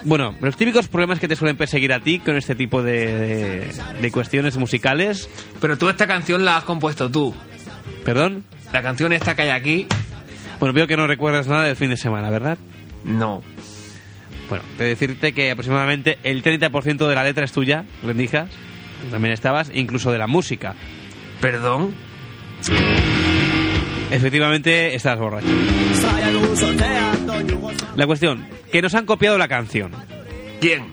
Bueno, 0.04 0.34
los 0.40 0.56
típicos 0.56 0.88
problemas 0.88 1.20
que 1.20 1.28
te 1.28 1.36
suelen 1.36 1.56
perseguir 1.56 1.92
a 1.92 2.00
ti 2.00 2.18
con 2.18 2.36
este 2.36 2.54
tipo 2.54 2.82
de, 2.82 3.06
de- 3.18 3.72
de 4.00 4.10
cuestiones 4.10 4.56
musicales. 4.56 5.28
Pero 5.60 5.78
tú 5.78 5.88
esta 5.88 6.06
canción 6.06 6.44
la 6.44 6.56
has 6.56 6.64
compuesto 6.64 7.10
tú. 7.10 7.34
¿Perdón? 8.04 8.44
La 8.72 8.82
canción 8.82 9.12
esta 9.12 9.36
que 9.36 9.42
hay 9.42 9.50
aquí, 9.50 9.86
Bueno, 10.58 10.72
veo 10.72 10.86
que 10.86 10.96
no 10.96 11.06
recuerdas 11.06 11.46
nada 11.46 11.64
del 11.64 11.76
fin 11.76 11.90
de 11.90 11.96
semana, 11.96 12.30
¿verdad? 12.30 12.58
no. 13.04 13.42
Bueno, 14.48 14.64
te 14.76 14.84
decirte 14.84 15.32
que 15.32 15.50
aproximadamente 15.50 16.18
el 16.24 16.42
30% 16.42 17.08
de 17.08 17.14
la 17.14 17.24
letra 17.24 17.44
es 17.44 17.52
tuya, 17.52 17.84
rendijas. 18.02 18.50
También 19.10 19.32
estabas, 19.32 19.70
incluso 19.72 20.12
de 20.12 20.18
la 20.18 20.26
música. 20.26 20.74
Perdón. 21.40 21.94
Efectivamente, 24.12 24.94
estás 24.94 25.18
borracho. 25.18 25.46
La 27.96 28.06
cuestión, 28.06 28.46
que 28.70 28.82
nos 28.82 28.94
han 28.94 29.06
copiado 29.06 29.38
la 29.38 29.48
canción. 29.48 29.92
¿Quién? 30.60 30.84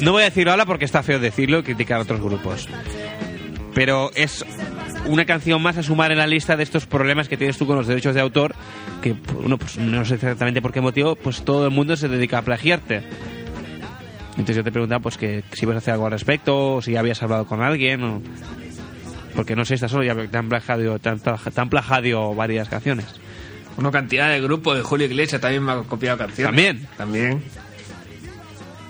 No 0.00 0.12
voy 0.12 0.22
a 0.22 0.26
decirlo 0.26 0.50
ahora 0.50 0.66
porque 0.66 0.84
está 0.84 1.02
feo 1.02 1.18
decirlo 1.18 1.60
y 1.60 1.62
criticar 1.62 1.98
a 1.98 2.02
otros 2.02 2.20
grupos. 2.20 2.68
Pero 3.72 4.10
es 4.14 4.44
una 5.06 5.24
canción 5.24 5.62
más 5.62 5.76
a 5.78 5.82
sumar 5.82 6.10
en 6.10 6.18
la 6.18 6.26
lista 6.26 6.56
de 6.56 6.64
estos 6.64 6.86
problemas 6.86 7.28
que 7.28 7.36
tienes 7.36 7.56
tú 7.56 7.66
con 7.66 7.76
los 7.76 7.86
derechos 7.86 8.14
de 8.14 8.20
autor, 8.20 8.54
que 9.00 9.12
bueno, 9.12 9.58
pues 9.58 9.78
no 9.78 10.04
sé 10.04 10.16
exactamente 10.16 10.60
por 10.60 10.72
qué 10.72 10.80
motivo, 10.80 11.14
pues 11.14 11.42
todo 11.42 11.66
el 11.66 11.70
mundo 11.70 11.96
se 11.96 12.08
dedica 12.08 12.38
a 12.38 12.42
plagiarte. 12.42 13.02
Entonces 14.30 14.56
yo 14.56 14.64
te 14.64 14.72
preguntaba 14.72 15.00
pues 15.00 15.16
que 15.16 15.44
si 15.52 15.64
ibas 15.64 15.76
a 15.76 15.78
hacer 15.78 15.94
algo 15.94 16.06
al 16.06 16.12
respecto, 16.12 16.74
o 16.74 16.82
si 16.82 16.92
ya 16.92 17.00
habías 17.00 17.22
hablado 17.22 17.46
con 17.46 17.62
alguien, 17.62 18.02
o... 18.02 18.22
porque 19.36 19.54
no 19.54 19.64
sé, 19.64 19.74
esta 19.74 19.88
solo 19.88 20.02
ya 20.02 20.14
te 20.14 20.36
han 20.36 20.48
plagiado, 20.48 20.98
te 20.98 21.08
han, 21.10 21.20
te 21.20 21.60
han 21.60 21.68
plagiado 21.68 22.34
varias 22.34 22.68
canciones. 22.68 23.06
Una 23.76 23.90
cantidad 23.90 24.30
de 24.30 24.40
grupos 24.40 24.76
de 24.76 24.82
Julio 24.82 25.06
Iglesias 25.06 25.40
también 25.40 25.62
me 25.62 25.72
ha 25.72 25.76
copiado 25.82 26.16
canciones. 26.16 26.48
¿También? 26.48 26.88
También. 26.96 27.42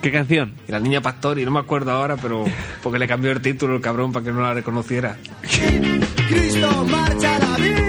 ¿Qué 0.00 0.12
canción? 0.12 0.54
Y 0.68 0.72
la 0.72 0.78
niña 0.78 1.00
Pastori, 1.00 1.44
no 1.44 1.50
me 1.50 1.58
acuerdo 1.58 1.90
ahora, 1.90 2.16
pero 2.16 2.44
porque 2.82 2.98
le 2.98 3.08
cambió 3.08 3.32
el 3.32 3.40
título 3.40 3.74
el 3.74 3.82
cabrón 3.82 4.12
para 4.12 4.24
que 4.24 4.30
no 4.30 4.40
la 4.40 4.54
reconociera. 4.54 5.16
Cristo 6.28 6.86
marcha 6.88 7.38
la 7.40 7.56
vida. 7.56 7.85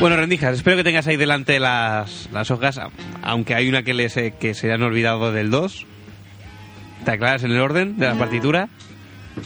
Bueno, 0.00 0.14
Rendijas, 0.14 0.54
espero 0.54 0.76
que 0.76 0.84
tengas 0.84 1.08
ahí 1.08 1.16
delante 1.16 1.58
las, 1.58 2.28
las 2.32 2.50
hojas, 2.52 2.78
aunque 3.22 3.56
hay 3.56 3.68
una 3.68 3.82
que, 3.82 3.94
les, 3.94 4.16
eh, 4.16 4.32
que 4.38 4.54
se 4.54 4.72
han 4.72 4.82
olvidado 4.82 5.32
del 5.32 5.50
2. 5.50 5.86
¿Te 7.04 7.10
aclaras 7.10 7.42
en 7.42 7.50
el 7.50 7.60
orden 7.60 7.98
de 7.98 8.06
la 8.06 8.14
partitura? 8.14 8.68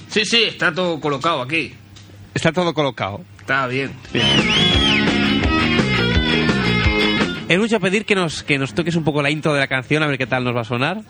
Sí, 0.09 0.27
sí, 0.27 0.43
está 0.45 0.73
todo 0.75 1.01
colocado 1.01 1.41
aquí. 1.41 1.73
Está 2.35 2.53
todo 2.53 2.75
colocado. 2.75 3.23
Está 3.41 3.67
bien. 3.67 3.93
Es 7.49 7.59
mucho 7.59 7.81
pedir 7.81 8.05
que 8.05 8.15
nos, 8.15 8.43
que 8.43 8.59
nos 8.59 8.75
toques 8.75 8.95
un 8.95 9.05
poco 9.05 9.23
la 9.23 9.31
intro 9.31 9.55
de 9.55 9.61
la 9.61 9.69
canción, 9.69 10.03
a 10.03 10.07
ver 10.07 10.19
qué 10.19 10.27
tal 10.27 10.45
nos 10.45 10.55
va 10.55 10.61
a 10.61 10.65
sonar. 10.65 11.01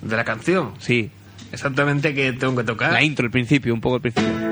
De 0.00 0.16
la 0.16 0.24
canción. 0.24 0.72
Sí, 0.78 1.10
Exactamente 1.52 2.14
que 2.14 2.32
tengo 2.32 2.56
que 2.56 2.64
tocar. 2.64 2.92
la 2.92 3.02
intro, 3.02 3.24
el 3.26 3.30
principio, 3.30 3.72
un 3.74 3.80
poco 3.80 3.96
el 3.96 4.02
principio. 4.02 4.46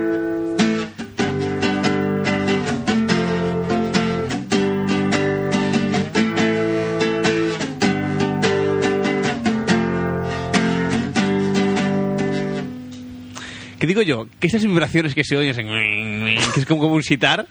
¿Qué 13.84 13.88
digo 13.88 14.00
yo? 14.00 14.26
Que 14.40 14.46
esas 14.46 14.64
vibraciones 14.64 15.14
que 15.14 15.24
se 15.24 15.36
oyen, 15.36 15.54
que 15.54 16.38
es 16.60 16.64
como, 16.64 16.80
como 16.80 16.94
un 16.94 17.02
sitar, 17.02 17.46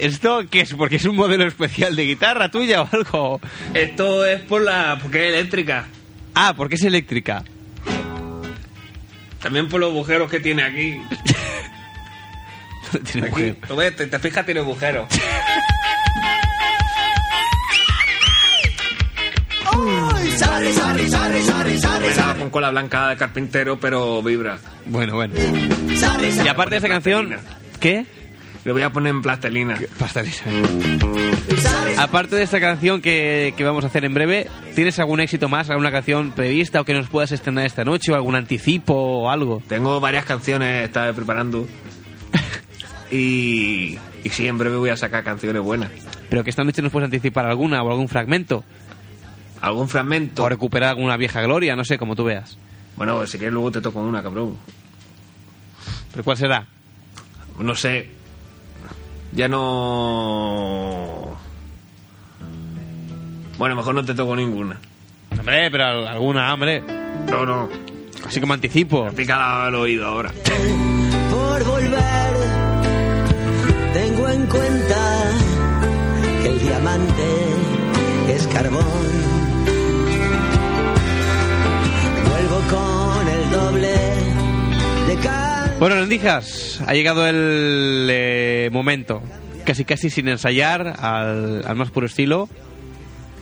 ¿esto 0.00 0.44
qué 0.50 0.62
es? 0.62 0.72
¿Porque 0.72 0.96
es 0.96 1.04
un 1.04 1.14
modelo 1.14 1.46
especial 1.46 1.94
de 1.94 2.06
guitarra 2.06 2.50
tuya 2.50 2.80
o 2.80 2.88
algo? 2.90 3.38
Esto 3.74 4.24
es 4.24 4.40
por 4.40 4.62
la 4.62 4.98
porque 5.02 5.28
es 5.28 5.34
eléctrica. 5.34 5.86
Ah, 6.34 6.54
porque 6.56 6.76
es 6.76 6.84
eléctrica. 6.84 7.44
También 9.42 9.68
por 9.68 9.80
los 9.80 9.90
agujeros 9.90 10.30
que 10.30 10.40
tiene 10.40 10.62
aquí. 10.62 11.02
Tiene 13.12 13.26
Aquí, 13.26 13.42
agujero. 13.42 13.56
lo 13.68 13.76
ves, 13.76 13.96
te, 13.96 14.06
te 14.06 14.18
fijas, 14.18 14.46
tiene 14.46 14.60
agujeros. 14.60 15.06
¡Ay! 20.40 20.72
Sarri, 20.72 20.72
sarri, 20.72 21.08
sarri, 21.08 21.42
sarri, 21.42 21.78
sarri, 21.78 22.06
Me 22.06 22.14
da 22.14 22.34
con 22.36 22.50
cola 22.50 22.70
blanca 22.70 23.08
de 23.08 23.16
carpintero, 23.16 23.80
pero 23.80 24.22
vibra. 24.22 24.58
Bueno, 24.86 25.16
bueno. 25.16 25.34
Y 25.36 26.48
aparte 26.48 26.74
de 26.74 26.78
esa 26.78 26.88
canción, 26.88 27.34
¿qué? 27.80 28.06
Le 28.64 28.72
voy 28.72 28.82
a 28.82 28.90
poner 28.90 29.14
en 29.14 29.22
plastelina. 29.22 29.76
Pastelisa. 29.98 30.44
Aparte 31.96 32.36
de 32.36 32.42
esta 32.42 32.60
canción 32.60 33.00
que, 33.00 33.52
que 33.56 33.64
vamos 33.64 33.82
a 33.82 33.88
hacer 33.88 34.04
en 34.04 34.14
breve, 34.14 34.46
¿tienes 34.74 34.98
algún 35.00 35.20
éxito 35.20 35.48
más, 35.48 35.70
alguna 35.70 35.90
canción 35.90 36.30
prevista 36.32 36.80
o 36.80 36.84
que 36.84 36.94
nos 36.94 37.08
puedas 37.08 37.32
estrenar 37.32 37.66
esta 37.66 37.84
noche 37.84 38.12
o 38.12 38.14
algún 38.14 38.36
anticipo 38.36 38.94
o 38.94 39.30
algo? 39.30 39.60
Tengo 39.68 39.98
varias 39.98 40.24
canciones, 40.24 40.84
estaba 40.84 41.12
preparando. 41.12 41.66
Y, 43.10 43.98
y 44.22 44.28
sí, 44.28 44.46
en 44.46 44.58
breve 44.58 44.76
voy 44.76 44.90
a 44.90 44.96
sacar 44.96 45.24
canciones 45.24 45.62
buenas. 45.62 45.90
Pero 46.28 46.44
que 46.44 46.50
esta 46.50 46.62
noche 46.62 46.82
nos 46.82 46.92
puedes 46.92 47.06
anticipar 47.06 47.46
alguna 47.46 47.82
o 47.82 47.90
algún 47.90 48.06
fragmento 48.06 48.64
Algún 49.60 49.88
fragmento. 49.88 50.44
o 50.44 50.48
recuperar 50.48 50.90
alguna 50.90 51.16
vieja 51.16 51.40
gloria, 51.42 51.74
no 51.76 51.84
sé, 51.84 51.98
como 51.98 52.14
tú 52.14 52.24
veas. 52.24 52.56
Bueno, 52.96 53.26
si 53.26 53.38
quieres 53.38 53.52
luego 53.52 53.70
te 53.70 53.80
toco 53.80 54.00
una, 54.00 54.22
cabrón. 54.22 54.56
¿Pero 56.12 56.24
cuál 56.24 56.36
será? 56.36 56.66
No 57.58 57.74
sé. 57.74 58.10
Ya 59.32 59.48
no... 59.48 61.36
Bueno, 63.58 63.74
mejor 63.76 63.94
no 63.94 64.04
te 64.04 64.14
toco 64.14 64.34
ninguna. 64.36 64.78
Hombre, 65.38 65.70
pero 65.70 66.08
alguna, 66.08 66.54
hombre. 66.54 66.82
No, 67.30 67.44
no. 67.44 67.68
Así 68.26 68.40
como 68.40 68.54
anticipo. 68.54 69.08
Pica 69.10 69.66
al 69.66 69.74
oído 69.74 70.06
ahora. 70.06 70.32
por 71.30 71.64
volver. 71.64 71.98
Tengo 73.92 74.28
en 74.28 74.46
cuenta 74.46 75.30
que 76.42 76.48
el 76.48 76.58
diamante 76.60 77.24
es 78.28 78.46
carbón. 78.48 79.37
Bueno, 85.78 85.94
Rendijas, 85.94 86.80
ha 86.86 86.92
llegado 86.92 87.26
el 87.28 88.08
eh, 88.10 88.68
momento. 88.72 89.22
Casi 89.64 89.84
casi 89.84 90.10
sin 90.10 90.26
ensayar, 90.28 90.96
al, 90.98 91.64
al 91.64 91.76
más 91.76 91.90
puro 91.92 92.06
estilo. 92.06 92.48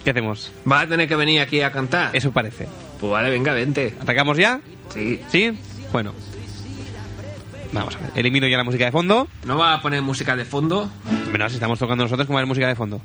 ¿Qué 0.04 0.10
hacemos? 0.10 0.52
¿Vas 0.66 0.84
a 0.84 0.86
tener 0.86 1.08
que 1.08 1.16
venir 1.16 1.40
aquí 1.40 1.62
a 1.62 1.72
cantar? 1.72 2.14
Eso 2.14 2.32
parece. 2.32 2.68
Pues 3.00 3.10
vale, 3.10 3.30
venga, 3.30 3.54
vente. 3.54 3.94
¿Atacamos 4.00 4.36
ya? 4.36 4.60
Sí. 4.92 5.20
¿Sí? 5.28 5.58
Bueno. 5.92 6.12
Vamos 7.72 7.96
a 7.96 8.00
ver. 8.00 8.10
Elimino 8.16 8.46
ya 8.48 8.58
la 8.58 8.64
música 8.64 8.84
de 8.84 8.92
fondo. 8.92 9.28
¿No 9.46 9.56
vas 9.56 9.78
a 9.78 9.82
poner 9.82 10.02
música 10.02 10.36
de 10.36 10.44
fondo? 10.44 10.90
Bueno, 11.30 11.48
si 11.48 11.54
estamos 11.54 11.78
tocando 11.78 12.04
nosotros, 12.04 12.26
¿cómo 12.26 12.34
va 12.36 12.40
a 12.40 12.42
haber 12.42 12.48
música 12.48 12.68
de 12.68 12.76
fondo? 12.76 13.00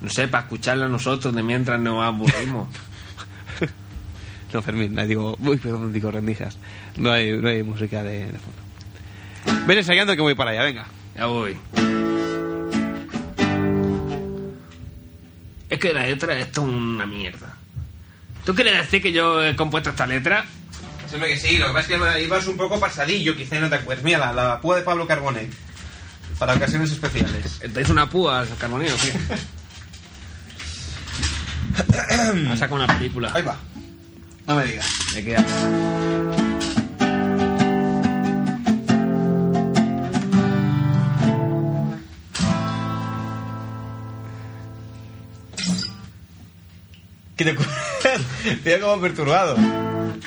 No 0.00 0.10
sé, 0.10 0.28
para 0.28 0.44
escucharla 0.44 0.86
nosotros 0.88 1.34
de 1.34 1.42
mientras 1.42 1.80
nos 1.80 2.04
aburrimos. 2.04 2.68
No, 4.54 4.62
Fermín, 4.62 4.94
no, 4.94 5.04
digo... 5.04 5.36
Uy, 5.40 5.56
perdón, 5.56 5.92
digo 5.92 6.12
rendijas. 6.12 6.56
No 6.96 7.10
hay, 7.10 7.32
no 7.32 7.48
hay 7.48 7.64
música 7.64 8.04
de, 8.04 8.26
de 8.26 8.38
fondo. 8.38 9.66
Ven 9.66 9.78
ensayando 9.78 10.14
que 10.14 10.22
voy 10.22 10.36
para 10.36 10.52
allá, 10.52 10.62
venga. 10.62 10.86
ya 11.16 11.26
voy. 11.26 11.56
Es 15.68 15.78
que 15.80 15.92
la 15.92 16.06
letra 16.06 16.38
esto 16.38 16.62
es 16.62 16.68
una 16.68 17.04
mierda. 17.04 17.56
¿Tú 18.44 18.54
quieres 18.54 18.76
decir 18.76 19.02
que 19.02 19.10
yo 19.10 19.42
he 19.44 19.56
compuesto 19.56 19.90
esta 19.90 20.06
letra? 20.06 20.44
Siempre 21.08 21.30
que 21.30 21.36
sí, 21.36 21.58
lo 21.58 21.66
que 21.66 21.72
pasa 21.72 21.92
es 21.92 22.00
que 22.00 22.22
ibas 22.22 22.46
un 22.46 22.56
poco 22.56 22.78
pasadillo, 22.78 23.34
quizá 23.34 23.58
no 23.58 23.68
te 23.68 23.74
acuerdas. 23.74 24.04
Mira, 24.04 24.18
la, 24.18 24.32
la 24.32 24.60
púa 24.60 24.76
de 24.76 24.82
Pablo 24.82 25.08
Carbone. 25.08 25.50
Para 26.38 26.54
ocasiones 26.54 26.92
especiales. 26.92 27.58
¿Te 27.58 27.90
una 27.90 28.08
púa, 28.08 28.46
Carbonero, 28.60 28.94
tío? 28.94 29.14
a 32.52 32.56
sacar 32.56 32.72
una 32.74 32.86
película. 32.86 33.32
Ahí 33.34 33.42
va. 33.42 33.58
No 34.46 34.56
me 34.56 34.64
digas. 34.66 34.86
Me 35.14 35.24
queda. 35.24 35.44
¿Qué 47.36 47.44
te 47.44 47.52
ocurre? 47.52 47.68
Te 48.62 48.80
como 48.80 49.00
perturbado. 49.00 49.56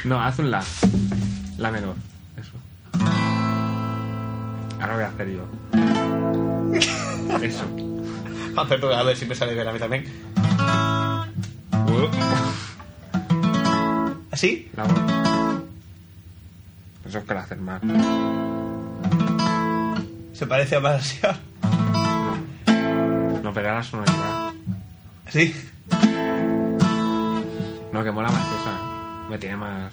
No, 0.04 0.22
haz 0.22 0.40
un 0.40 0.52
la. 0.52 0.64
La 1.58 1.72
menor. 1.72 1.96
Eso. 2.36 2.52
Ahora 4.80 4.94
voy 4.96 5.04
a 5.04 5.08
hacer 5.08 5.30
yo. 5.30 5.46
Eso. 7.42 7.66
Más 8.54 8.68
perturbado, 8.68 9.16
siempre 9.16 9.38
sale 9.38 9.54
bien 9.54 9.68
a 9.68 9.74
mí 9.74 9.80
también. 9.80 10.06
¿Así? 14.38 14.70
La. 14.76 14.84
Eso 17.08 17.18
es 17.18 17.26
que 17.26 17.34
la 17.34 17.40
haces 17.40 17.60
mal. 17.60 17.82
Se 20.32 20.46
parece 20.46 20.76
a 20.76 20.80
más 20.80 21.20
No, 23.42 23.52
pero 23.52 23.70
ahora 23.70 23.82
sonoridad. 23.82 24.54
¿Sí? 25.32 25.56
No, 27.92 28.04
que 28.04 28.12
mola 28.12 28.30
más 28.30 28.46
esa. 28.62 29.28
Me 29.28 29.40
tiene 29.40 29.58
más. 29.58 29.92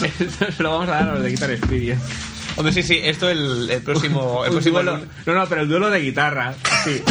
Esto 0.00 0.46
se 0.56 0.62
lo 0.64 0.70
vamos 0.72 0.88
a 0.88 0.90
dar 0.90 1.08
a 1.10 1.14
los 1.14 1.22
de 1.22 1.30
Guitar 1.30 1.52
Experience. 1.52 2.33
Hombre, 2.56 2.72
sí, 2.72 2.82
sí, 2.82 3.00
esto 3.02 3.28
el, 3.28 3.68
el 3.70 3.82
próximo... 3.82 4.44
El 4.46 4.52
próximo 4.52 4.78
duelo- 4.82 5.00
no, 5.26 5.34
no, 5.34 5.46
pero 5.48 5.62
el 5.62 5.68
duelo 5.68 5.90
de 5.90 6.00
guitarra. 6.00 6.54
Sí. 6.84 7.02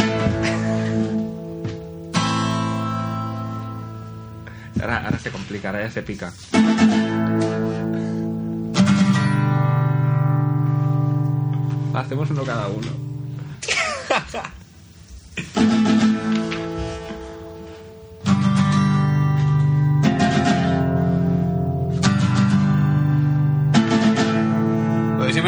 Ahora, 4.80 5.04
ahora 5.04 5.18
se 5.18 5.30
complica, 5.30 5.68
ahora 5.68 5.82
ya 5.86 5.90
se 5.90 6.02
pica. 6.02 6.32
Hacemos 11.94 12.30
uno 12.30 12.42
cada 12.44 12.68
uno. 12.68 12.88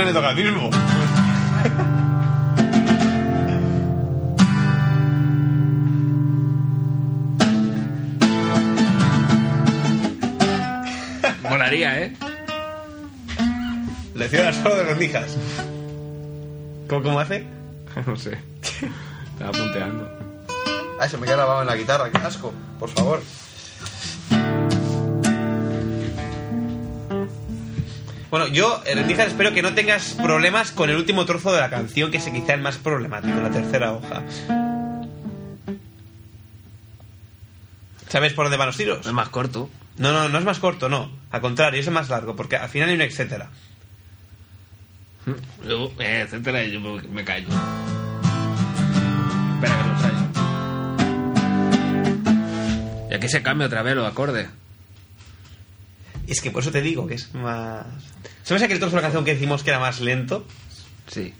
le 0.06 0.12
toca 0.12 0.28
al 0.28 0.36
mismo. 0.36 0.70
Molaría, 11.42 12.02
¿eh? 12.02 12.16
Lección 14.14 14.54
solo 14.54 14.76
de 14.76 14.84
rendijas. 14.84 15.36
¿Cómo, 16.88 17.02
cómo 17.02 17.20
hace? 17.20 17.46
No 18.06 18.14
sé. 18.14 18.38
Estaba 19.32 19.52
punteando. 19.52 20.08
Ay, 21.00 21.08
se 21.08 21.16
me 21.16 21.24
queda 21.24 21.36
grabado 21.36 21.62
en 21.62 21.66
la 21.66 21.76
guitarra, 21.76 22.10
qué 22.10 22.18
asco. 22.18 22.52
Por 22.78 22.90
favor. 22.90 23.22
Bueno, 28.30 28.48
yo, 28.48 28.82
eh, 28.84 28.94
Rendijas, 28.94 29.28
espero 29.28 29.52
que 29.52 29.62
no 29.62 29.74
tengas 29.74 30.14
problemas 30.14 30.72
con 30.72 30.90
el 30.90 30.96
último 30.96 31.24
trozo 31.24 31.52
de 31.52 31.60
la 31.60 31.70
canción, 31.70 32.10
que 32.10 32.16
es 32.16 32.24
quizá 32.24 32.54
el 32.54 32.60
más 32.60 32.76
problemático, 32.76 33.40
la 33.40 33.50
tercera 33.50 33.92
hoja. 33.92 34.22
¿Sabes 38.08 38.32
por 38.32 38.46
dónde 38.46 38.56
van 38.56 38.66
los 38.68 38.76
tiros? 38.76 39.06
Es 39.06 39.12
más 39.12 39.28
corto. 39.28 39.70
No, 39.98 40.12
no, 40.12 40.28
no 40.28 40.38
es 40.38 40.44
más 40.44 40.58
corto, 40.58 40.88
no. 40.88 41.10
Al 41.30 41.40
contrario, 41.40 41.80
es 41.80 41.86
el 41.86 41.94
más 41.94 42.08
largo, 42.08 42.34
porque 42.34 42.56
al 42.56 42.68
final 42.68 42.88
hay 42.88 42.96
un 42.96 43.02
etcétera. 43.02 43.48
Luego, 45.64 45.92
eh, 45.98 46.22
etcétera, 46.24 46.64
y 46.64 46.72
yo 46.72 46.80
me, 46.80 47.02
me 47.02 47.24
callo. 47.24 47.48
Espera 49.54 49.76
que 49.76 49.84
lo 49.84 49.90
ensayo. 49.94 50.16
Y 53.10 53.14
aquí 53.14 53.28
se 53.28 53.42
cambia 53.42 53.66
otra 53.66 53.82
vez 53.82 53.94
los 53.96 54.06
acordes. 54.06 54.48
Es 56.26 56.40
que 56.40 56.50
por 56.50 56.62
eso 56.62 56.72
te 56.72 56.82
digo 56.82 57.06
que 57.06 57.14
es 57.14 57.32
más... 57.34 57.86
¿Sabes 58.42 58.62
aquel 58.62 58.78
trozo 58.78 58.96
de 58.96 59.02
la 59.02 59.02
canción 59.02 59.24
que 59.24 59.34
decimos 59.34 59.62
que 59.62 59.70
era 59.70 59.78
más 59.78 60.00
lento? 60.00 60.46
Sí. 61.06 61.32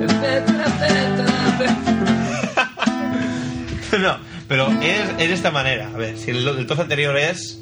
Etcétera, 0.00 0.64
etcétera, 0.66 1.32
etcétera. 3.86 3.98
no, 3.98 4.18
pero 4.48 4.70
es, 4.82 5.10
es 5.18 5.28
de 5.28 5.34
esta 5.34 5.50
manera. 5.50 5.88
A 5.94 5.98
ver, 5.98 6.16
si 6.18 6.30
el, 6.30 6.46
el 6.46 6.66
trozo 6.66 6.82
anterior 6.82 7.16
es... 7.16 7.58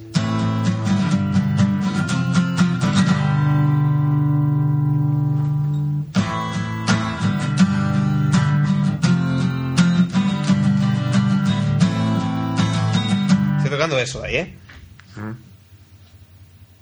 Eso 13.99 14.23
ahí, 14.23 14.37
¿eh? 14.37 14.55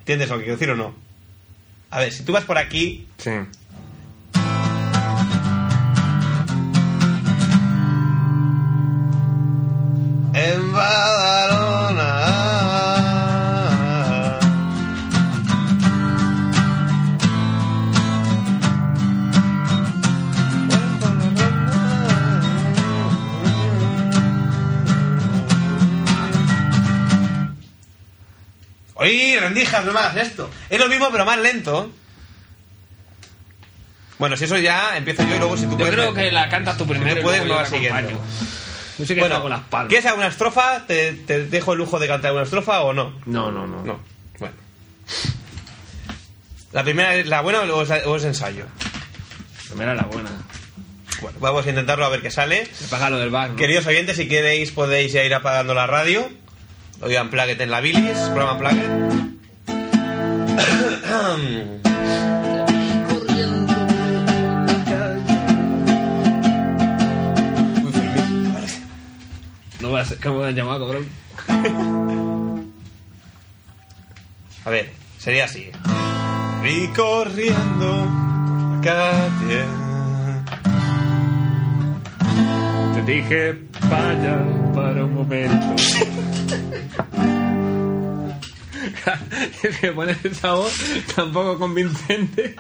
¿Entiendes 0.01 0.29
lo 0.29 0.37
que 0.39 0.45
quiero 0.45 0.57
decir 0.59 0.71
o 0.71 0.77
no? 0.77 0.95
A 1.91 2.01
ver, 2.01 2.13
si 2.13 2.23
tú 2.23 2.33
vas 2.33 2.45
por 2.45 2.59
aquí, 2.59 3.07
Sí. 3.19 3.31
Rendijas, 29.49 29.85
no 29.85 29.93
me 29.93 29.99
hagas 30.01 30.17
esto. 30.17 30.49
Es 30.71 30.79
lo 30.79 30.89
mismo, 30.89 31.09
pero 31.11 31.25
más 31.25 31.39
lento. 31.39 31.91
Bueno, 34.19 34.37
si 34.37 34.45
eso 34.45 34.59
ya 34.59 34.97
empiezo 34.97 35.23
yo 35.23 35.37
y 35.37 35.39
luego 35.39 35.57
si 35.57 35.65
tú 35.65 35.71
Yo 35.73 35.79
puedes. 35.79 35.95
creo 35.95 36.13
que 36.15 36.33
la 36.33 36.49
cantas 36.49 36.77
tú 36.77 36.87
primero. 36.87 37.15
tú 37.15 37.21
y 37.21 37.23
puedes, 37.23 37.45
yo 37.47 37.55
vas 37.55 37.69
siguiendo. 37.69 38.11
Yo 38.99 39.07
que 39.07 39.15
Bueno, 39.21 39.37
hago 39.37 39.49
las 39.49 39.61
palmas. 39.61 39.89
¿quieres 39.89 40.07
alguna 40.07 40.27
estrofa? 40.27 40.85
¿Te, 40.89 41.13
te 41.13 41.45
dejo 41.47 41.73
el 41.73 41.79
lujo 41.79 42.01
de 42.01 42.09
cantar 42.09 42.33
una 42.33 42.43
estrofa 42.43 42.81
o 42.81 42.93
no? 42.93 43.13
No, 43.27 43.53
no, 43.53 43.67
no. 43.67 43.85
No. 43.85 44.01
Bueno. 44.41 44.55
¿La 46.73 46.83
primera 46.83 47.15
es 47.15 47.27
la 47.27 47.41
buena 47.43 47.61
o 47.61 47.83
es, 47.83 47.91
o 48.07 48.17
es 48.17 48.25
ensayo? 48.25 48.65
Primera 49.69 49.95
la 49.95 50.03
buena. 50.03 50.31
Bueno, 51.21 51.39
vamos 51.41 51.65
a 51.67 51.69
intentarlo 51.69 52.05
a 52.05 52.09
ver 52.09 52.21
qué 52.23 52.31
sale. 52.33 52.69
Me 52.81 52.89
paga 52.89 53.11
lo 53.11 53.19
del 53.19 53.31
bar, 53.31 53.51
¿no? 53.51 53.57
Queridos 53.57 53.87
oyentes, 53.87 54.17
si 54.17 54.27
queréis 54.29 54.73
podéis 54.73 55.13
ya 55.13 55.23
ir 55.23 55.35
apagando 55.35 55.75
la 55.75 55.87
radio. 55.87 56.29
Hoy 57.01 57.17
Unplugged 57.17 57.61
en 57.61 57.71
la 57.71 57.81
bilis, 57.81 58.19
programa 58.35 58.59
Unplugged. 61.39 61.83
Corriendo 63.09 63.75
por 63.75 64.67
la 64.67 64.79
calle. 64.85 65.39
Uy, 67.85 67.93
Fermín, 67.93 68.55
vale. 68.55 68.69
No 69.81 69.89
voy 69.91 70.01
a 70.01 70.05
¿Cómo 70.23 70.41
me 70.41 70.47
han 70.49 70.55
llamado, 70.55 70.87
cabrón? 70.87 71.07
A 74.65 74.71
ver, 74.71 74.91
sería 75.19 75.45
así. 75.45 75.71
Vi 76.63 76.89
corriendo 76.89 78.07
por 78.47 78.77
la 78.77 78.81
calle. 78.83 79.65
Te 82.95 83.03
dije, 83.13 83.41
vaya 83.89 84.45
para 84.75 85.05
un 85.05 85.15
momento. 85.15 85.77
es 89.63 89.77
que 89.81 89.93
pones 89.93 90.25
esa 90.25 90.53
voz 90.53 90.73
tan 91.15 91.33
poco 91.33 91.59
convincente. 91.59 92.57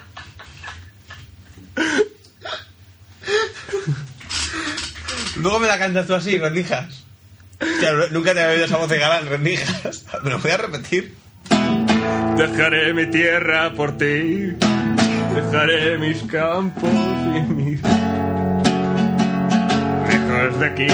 Luego 5.36 5.60
me 5.60 5.68
la 5.68 5.78
cantas 5.78 6.06
tú 6.06 6.14
así, 6.14 6.38
rendijas. 6.38 7.04
Claro, 7.58 8.08
nunca 8.10 8.34
te 8.34 8.40
había 8.40 8.54
oído 8.54 8.64
esa 8.66 8.76
voz 8.76 8.88
de 8.88 8.98
galán, 8.98 9.26
rendijas. 9.28 10.04
Me 10.24 10.30
lo 10.30 10.38
voy 10.38 10.50
a 10.50 10.56
repetir. 10.56 11.14
Dejaré 12.36 12.94
mi 12.94 13.06
tierra 13.06 13.72
por 13.72 13.96
ti. 13.96 14.54
Dejaré 15.34 15.98
mis 15.98 16.22
campos 16.24 16.90
y 16.90 17.40
mis. 17.52 17.80
Lejos 20.08 20.60
de 20.60 20.66
aquí. 20.66 20.86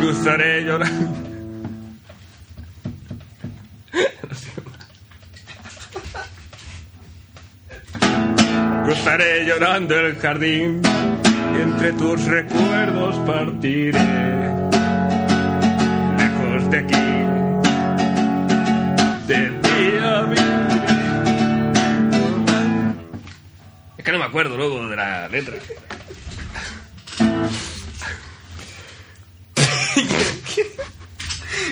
Cruzaré 0.00 0.64
llorando. 0.64 1.19
Cruzaré 8.84 9.44
llorando 9.46 9.98
el 9.98 10.16
jardín 10.16 10.82
y 11.54 11.62
entre 11.62 11.92
tus 11.92 12.24
recuerdos 12.24 13.16
partiré. 13.26 14.50
Lejos 16.18 16.70
de 16.70 16.78
aquí 16.78 17.10
de 19.26 19.50
día 19.50 20.26
Es 23.96 24.04
que 24.04 24.12
no 24.12 24.18
me 24.18 24.24
acuerdo 24.24 24.56
luego 24.56 24.88
de 24.88 24.96
la 24.96 25.28
letra. 25.28 25.54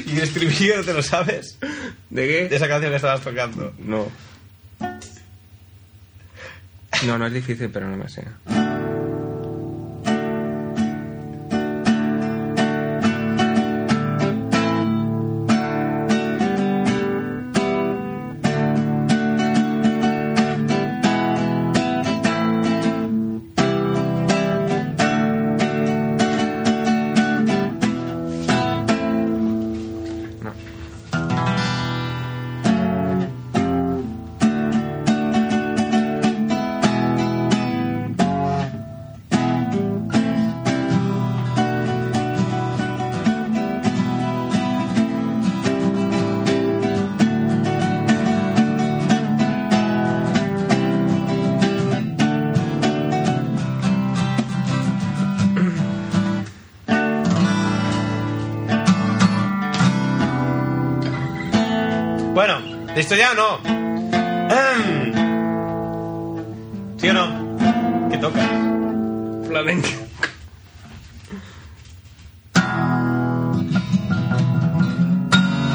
¿Y 0.09 0.17
el 0.17 0.23
estribillo 0.23 0.77
no 0.79 0.85
te 0.85 0.93
lo 0.95 1.03
sabes? 1.03 1.59
¿De 2.11 2.27
qué? 2.27 2.49
De 2.49 2.57
esa 2.57 2.69
canción 2.69 2.91
que 2.91 2.97
estabas 2.97 3.21
tocando. 3.21 3.73
No. 3.79 4.11
No, 7.07 7.19
no 7.19 7.27
es 7.27 7.33
difícil, 7.33 7.71
pero 7.71 7.89
no 7.89 7.97
me 7.97 8.09
sé. 8.09 8.25
Bueno, 62.39 62.61
¿listo 62.95 63.17
ya 63.17 63.33
o 63.33 63.35
no? 63.35 63.59
¿Sí 66.97 67.09
o 67.09 67.13
no? 67.13 68.09
¿Qué 68.09 68.19
toca? 68.19 68.49
Flamenco. 69.49 69.89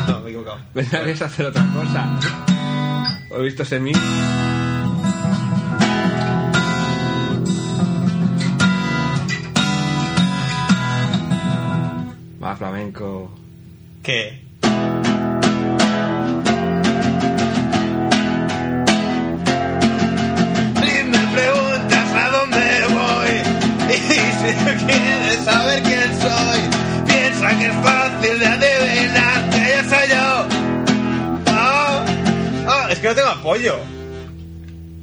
No, 0.08 0.20
me 0.22 0.26
he 0.26 0.30
equivocado. 0.30 0.60
Pensaba 0.74 1.04
que 1.04 1.12
es 1.12 1.22
hacer 1.22 1.48
otra 1.48 1.66
cosa. 1.74 2.08
¿O 3.30 3.40
he 3.40 3.42
visto 3.42 3.66
semi? 3.66 3.92
Va, 12.42 12.56
flamenco. 12.56 13.38
¿Qué? 14.02 14.43
Apoyo. 33.44 33.76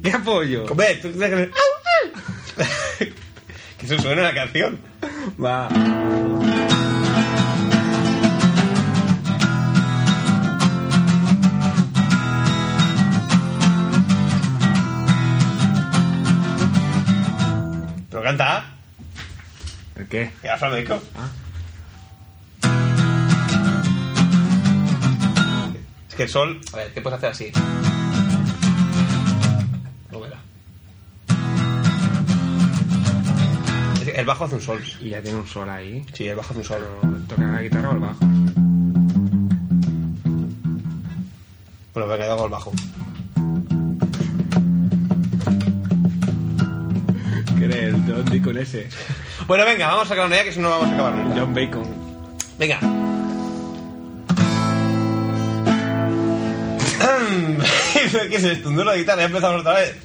¿Qué 0.01 0.11
apoyo? 0.11 0.65
Hombre, 0.65 0.95
tú 0.95 1.11
tienes 1.11 1.29
que... 1.29 3.05
que 3.77 3.85
eso 3.85 3.99
suena 3.99 4.21
en 4.21 4.27
la 4.27 4.33
canción. 4.33 4.79
Va. 5.39 5.69
Pero 18.09 18.23
canta. 18.23 18.73
¿El 19.97 20.07
qué? 20.07 20.31
Ya 20.43 20.57
flamenco. 20.57 20.99
Es 26.09 26.15
que 26.15 26.23
el 26.23 26.29
sol. 26.29 26.59
A 26.73 26.77
ver, 26.77 26.91
¿qué 26.91 27.01
puedes 27.01 27.17
hacer 27.17 27.29
así? 27.29 27.90
El 34.21 34.27
bajo 34.27 34.45
hace 34.45 34.53
un 34.53 34.61
sol. 34.61 34.79
Y 34.99 35.09
ya 35.09 35.19
tiene 35.23 35.39
un 35.39 35.47
sol 35.47 35.67
ahí. 35.67 36.05
Sí, 36.13 36.27
el 36.27 36.35
bajo 36.35 36.51
hace 36.51 36.59
un 36.59 36.63
sol. 36.63 36.85
¿Toca 37.27 37.41
la 37.41 37.59
guitarra 37.59 37.89
o 37.89 37.93
el 37.93 37.99
bajo? 37.99 38.19
Bueno, 41.95 42.07
me 42.07 42.13
he 42.13 42.17
quedado 42.19 42.37
con 42.37 42.45
el 42.45 42.51
bajo. 42.51 42.71
¿Qué 47.57 47.65
eres? 47.65 47.95
El 47.95 48.05
Don 48.05 48.39
con 48.41 48.59
ese. 48.59 48.89
Bueno, 49.47 49.65
venga, 49.65 49.87
vamos 49.87 50.11
a 50.11 50.13
una 50.13 50.27
idea 50.27 50.43
que 50.43 50.51
si 50.51 50.59
no 50.59 50.69
no 50.69 50.77
vamos 50.77 50.91
a 50.91 50.93
acabar 50.93 51.15
nunca. 51.15 51.39
John 51.39 51.55
Bacon. 51.55 51.87
Venga. 52.59 52.79
¿Qué 58.29 58.35
es 58.35 58.43
esto? 58.43 58.69
¿Un 58.69 58.75
duelo 58.75 58.91
de 58.91 58.99
guitarra? 58.99 59.21
Ya 59.21 59.25
empezamos 59.25 59.61
otra 59.61 59.73
vez. 59.73 59.95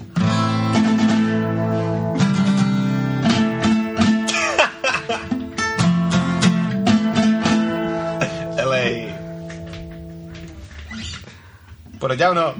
¿Pero 12.00 12.14
ya 12.14 12.30
o 12.30 12.34
no? 12.34 12.54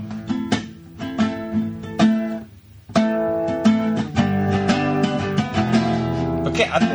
¿Pero 6.43 6.53
qué 6.55 6.65
haces? 6.65 6.89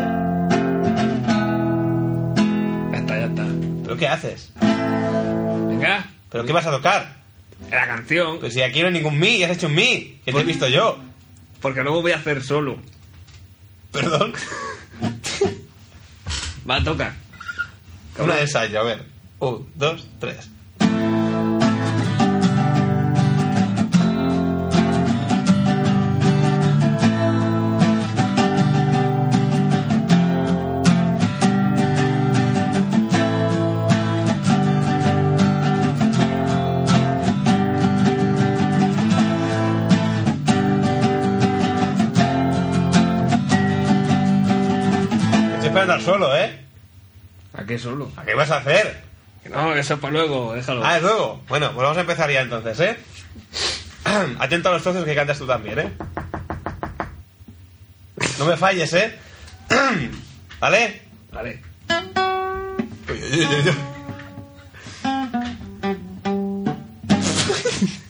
Ya 2.92 2.98
está, 2.98 3.20
ya 3.20 3.26
está. 3.26 3.46
¿Pero 3.84 3.98
qué 3.98 4.08
haces? 4.08 4.52
Venga. 4.60 6.10
¿Pero 6.30 6.46
qué 6.46 6.54
vas 6.54 6.66
a 6.66 6.72
tocar? 6.72 7.16
La 7.70 7.86
canción. 7.86 8.40
Pues 8.40 8.54
si 8.54 8.62
aquí 8.62 8.80
no 8.82 8.88
hay 8.88 8.94
ningún 8.94 9.20
mi, 9.20 9.38
ya 9.38 9.48
has 9.48 9.58
hecho 9.58 9.68
un 9.68 9.76
mi, 9.76 10.20
que 10.26 10.32
te 10.34 10.40
he 10.40 10.44
visto 10.44 10.68
yo. 10.68 10.98
Porque 11.62 11.84
luego 11.84 12.02
voy 12.02 12.14
a 12.14 12.18
hacer 12.18 12.42
solo. 12.44 12.78
Perdón. 13.92 14.34
Va 16.70 16.78
a 16.78 16.84
tocar. 16.84 17.14
Una 18.18 18.36
de 18.36 18.42
ensayo, 18.42 18.80
a 18.80 18.84
ver. 18.84 19.06
Un, 19.40 19.68
dos, 19.76 20.08
tres. 20.20 20.50
Solo, 46.04 46.36
¿eh? 46.36 46.60
¿A 47.54 47.64
qué 47.64 47.78
solo? 47.78 48.12
¿A 48.16 48.24
qué 48.24 48.34
vas 48.34 48.50
a 48.52 48.58
hacer? 48.58 49.04
No, 49.50 49.76
eso 49.76 49.96
es 49.96 50.00
para 50.00 50.14
luego, 50.14 50.54
déjalo. 50.54 50.86
Ah, 50.86 50.98
es 50.98 51.04
luego. 51.04 51.42
Bueno, 51.48 51.68
pues 51.74 51.84
vamos 51.84 51.98
a 51.98 52.02
empezar 52.02 52.32
ya 52.32 52.42
entonces, 52.42 52.80
¿eh? 52.80 52.98
Atento 54.40 54.70
a 54.70 54.74
los 54.74 54.84
trozos 54.84 55.06
que 55.06 55.16
cantas 55.16 55.38
tú 55.38 55.46
también, 55.46 55.80
¿eh? 55.80 55.92
No 58.40 58.46
me 58.46 58.58
falles, 58.58 58.94
¿eh? 58.94 59.18
¿Vale? 60.60 61.02
Vale. 61.32 61.62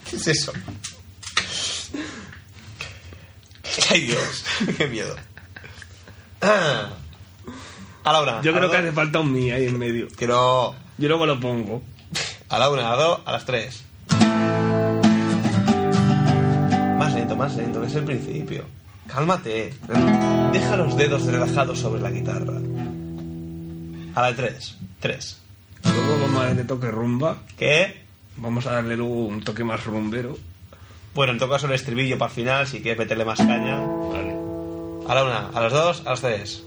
¿Qué 0.10 0.16
es 0.16 0.28
eso? 0.28 0.54
Ay, 3.89 4.02
Dios, 4.02 4.46
qué 4.78 4.88
miedo. 4.88 5.16
A 8.04 8.12
la 8.14 8.22
una. 8.22 8.41
Yo 8.41 8.52
a 8.52 8.58
creo 8.58 8.70
que 8.70 8.78
dos. 8.78 8.86
hace 8.86 8.91
falta 8.91 9.20
un 9.20 9.32
mi 9.32 9.52
ahí 9.52 9.68
en 9.68 9.78
medio. 9.78 10.08
Que 10.10 10.28
no. 10.28 10.74
Yo 10.97 11.08
luego 11.08 11.26
lo 11.26 11.39
pongo. 11.39 11.82
A 12.49 12.60
la 12.60 12.70
una, 12.70 12.88
a 12.88 12.95
las 12.95 12.99
dos, 12.99 13.20
a 13.26 13.32
las 13.32 13.45
tres. 13.45 13.84
Más 16.97 17.14
lento, 17.14 17.36
más 17.36 17.56
lento, 17.56 17.82
que 17.82 17.88
es 17.88 17.95
el 17.95 18.04
principio. 18.04 18.66
Cálmate. 19.08 19.74
Deja 20.52 20.76
los 20.78 20.95
dedos 20.97 21.24
relajados 21.26 21.80
sobre 21.80 22.02
la 22.02 22.12
guitarra. 22.12 22.58
A 24.16 24.22
la 24.22 24.36
tres. 24.36 24.78
Tres. 24.99 25.41
Luego 25.84 26.20
vamos 26.22 26.41
a 26.41 26.45
darle 26.47 26.64
toque 26.64 26.91
rumba. 26.91 27.38
¿Qué? 27.58 28.02
Vamos 28.38 28.66
a 28.68 28.74
darle 28.74 28.97
luego 28.97 29.14
un 29.28 29.43
toque 29.43 29.64
más 29.64 29.84
rumbero. 29.86 30.38
Bueno, 31.14 31.34
en 31.34 31.39
todo 31.39 31.49
caso 31.49 31.68
el 31.68 31.74
estribillo 31.74 32.18
para 32.18 32.30
el 32.30 32.36
final, 32.36 32.68
si 32.68 32.82
quieres 32.82 32.99
meterle 32.99 33.26
más 33.26 33.39
caña. 33.39 33.80
Vale. 33.80 34.36
A 35.08 35.16
la 35.16 35.24
una, 35.24 35.49
a 35.49 35.62
las 35.62 35.74
dos, 35.74 36.04
a 36.06 36.12
las 36.12 36.22
tres. 36.22 36.64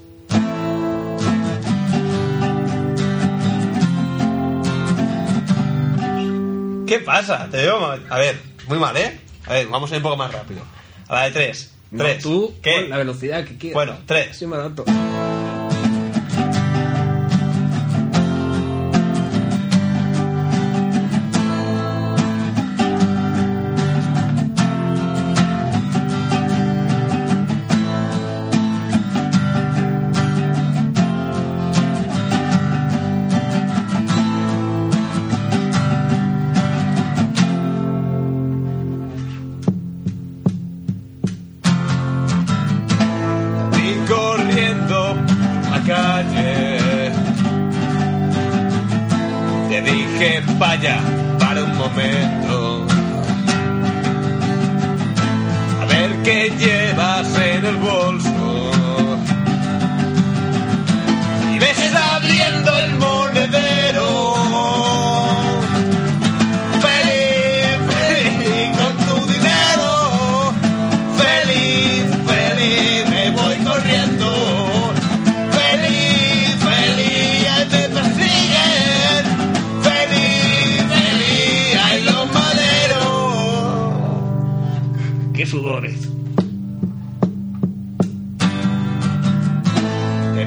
¿Qué 6.86 6.98
pasa? 7.00 7.48
Te 7.50 7.58
veo 7.58 7.80
mal. 7.80 8.04
A 8.10 8.18
ver, 8.18 8.38
muy 8.68 8.78
mal, 8.78 8.96
¿eh? 8.96 9.18
A 9.46 9.52
ver, 9.54 9.66
vamos 9.68 9.90
a 9.90 9.94
ir 9.94 9.98
un 9.98 10.02
poco 10.04 10.16
más 10.16 10.32
rápido. 10.32 10.60
A 11.08 11.14
la 11.14 11.22
de 11.24 11.30
tres. 11.32 11.70
No, 11.90 12.02
Tres. 12.02 12.22
tú 12.22 12.54
¿Qué? 12.62 12.74
con 12.80 12.90
la 12.90 12.96
velocidad 12.98 13.44
que 13.44 13.56
quieras. 13.56 13.74
Bueno, 13.74 13.98
tres. 14.06 14.36
Sí 14.36 14.46
me 14.46 14.56
adapto. 14.56 14.84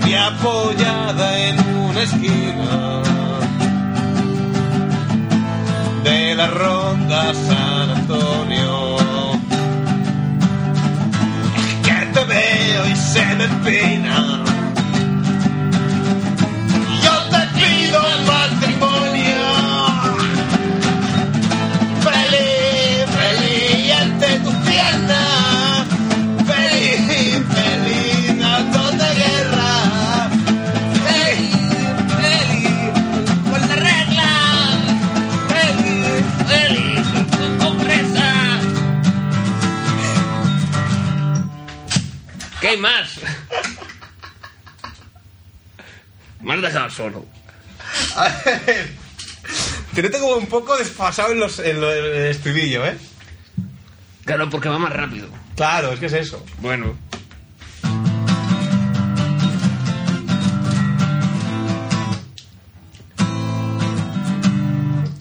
Vi 0.08 0.16
apoyada 0.16 1.38
en 1.38 1.60
una 1.60 2.02
esquina 2.04 3.02
de 6.02 6.34
la 6.34 6.48
ronda 6.48 7.34
San 7.34 7.90
Antonio. 7.90 8.96
Que 11.84 12.06
te 12.14 12.24
veo 12.24 12.88
y 12.90 12.96
se 12.96 13.26
me 13.36 13.44
espina. 13.44 14.47
¿Qué 42.68 42.72
hay 42.72 42.80
más? 42.82 43.22
Me 46.42 46.54
has 46.56 46.62
dejado 46.62 46.90
solo. 46.90 47.26
A 48.18 48.28
ver, 48.44 48.90
Te 49.96 50.04
noto 50.04 50.20
como 50.20 50.36
un 50.36 50.48
poco 50.48 50.76
desfasado 50.76 51.32
en, 51.32 51.40
los, 51.40 51.60
en, 51.60 51.80
lo- 51.80 51.94
en 51.94 52.04
el 52.04 52.26
estribillo, 52.26 52.86
¿eh? 52.86 52.98
Claro, 54.26 54.50
porque 54.50 54.68
va 54.68 54.78
más 54.80 54.92
rápido. 54.92 55.30
Claro, 55.56 55.94
es 55.94 56.00
que 56.02 56.08
es 56.08 56.14
eso. 56.14 56.46
Bueno. 56.60 56.98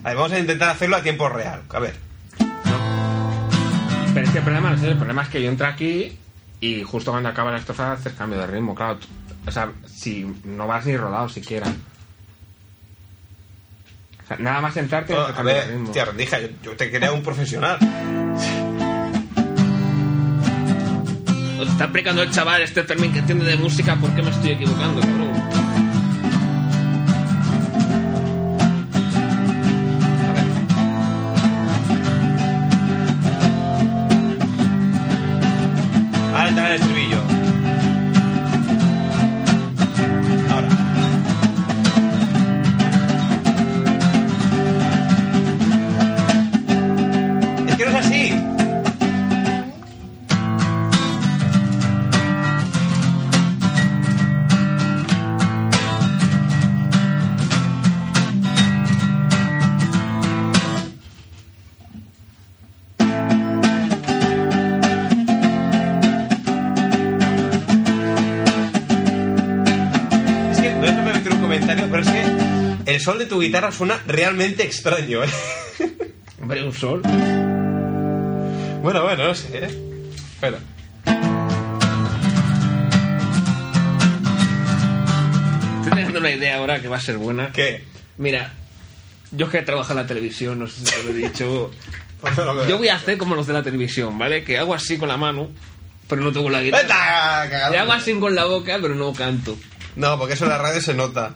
A 0.05 0.09
ver, 0.11 0.17
vamos 0.17 0.33
a 0.33 0.39
intentar 0.39 0.69
hacerlo 0.71 0.97
a 0.97 1.03
tiempo 1.03 1.29
real. 1.29 1.63
A 1.71 1.79
ver. 1.81 1.95
Pero 4.15 4.27
es 4.27 4.31
que 4.33 4.39
el 4.39 4.45
problema 4.45 4.71
no 4.71 4.77
es 4.77 4.83
el 4.83 4.97
problema 4.97 5.23
es 5.23 5.29
que 5.29 5.43
yo 5.43 5.49
entro 5.51 5.67
aquí 5.67 6.17
y 6.61 6.83
justo 6.83 7.11
cuando 7.11 7.29
acaba 7.29 7.51
la 7.53 7.59
estrofa 7.59 7.93
haces 7.93 8.13
cambio 8.15 8.39
de 8.41 8.47
ritmo, 8.47 8.75
claro. 8.75 8.99
o 9.47 9.51
sea, 9.51 9.71
si 9.87 10.27
no 10.45 10.67
vas 10.67 10.87
ni 10.87 10.97
rodado 10.97 11.29
siquiera. 11.29 11.67
O 14.25 14.27
sea, 14.29 14.39
nada 14.39 14.61
más 14.61 14.77
entrarte 14.77 15.13
No, 15.15 15.21
haces 15.21 15.33
a 15.33 15.37
cambio 15.37 15.55
de 15.55 15.61
ver, 15.61 15.71
ritmo. 15.71 15.91
tía, 15.93 16.05
rendija, 16.05 16.41
yo, 16.41 16.49
yo 16.63 16.77
te 16.77 16.91
quería 16.91 17.13
un 17.13 17.23
profesional. 17.23 17.79
Os 21.61 21.69
está 21.69 21.85
explicando 21.85 22.23
el 22.23 22.31
chaval, 22.31 22.63
este 22.63 22.83
Fermín 22.85 23.13
que 23.13 23.21
entiende 23.21 23.45
de 23.45 23.57
música, 23.57 23.95
¿por 23.97 24.11
qué 24.15 24.23
me 24.23 24.31
estoy 24.31 24.51
equivocando, 24.53 25.01
cabrón? 25.01 25.66
De 73.27 73.31
tu 73.31 73.41
guitarra 73.41 73.73
suena 73.73 74.01
realmente 74.07 74.63
extraño, 74.63 75.25
¿eh? 75.25 75.29
Hombre, 76.41 76.63
un 76.63 76.73
sol. 76.73 77.03
Bueno, 78.83 79.03
bueno, 79.03 79.25
no 79.27 79.35
sé, 79.35 79.65
¿eh? 79.65 79.69
Espera. 80.35 80.59
Estoy 85.79 85.91
teniendo 85.91 86.21
una 86.21 86.31
idea 86.31 86.59
ahora 86.59 86.81
que 86.81 86.87
va 86.89 86.97
a 86.97 87.01
ser 87.01 87.17
buena. 87.17 87.51
¿Qué? 87.53 87.85
Mira, 88.17 88.53
yo 89.33 89.47
es 89.47 89.53
que 89.53 89.63
trabajo 89.63 89.91
en 89.93 89.97
la 89.97 90.07
televisión, 90.07 90.61
no 90.61 90.69
sé 90.69 90.85
si 90.85 90.85
te 90.85 91.03
lo 91.03 91.11
he 91.11 91.15
dicho. 91.15 91.71
Pues. 92.19 92.35
Yo 92.67 92.79
voy 92.79 92.89
a 92.89 92.97
hacer 92.97 93.19
como 93.19 93.35
los 93.35 93.47
de 93.47 93.53
la 93.53 93.63
televisión, 93.63 94.19
¿vale? 94.19 94.43
Que 94.43 94.57
hago 94.57 94.73
así 94.73 94.97
con 94.97 95.07
la 95.07 95.19
mano, 95.19 95.51
pero 96.09 96.23
no 96.23 96.33
toco 96.33 96.49
la 96.49 96.63
guitarra. 96.63 97.71
Y 97.71 97.77
hago 97.77 97.93
así 97.93 98.15
con 98.15 98.35
la 98.35 98.47
boca, 98.47 98.79
pero 98.81 98.95
no 98.95 99.13
canto. 99.13 99.55
No, 99.97 100.19
porque 100.19 100.33
eso 100.33 100.45
en 100.45 100.51
la 100.51 100.57
radio 100.59 100.81
se 100.81 100.95
nota. 100.95 101.35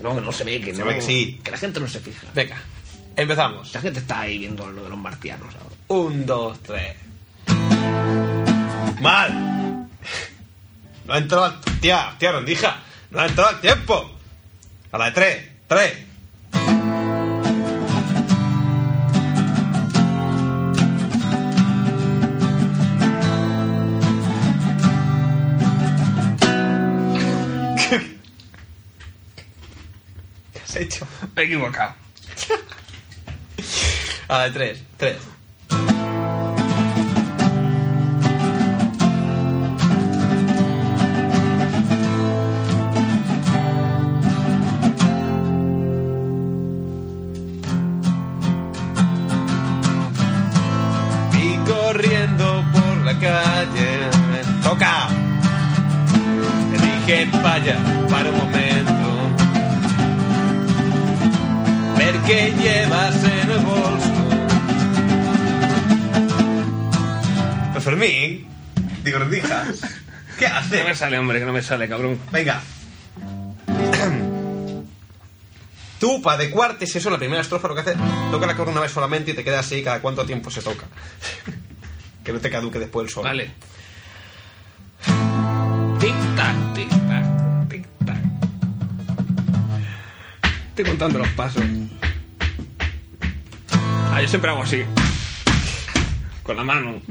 No, 0.00 0.14
que 0.14 0.20
no 0.20 0.32
se 0.32 0.44
ve, 0.44 0.60
que 0.60 0.74
Se 0.74 0.80
no. 0.80 0.86
ve 0.86 0.96
que 0.96 1.02
sí. 1.02 1.40
Que 1.42 1.50
la 1.50 1.56
gente 1.58 1.80
no 1.80 1.88
se 1.88 2.00
fija. 2.00 2.26
Venga, 2.34 2.56
empezamos. 3.16 3.72
La 3.72 3.80
gente 3.80 4.00
está 4.00 4.20
ahí 4.20 4.38
viendo 4.38 4.70
lo 4.70 4.84
de 4.84 4.90
los 4.90 4.98
martianos 4.98 5.54
ahora. 5.54 5.74
Un, 5.88 6.26
dos, 6.26 6.58
tres. 6.62 6.96
¡Mal! 9.00 9.86
No 11.06 11.12
ha 11.12 11.18
entrado 11.18 11.44
al... 11.44 11.60
Tía, 11.80 12.14
tía, 12.18 12.32
rendija. 12.32 12.82
No 13.10 13.20
ha 13.20 13.26
entrado 13.26 13.50
al 13.50 13.60
tiempo. 13.60 14.10
A 14.92 14.98
la 14.98 15.04
de 15.06 15.10
tres. 15.12 15.48
Tres. 15.68 15.92
Has 30.74 30.82
hecho? 30.82 31.06
Me 31.34 31.42
he 31.42 31.46
equivocado. 31.46 31.94
A 34.28 34.38
la 34.38 34.44
de 34.44 34.50
tres. 34.50 34.82
Tres. 34.96 35.16
Sale, 71.04 71.18
hombre, 71.18 71.38
que 71.38 71.44
no 71.44 71.52
me 71.52 71.60
sale, 71.60 71.86
cabrón. 71.86 72.18
Venga. 72.32 72.62
Tú, 76.00 76.22
para 76.22 76.36
adecuarte, 76.36 76.86
si 76.86 76.96
eso 76.96 77.10
la 77.10 77.18
primera 77.18 77.42
estrofa, 77.42 77.68
lo 77.68 77.74
que 77.74 77.82
hace, 77.82 77.94
toca 78.30 78.46
la 78.46 78.56
corona 78.56 78.72
una 78.72 78.80
vez 78.80 78.90
solamente 78.90 79.32
y 79.32 79.34
te 79.34 79.44
queda 79.44 79.58
así 79.58 79.82
cada 79.82 80.00
cuánto 80.00 80.24
tiempo 80.24 80.50
se 80.50 80.62
toca. 80.62 80.86
que 82.24 82.32
no 82.32 82.40
te 82.40 82.48
caduque 82.48 82.78
después 82.78 83.06
el 83.06 83.12
sol. 83.12 83.24
Vale. 83.24 83.50
Tic-tac, 86.00 86.74
tic-tac, 86.74 87.68
tic-tac. 87.68 88.22
Estoy 90.70 90.84
contando 90.86 91.18
los 91.18 91.28
pasos. 91.28 91.62
Ah, 94.10 94.22
yo 94.22 94.28
siempre 94.28 94.50
hago 94.50 94.62
así. 94.62 94.84
Con 96.42 96.56
la 96.56 96.64
mano. 96.64 97.02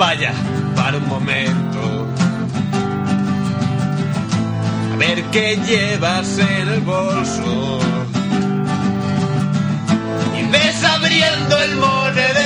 Vaya, 0.00 0.32
para 0.74 0.96
un 0.96 1.06
momento. 1.06 2.06
A 4.94 4.96
ver 4.96 5.22
qué 5.24 5.56
llevas 5.56 6.38
en 6.38 6.68
el 6.68 6.80
bolso. 6.80 7.78
Y 10.38 10.42
ves 10.50 10.84
abriendo 10.84 11.58
el 11.58 11.76
monedero. 11.76 12.39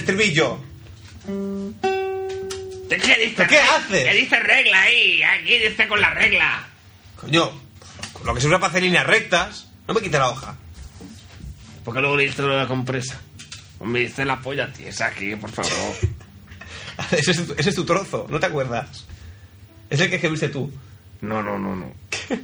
Estribillo. 0.00 0.58
¿Qué 2.88 2.96
dice? 2.96 3.34
¿Pero 3.36 3.48
qué 3.48 3.58
haces? 3.60 4.04
¿Qué 4.04 4.14
dice 4.14 4.40
regla 4.40 4.82
ahí? 4.82 5.22
Aquí 5.22 5.58
dice 5.58 5.86
con 5.88 6.00
la 6.00 6.10
regla. 6.10 6.66
Coño, 7.20 7.50
con 8.12 8.26
lo 8.26 8.34
que 8.34 8.40
se 8.40 8.46
usa 8.48 8.58
para 8.58 8.70
hacer 8.70 8.82
líneas 8.82 9.06
rectas. 9.06 9.68
No 9.86 9.94
me 9.94 10.00
quite 10.00 10.18
la 10.18 10.28
hoja. 10.28 10.56
Porque 11.84 12.00
luego 12.00 12.16
le 12.16 12.24
dice 12.24 12.42
lo 12.42 12.48
de 12.48 12.56
la 12.56 12.66
compresa. 12.66 13.20
Me 13.80 14.00
dice 14.00 14.24
la 14.24 14.40
polla 14.40 14.72
tiesa 14.72 15.06
aquí, 15.06 15.34
por 15.36 15.50
favor. 15.50 15.70
Ese 17.12 17.30
es, 17.30 17.46
tu, 17.46 17.54
ese 17.56 17.70
es 17.70 17.74
tu 17.74 17.86
trozo, 17.86 18.26
¿no 18.28 18.38
te 18.38 18.44
acuerdas? 18.44 19.06
Es 19.88 19.98
el 20.00 20.10
que 20.10 20.16
escribiste 20.16 20.50
tú. 20.50 20.70
No, 21.22 21.42
no, 21.42 21.58
no, 21.58 21.74
no. 21.74 21.94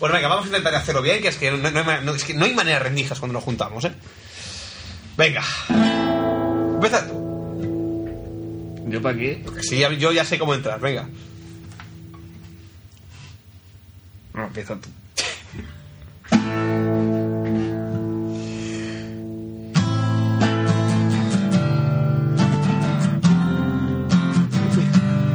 Bueno, 0.00 0.16
venga, 0.16 0.26
vamos 0.26 0.46
a 0.46 0.48
intentar 0.48 0.74
hacerlo 0.74 1.00
bien, 1.00 1.22
que 1.22 1.28
es 1.28 1.36
que 1.36 1.48
no, 1.52 1.58
no 1.58 1.68
hay, 1.92 2.04
no- 2.04 2.12
es 2.16 2.24
que 2.24 2.34
no 2.34 2.44
hay 2.44 2.52
maneras 2.54 2.82
rendijas 2.82 3.20
cuando 3.20 3.34
nos 3.34 3.44
juntamos, 3.44 3.84
¿eh? 3.84 3.92
Venga. 5.16 5.44
Empieza 6.82 7.06
tú. 7.06 8.08
¿Yo 8.88 9.00
para 9.00 9.16
qué? 9.16 9.40
Porque 9.44 9.62
sí, 9.62 9.78
ya- 9.78 9.92
yo 9.92 10.10
ya 10.10 10.24
sé 10.24 10.36
cómo 10.36 10.52
entrar, 10.52 10.80
venga. 10.80 11.08
No, 14.34 14.46
empieza 14.46 14.74
tú. 14.80 14.88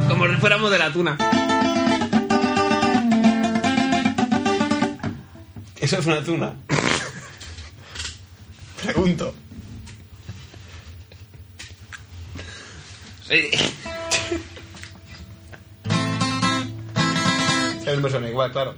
Como 0.08 0.26
si 0.26 0.34
fuéramos 0.36 0.70
de 0.70 0.78
la 0.78 0.92
tuna. 0.92 1.16
¿Eso 5.80 5.98
es 5.98 6.06
una 6.06 6.22
tuna? 6.22 6.54
Pregunto. 8.84 9.34
Mí 13.30 13.40
me 18.02 18.10
suena 18.10 18.28
igual, 18.28 18.52
claro. 18.52 18.74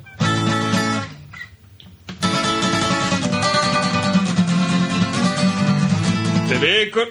Te 6.49 6.59
ve 6.59 6.91
con... 6.91 7.05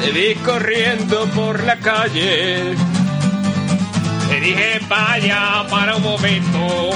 Te 0.00 0.10
vi 0.12 0.34
corriendo 0.36 1.26
por 1.28 1.62
la 1.64 1.78
calle. 1.78 2.91
Te 4.28 4.40
dije 4.40 4.80
vaya 4.88 5.64
para 5.70 5.96
un 5.96 6.02
momento. 6.02 6.90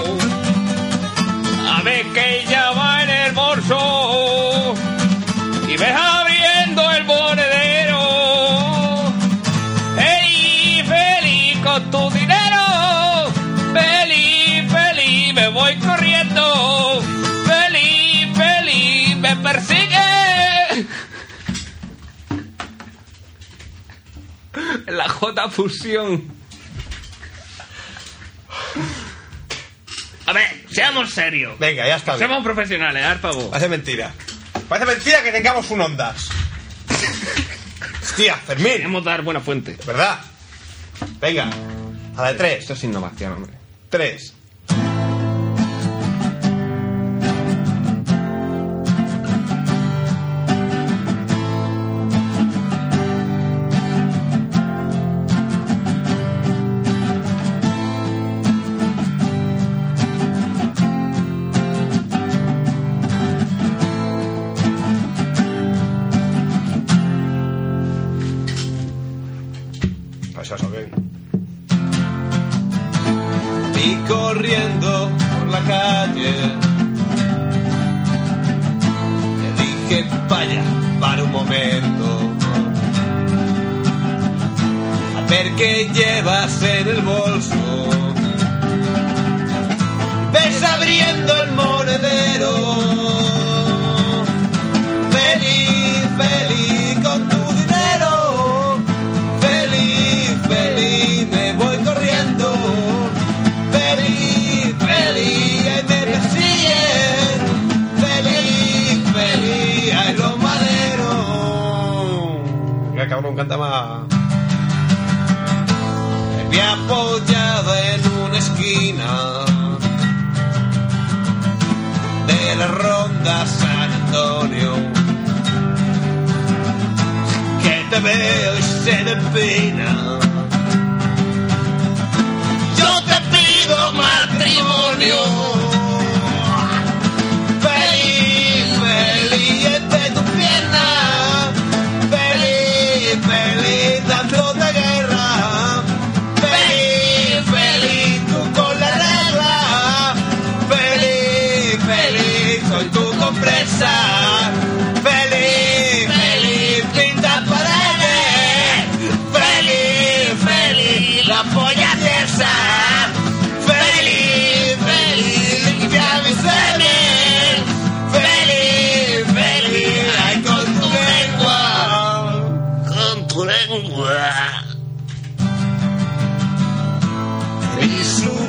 A 1.69 1.83
ver 1.83 2.07
que 2.07 2.41
ella 2.41 2.71
va 2.73 3.03
en 3.03 3.11
el 3.11 3.33
bolso. 3.33 4.75
Y 5.69 5.77
ves 5.77 5.95
abriendo 5.95 6.91
el 6.93 7.05
monedero. 7.05 8.03
Feliz, 9.97 10.85
feliz 10.87 11.59
con 11.65 11.91
tu 11.91 12.11
dinero. 12.11 12.65
Feliz, 13.73 14.73
feliz, 14.73 15.35
me 15.35 15.49
voy 15.49 15.77
corriendo. 15.77 17.03
Feliz, 17.45 18.37
feliz, 18.37 19.17
me 19.17 19.37
persigue. 19.37 20.87
La 24.87 25.09
J 25.09 25.49
Fusión. 25.51 26.36
A 30.27 30.33
ver, 30.33 30.65
seamos 30.71 31.11
serios. 31.11 31.59
Venga, 31.59 31.87
ya 31.87 31.97
está 31.97 32.17
bien. 32.17 32.29
Seamos 32.29 32.45
profesionales, 32.45 33.03
dar 33.03 33.19
favor. 33.19 33.51
Parece 33.51 33.69
mentira. 33.69 34.13
Parece 34.69 34.87
mentira 34.93 35.23
que 35.23 35.33
tengamos 35.33 35.71
un 35.71 35.81
Ondas. 35.81 36.29
Hostia, 38.03 38.35
Fermín. 38.35 38.73
Queremos 38.73 39.05
dar 39.05 39.23
buena 39.23 39.41
fuente. 39.41 39.77
¿Verdad? 39.87 40.19
Venga. 41.21 41.49
A 42.17 42.23
la 42.23 42.33
de 42.33 42.39
tres. 42.39 42.61
Esto 42.61 42.73
es 42.73 42.85
innovación, 42.85 43.33
hombre. 43.33 43.53
Tres. 43.89 44.36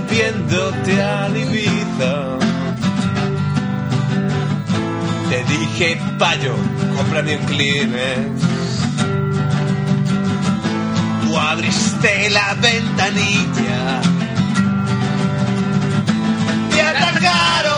Subiéndote 0.08 1.02
a 1.02 1.30
la 1.30 1.38
Ibiza. 1.38 2.38
Te 5.30 5.44
dije, 5.44 6.00
payo, 6.18 6.56
cómprame 6.96 7.36
un 7.36 7.46
Kleenex 7.46 8.42
Tú 11.24 11.38
abriste 11.38 12.30
la 12.30 12.54
ventanilla. 12.56 14.02
Y 16.76 16.80
alargaron 16.80 17.77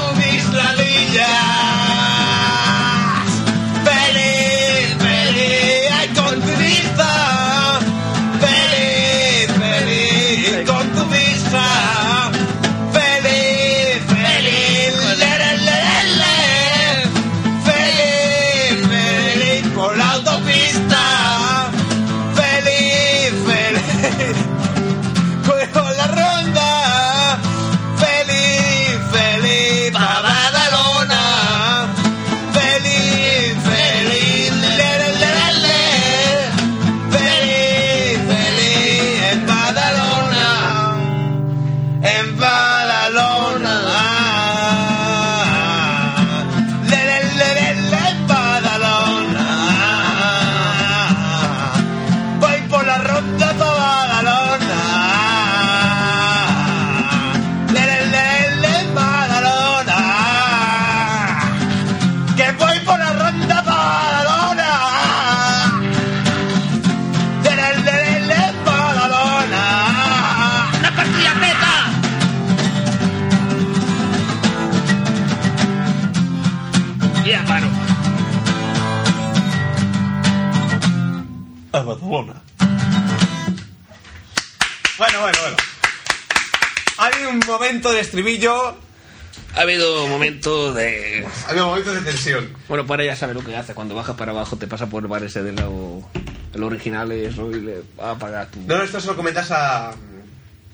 momento 87.69 87.91
de 87.93 87.99
estribillo. 88.01 88.75
Ha 89.55 89.61
habido 89.61 90.07
momentos 90.07 90.75
de. 90.75 91.25
Ha 91.45 91.49
habido 91.51 91.67
momentos 91.67 91.93
de 91.95 92.01
tensión. 92.01 92.49
Bueno, 92.67 92.85
para 92.85 93.03
ya 93.05 93.15
sabe 93.15 93.33
lo 93.33 93.43
que 93.43 93.55
hace. 93.55 93.73
Cuando 93.73 93.95
bajas 93.95 94.15
para 94.15 94.31
abajo 94.31 94.57
te 94.57 94.67
pasa 94.67 94.87
por 94.87 95.03
el 95.03 95.07
bar 95.09 95.23
ese 95.23 95.43
de 95.43 95.51
lo, 95.53 96.03
el 96.53 96.63
original 96.63 97.11
eso 97.11 97.49
y 97.51 97.61
le 97.61 97.81
va 97.99 98.11
a 98.11 98.17
pagar 98.17 98.47
tú. 98.51 98.59
No, 98.67 98.77
no, 98.77 98.83
esto 98.83 98.99
se 98.99 99.07
lo 99.07 99.15
comentas 99.15 99.51
a, 99.51 99.91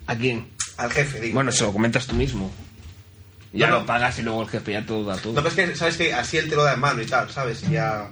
¿A 0.07 0.15
quién? 0.15 0.47
al 0.77 0.91
jefe, 0.91 1.19
digo. 1.22 1.35
Bueno, 1.35 1.51
se 1.51 1.63
lo 1.63 1.72
comentas 1.73 2.05
tú 2.07 2.15
mismo. 2.15 2.51
Ya 3.53 3.67
No, 3.67 3.73
no. 3.76 3.80
lo 3.81 3.85
pagas 3.85 4.19
y 4.19 4.23
luego 4.23 4.41
el 4.43 4.49
jefe 4.49 4.73
ya 4.73 4.85
todo 4.85 5.05
da 5.05 5.15
todo. 5.17 5.34
No, 5.34 5.41
pero 5.43 5.49
es 5.49 5.55
que, 5.55 5.76
¿sabes 5.76 5.95
que 5.97 6.13
Así 6.13 6.38
él 6.38 6.49
te 6.49 6.55
lo 6.55 6.63
da 6.63 6.73
en 6.73 6.80
mano 6.81 7.01
y 7.01 7.05
tal, 7.05 7.30
¿sabes? 7.30 7.63
Y 7.63 7.72
ya... 7.73 8.09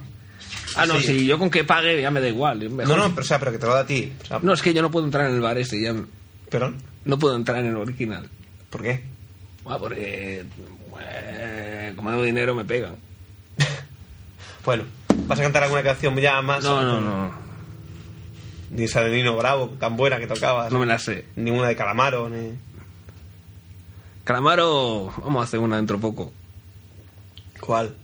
ah, 0.76 0.86
no, 0.86 0.98
sí. 1.00 1.06
si 1.06 1.26
yo 1.26 1.38
con 1.38 1.50
que 1.50 1.64
pague 1.64 2.00
ya 2.00 2.10
me 2.10 2.20
da 2.22 2.28
igual. 2.28 2.62
es 2.62 2.70
mejor. 2.70 2.96
No, 2.96 3.02
no, 3.04 3.10
pero, 3.14 3.22
o 3.22 3.26
sea, 3.26 3.38
pero 3.38 3.52
que 3.52 3.58
te 3.58 3.66
lo 3.66 3.74
da 3.74 3.80
a 3.80 3.86
ti. 3.86 4.12
O 4.22 4.26
sea, 4.26 4.38
No, 4.42 4.54
es 4.54 4.62
que 4.62 4.72
yo 4.72 4.80
no 4.82 4.90
puedo 4.90 5.04
entrar 5.04 5.28
en 5.28 5.34
el 5.34 5.40
bar 5.42 5.58
ese 5.58 5.80
ya. 5.80 5.94
¿Perdón? 6.50 6.76
No 7.04 7.18
puedo 7.18 7.36
entrar 7.36 7.58
en 7.58 7.66
el 7.66 7.76
original. 7.76 8.30
¿Por 8.74 8.82
qué? 8.82 9.04
Ah, 9.66 9.78
porque. 9.78 10.44
eh, 11.00 11.92
como 11.94 12.10
debo 12.10 12.24
dinero 12.24 12.56
me 12.56 12.64
pegan. 12.64 12.96
Bueno, 14.64 14.82
¿vas 15.28 15.38
a 15.38 15.42
cantar 15.42 15.62
alguna 15.62 15.84
canción 15.84 16.16
ya 16.16 16.42
más? 16.42 16.64
No, 16.64 16.82
no, 16.82 17.00
no. 17.00 17.30
Ni 18.70 18.84
esa 18.84 19.04
de 19.04 19.12
Nino 19.14 19.36
Bravo, 19.36 19.68
tan 19.78 19.96
buena 19.96 20.18
que 20.18 20.26
tocabas. 20.26 20.72
No 20.72 20.80
me 20.80 20.86
la 20.86 20.98
sé. 20.98 21.26
Ni 21.36 21.52
una 21.52 21.68
de 21.68 21.76
Calamaro, 21.76 22.28
ni... 22.28 22.58
Calamaro, 24.24 25.12
vamos 25.18 25.42
a 25.42 25.44
hacer 25.44 25.60
una 25.60 25.76
dentro 25.76 26.00
poco. 26.00 26.32
¿Cuál? 27.60 27.94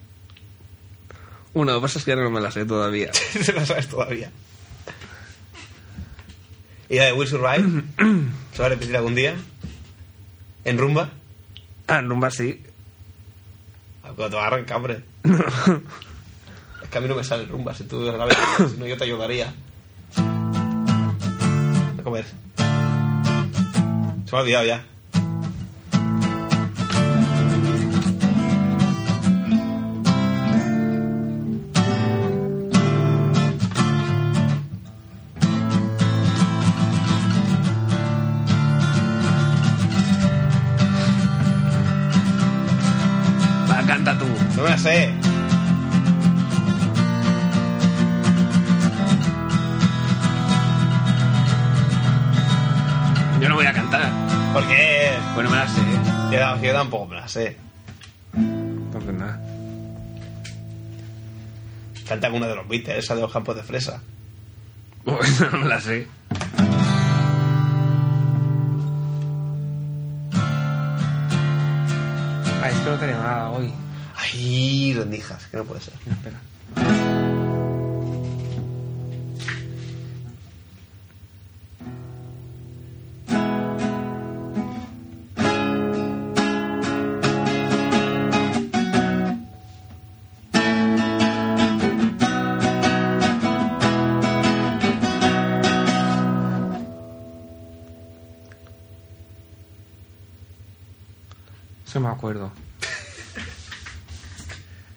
Una, 1.52 1.72
lo 1.72 1.78
que 1.80 1.82
pasa 1.82 1.98
es 1.98 2.04
que 2.04 2.12
ahora 2.12 2.24
no 2.24 2.30
me 2.30 2.40
la 2.40 2.52
sé 2.52 2.64
todavía. 2.64 3.12
Se 3.14 3.52
la 3.52 3.66
sabes 3.66 3.88
todavía. 3.88 4.30
¿Y 6.88 6.96
la 6.96 7.06
de 7.06 7.12
Will 7.14 7.26
Survive? 7.26 7.82
¿Se 8.52 8.58
va 8.60 8.66
a 8.66 8.68
repetir 8.68 8.96
algún 8.96 9.16
día? 9.16 9.34
¿En 10.64 10.78
rumba? 10.78 11.10
Ah, 11.88 11.98
en 11.98 12.08
rumba 12.08 12.30
sí. 12.30 12.62
Ah, 14.02 14.10
Pero 14.16 14.30
te 14.30 14.36
va 14.36 14.44
a 14.44 14.46
arrancar, 14.48 14.76
hombre. 14.76 15.04
es 16.82 16.88
que 16.88 16.98
a 16.98 17.00
mí 17.00 17.08
no 17.08 17.14
me 17.14 17.24
sale 17.24 17.46
rumba, 17.46 17.74
si 17.74 17.84
tú 17.84 18.00
la 18.02 18.24
ves, 18.24 18.36
si 18.70 18.76
no 18.76 18.86
yo 18.86 18.96
te 18.96 19.04
ayudaría. 19.04 19.52
A 21.98 22.02
comer. 22.02 22.24
Se 22.56 24.32
me 24.32 24.38
ha 24.38 24.40
olvidado 24.42 24.66
ya. 24.66 24.84
Sé. 44.80 45.12
Yo 53.40 53.48
no 53.48 53.54
voy 53.56 53.66
a 53.66 53.72
cantar. 53.72 54.10
¿Por 54.54 54.66
qué? 54.66 55.10
Pues 55.34 55.44
no 55.44 55.50
me 55.50 55.56
la 55.56 55.68
sé. 55.68 55.80
Yo, 56.32 56.62
yo 56.62 56.72
tampoco 56.72 57.06
me 57.06 57.16
la 57.16 57.28
sé. 57.28 57.56
Entonces 58.34 59.14
nada. 59.14 59.40
Canta 62.08 62.26
alguna 62.26 62.48
de 62.48 62.56
los 62.56 62.66
Beatles, 62.66 63.04
esa 63.04 63.14
de 63.14 63.20
los 63.20 63.32
campos 63.32 63.56
de 63.56 63.62
fresa. 63.62 64.02
Pues 65.04 65.40
no 65.40 65.58
me 65.58 65.66
la 65.66 65.80
sé. 65.80 66.06
Ay, 74.32 74.92
rendijas, 74.94 75.46
que 75.46 75.56
no 75.56 75.64
puede 75.64 75.80
ser. 75.80 75.94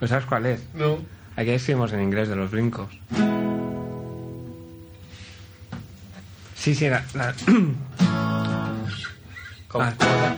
¿Pero 0.04 0.10
sabes 0.10 0.26
cuál 0.26 0.46
es? 0.48 0.62
No. 0.74 0.98
Aquí 1.38 1.52
decimos 1.52 1.94
en 1.94 2.02
inglés 2.02 2.28
de 2.28 2.36
los 2.36 2.52
brincos. 2.52 2.90
Sí, 6.58 6.76
sí, 6.76 6.90
la... 6.90 7.06
la- 7.14 7.34
¿Cómo? 9.70 9.86
Ah. 9.86 10.36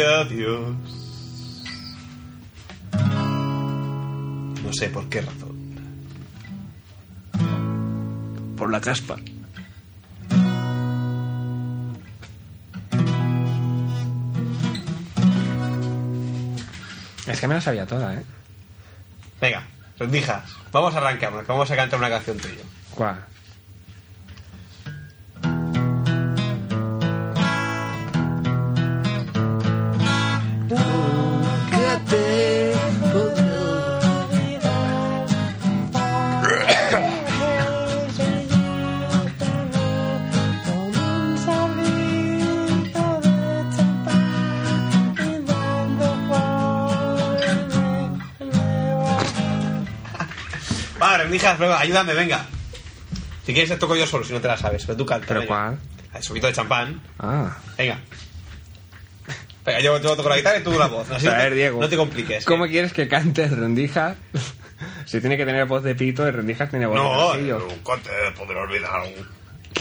Adiós. 0.00 0.76
No 4.62 4.72
sé 4.72 4.88
por 4.88 5.08
qué 5.08 5.20
razón. 5.20 5.52
Por 8.56 8.70
la 8.70 8.80
caspa. 8.80 9.16
Es 17.26 17.40
que 17.40 17.48
me 17.48 17.54
la 17.54 17.60
sabía 17.60 17.86
toda, 17.86 18.14
¿eh? 18.14 18.24
Venga, 19.40 19.66
rendijas. 19.98 20.44
Vamos 20.70 20.94
a 20.94 20.98
arrancar, 20.98 21.44
vamos 21.46 21.70
a 21.70 21.76
cantar 21.76 21.98
una 21.98 22.08
canción 22.08 22.38
tuya. 22.38 22.62
¿Cuál? 22.94 23.31
Prueba, 51.38 51.80
ayúdame, 51.80 52.14
venga. 52.14 52.44
Si 53.46 53.52
quieres 53.52 53.70
te 53.70 53.76
toco 53.76 53.96
yo 53.96 54.06
solo, 54.06 54.24
si 54.24 54.32
no 54.32 54.40
te 54.40 54.48
la 54.48 54.56
sabes. 54.56 54.84
Pero 54.84 54.96
tú 54.96 55.06
canta. 55.06 55.26
¿Pero 55.26 55.40
venga. 55.40 55.48
cuál? 55.54 55.78
El 56.14 56.22
subito 56.22 56.46
de 56.46 56.52
champán. 56.52 57.00
Ah. 57.18 57.56
Venga. 57.78 57.98
Venga, 59.64 59.80
yo, 59.80 59.98
yo 60.00 60.16
toco 60.16 60.28
la 60.28 60.36
guitarra 60.36 60.58
y 60.58 60.62
tú 60.62 60.78
la 60.78 60.86
voz. 60.88 61.10
Así 61.10 61.26
a 61.26 61.30
no 61.30 61.36
te- 61.36 61.42
ver, 61.44 61.54
Diego. 61.54 61.80
No 61.80 61.88
te 61.88 61.96
compliques. 61.96 62.44
¿Cómo 62.44 62.66
quieres 62.66 62.92
que 62.92 63.08
cante 63.08 63.46
rendijas? 63.48 64.16
si 65.06 65.20
tiene 65.20 65.36
que 65.36 65.44
tener 65.46 65.66
voz 65.66 65.82
de 65.82 65.94
pito, 65.94 66.26
el 66.26 66.34
rendijas 66.34 66.68
tiene 66.70 66.86
voz 66.86 66.96
de 66.96 67.42
No, 67.42 67.58
nunca 67.58 67.96
te 68.02 68.10
podré 68.36 68.58
olvidar. 68.58 69.02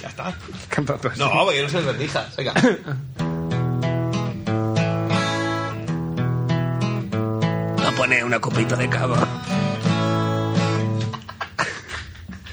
Ya 0.02 0.08
está. 0.08 0.34
Canta 0.70 0.98
tú 0.98 1.10
así. 1.10 1.20
No, 1.20 1.32
porque 1.44 1.58
yo 1.58 1.64
no 1.64 1.70
sé 1.70 1.78
el 1.80 1.86
rendijas. 1.86 2.36
Venga. 2.38 2.54
a 7.88 7.92
poner 7.98 8.24
una 8.24 8.40
copita 8.40 8.76
de 8.76 8.88
cava. 8.90 9.28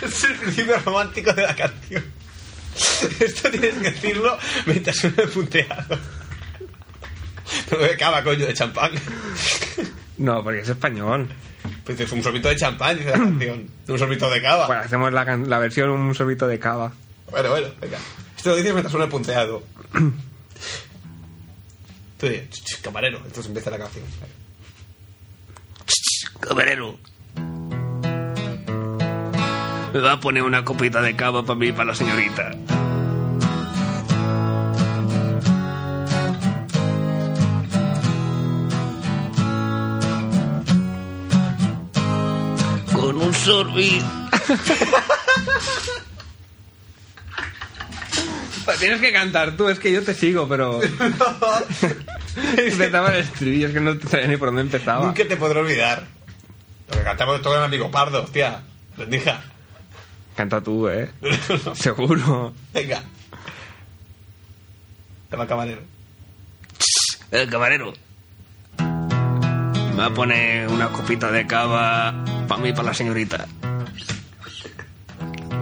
Es 0.08 0.24
el 0.24 0.34
principio 0.36 0.78
romántico 0.80 1.32
de 1.32 1.42
la 1.42 1.54
canción. 1.54 2.04
Esto 3.20 3.50
tienes 3.50 3.74
que 3.74 3.90
decirlo 3.90 4.38
mientras 4.66 4.96
suena 4.96 5.22
el 5.22 5.28
punteado. 5.28 5.98
Pero 7.70 7.82
de 7.82 7.96
cava, 7.96 8.22
coño, 8.22 8.46
de 8.46 8.54
champán. 8.54 8.92
No, 10.18 10.42
porque 10.42 10.60
es 10.60 10.68
español. 10.68 11.28
Pues 11.84 12.12
un 12.12 12.22
sorbito 12.22 12.48
de 12.48 12.56
champán, 12.56 12.96
dice 12.98 13.10
la 13.10 13.18
canción. 13.18 13.68
Un 13.88 13.98
sorbito 13.98 14.28
de 14.30 14.42
cava. 14.42 14.66
Bueno, 14.66 14.82
hacemos 14.82 15.12
la, 15.12 15.24
la 15.36 15.58
versión 15.58 15.90
un 15.90 16.14
sorbito 16.14 16.46
de 16.46 16.58
cava. 16.58 16.92
Bueno, 17.30 17.50
bueno, 17.50 17.68
venga. 17.80 17.98
Esto 18.36 18.50
lo 18.50 18.56
dices 18.56 18.72
mientras 18.72 18.90
suena 18.92 19.04
el 19.06 19.10
punteado. 19.10 19.62
Tú 22.18 22.26
dices, 22.28 22.48
"Ch, 22.50 22.64
ch, 22.64 22.80
camarero. 22.82 23.18
Entonces 23.18 23.46
empieza 23.46 23.70
la 23.70 23.78
canción. 23.78 24.04
Camarero. 26.40 26.98
Me 29.92 30.00
va 30.00 30.12
a 30.12 30.20
poner 30.20 30.42
una 30.42 30.64
copita 30.64 31.00
de 31.00 31.16
cava 31.16 31.42
para 31.42 31.58
mí 31.58 31.68
y 31.68 31.72
para 31.72 31.86
la 31.86 31.94
señorita. 31.94 32.50
Con 42.92 43.16
un 43.16 43.34
sorbito. 43.34 44.06
Pues 48.64 48.80
tienes 48.80 49.00
que 49.00 49.12
cantar 49.14 49.56
tú, 49.56 49.70
es 49.70 49.78
que 49.78 49.90
yo 49.90 50.02
te 50.02 50.12
sigo, 50.12 50.46
pero... 50.46 50.80
Empezaba 52.58 53.14
el 53.14 53.20
estribillo, 53.20 53.68
es 53.68 53.72
que 53.72 53.80
no 53.80 53.98
sabía 54.08 54.26
ni 54.26 54.36
por 54.36 54.48
dónde 54.48 54.60
empezaba. 54.60 55.06
Nunca 55.06 55.26
te 55.26 55.38
podré 55.38 55.60
olvidar. 55.60 56.04
Lo 56.90 56.98
que 56.98 57.02
cantamos 57.02 57.40
todo 57.40 57.56
el 57.56 57.64
amigo 57.64 57.90
Pardo, 57.90 58.22
hostia. 58.22 58.60
Rendija. 58.98 59.42
Canta 60.38 60.60
tú, 60.60 60.88
¿eh? 60.88 61.10
Seguro. 61.74 62.54
Venga. 62.72 63.02
Toma, 65.28 65.48
camarero. 65.48 65.82
El 67.32 67.50
camarero. 67.50 67.92
Me 68.78 69.96
va 69.96 70.06
a 70.06 70.10
poner 70.10 70.68
una 70.68 70.90
copita 70.90 71.32
de 71.32 71.44
cava 71.44 72.14
para 72.46 72.62
mí 72.62 72.68
y 72.68 72.72
para 72.72 72.84
la 72.84 72.94
señorita. 72.94 73.48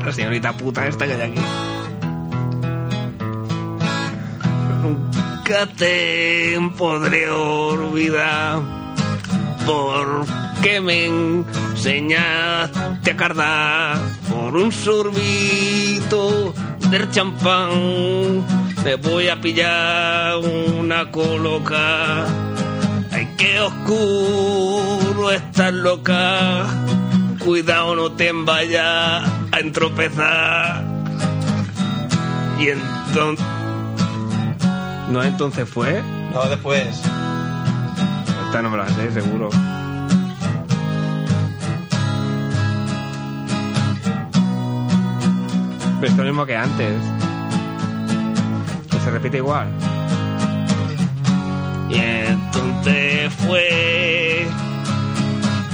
La 0.04 0.12
señorita 0.12 0.52
puta 0.52 0.86
esta 0.86 1.06
que 1.06 1.14
hay 1.14 1.22
aquí. 1.22 1.40
Nunca 4.82 5.66
te 5.74 6.58
podré 6.76 7.30
olvidar 7.30 8.60
porque 9.64 10.82
me 10.82 11.06
enseñaste 11.86 13.12
a 13.12 13.16
cardar 13.16 13.96
por 14.28 14.56
un 14.56 14.72
sorbito 14.72 16.52
del 16.90 17.08
champán. 17.12 18.44
Me 18.84 18.96
voy 18.96 19.28
a 19.28 19.40
pillar 19.40 20.36
una 20.78 21.10
coloca. 21.12 22.24
Ay, 23.12 23.28
qué 23.38 23.60
oscuro 23.60 25.30
estás 25.30 25.72
loca. 25.72 26.66
Cuidado, 27.44 27.94
no 27.94 28.10
te 28.12 28.32
vayas 28.32 29.22
a 29.52 29.60
entropezar. 29.60 30.84
Y 32.58 32.68
entonces. 32.68 33.46
¿No 35.08 35.22
entonces 35.22 35.68
fue? 35.68 36.02
No, 36.32 36.48
después. 36.48 37.00
Esta 38.46 38.60
no 38.60 38.70
me 38.70 38.76
la 38.76 38.88
sé, 38.88 39.12
seguro. 39.12 39.50
pero 46.06 46.12
es 46.12 46.18
lo 46.18 46.24
mismo 46.24 46.46
que 46.46 46.56
antes. 46.56 46.94
Que 48.90 48.98
se 49.00 49.10
repite 49.10 49.38
igual. 49.38 49.68
Y 51.88 51.96
entonces 51.96 53.32
fue 53.34 54.46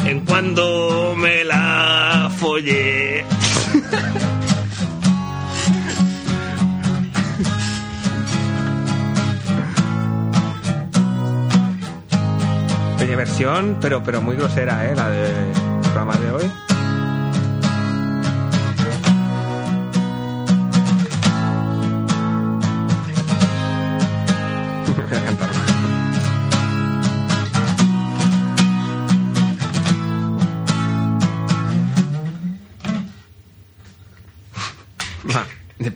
en 0.06 0.20
cuando 0.20 1.14
me 1.18 1.44
la 1.44 2.30
follé. 2.38 3.24
Pequeña 12.98 13.16
versión, 13.16 13.76
pero, 13.80 14.02
pero 14.02 14.22
muy 14.22 14.36
grosera, 14.36 14.86
¿eh? 14.86 14.96
La 14.96 15.10
del 15.10 15.52
programa 15.92 16.16
de 16.16 16.30
hoy. 16.30 16.71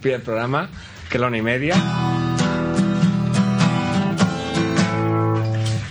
Despide 0.07 0.15
el 0.16 0.23
programa, 0.23 0.69
que 1.09 1.16
es 1.16 1.20
la 1.20 1.27
una 1.27 1.37
y 1.39 1.43
media. 1.43 1.74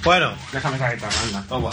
Bueno, 0.03 0.33
Déjame 0.53 0.75
esa 0.77 0.91
guitarra, 0.91 1.13
anda. 1.25 1.43
toma. 1.49 1.71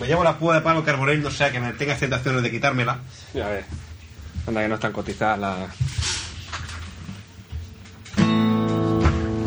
Me 0.00 0.06
llevo 0.06 0.24
la 0.24 0.38
púa 0.38 0.54
de 0.56 0.60
palo 0.62 0.84
carbonel, 0.84 1.22
no 1.22 1.30
sea 1.30 1.52
que 1.52 1.60
me 1.60 1.72
tenga 1.72 1.96
tentaciones 1.96 2.42
de 2.42 2.50
quitármela. 2.50 3.00
Ya 3.34 3.48
ves. 3.48 3.64
Anda, 4.46 4.62
que 4.62 4.68
no 4.68 4.74
están 4.76 4.92
cotizadas 4.92 5.38
las... 5.38 5.70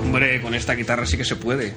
Hombre, 0.01 0.41
con 0.41 0.53
esta 0.53 0.73
guitarra 0.75 1.05
sí 1.05 1.17
que 1.17 1.25
se 1.25 1.35
puede. 1.35 1.73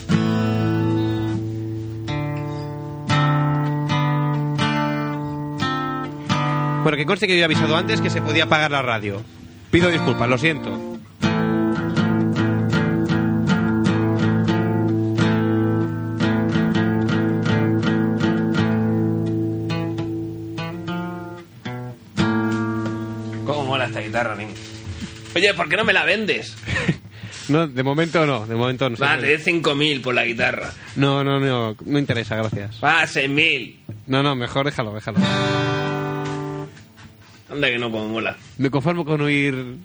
Bueno, 6.89 6.97
que 6.97 7.05
conste 7.05 7.27
que 7.27 7.35
yo 7.35 7.43
he 7.43 7.44
avisado 7.44 7.77
antes 7.77 8.01
que 8.01 8.09
se 8.09 8.23
podía 8.23 8.44
apagar 8.44 8.70
la 8.70 8.81
radio. 8.81 9.23
Pido 9.70 9.90
disculpas, 9.90 10.27
lo 10.27 10.39
siento. 10.39 10.70
¿Cómo 23.44 23.65
mola 23.66 23.85
esta 23.85 24.01
guitarra, 24.01 24.35
niño? 24.35 24.55
Oye, 25.36 25.52
¿por 25.52 25.69
qué 25.69 25.77
no 25.77 25.85
me 25.85 25.93
la 25.93 26.06
vendes? 26.06 26.56
No, 27.51 27.66
de 27.66 27.82
momento 27.82 28.27
no, 28.27 28.47
de 28.47 28.55
momento 28.55 28.90
no. 28.90 28.97
Va, 28.98 29.16
te 29.16 29.39
doy 29.39 29.55
5.000 29.55 30.02
por 30.02 30.15
la 30.15 30.27
guitarra. 30.27 30.70
No, 30.97 31.24
no, 31.24 31.40
no, 31.40 31.74
no 31.82 31.98
interesa, 31.98 32.36
gracias. 32.36 32.78
Va, 32.85 33.05
6.000. 33.05 33.77
No, 34.06 34.23
no, 34.23 34.36
mejor 34.36 34.66
déjalo, 34.66 34.93
déjalo. 34.93 35.19
Anda 37.51 37.69
que 37.69 37.79
no, 37.79 37.91
como 37.91 38.09
mola. 38.09 38.37
Me 38.59 38.70
conformo 38.70 39.05
con 39.05 39.20
oír 39.20 39.77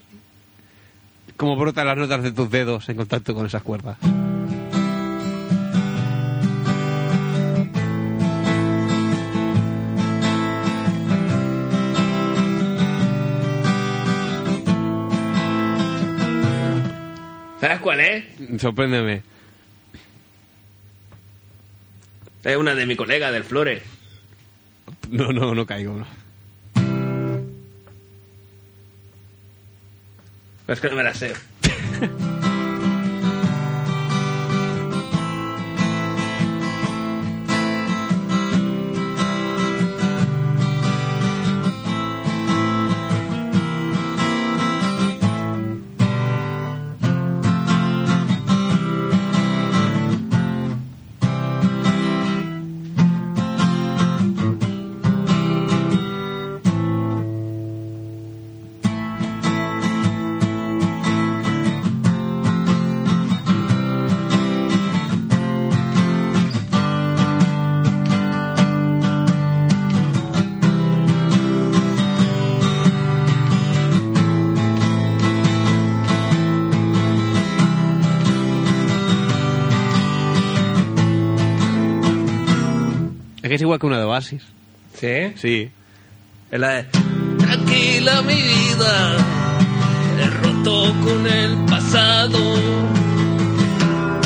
cómo 1.38 1.56
brotan 1.56 1.88
las 1.88 1.98
notas 1.98 2.24
de 2.24 2.32
tus 2.32 2.50
dedos 2.50 2.90
en 2.90 2.98
contacto 2.98 3.34
con 3.34 3.46
esas 3.46 3.64
cuerdas. 3.64 3.98
¿Sabes 17.62 17.80
cuál 17.80 18.00
es? 18.02 18.26
Sorpréndeme. 18.62 19.22
Es 22.44 22.58
una 22.58 22.76
de 22.76 22.86
mi 22.86 22.98
colega 22.98 23.32
del 23.32 23.46
Flores. 23.46 23.82
No, 25.10 25.32
no, 25.32 25.56
no 25.56 25.66
caigo. 25.66 25.94
no. 25.94 26.23
Pero 30.66 30.74
es 30.74 30.82
que 30.82 30.90
no 30.90 30.96
me 30.96 31.04
la 31.04 31.14
sé. 31.14 31.34
igual 83.74 83.80
que 83.80 83.86
una 83.88 83.98
de 83.98 84.04
Oasis. 84.04 84.44
¿Sí? 85.00 85.34
Sí. 85.36 85.72
Es 86.52 86.60
la 86.60 86.70
de... 86.70 86.84
Tranquila 87.40 88.22
mi 88.22 88.36
vida, 88.36 89.18
he 90.20 90.28
roto 90.42 90.94
con 91.04 91.28
el 91.28 91.66
pasado. 91.66 92.40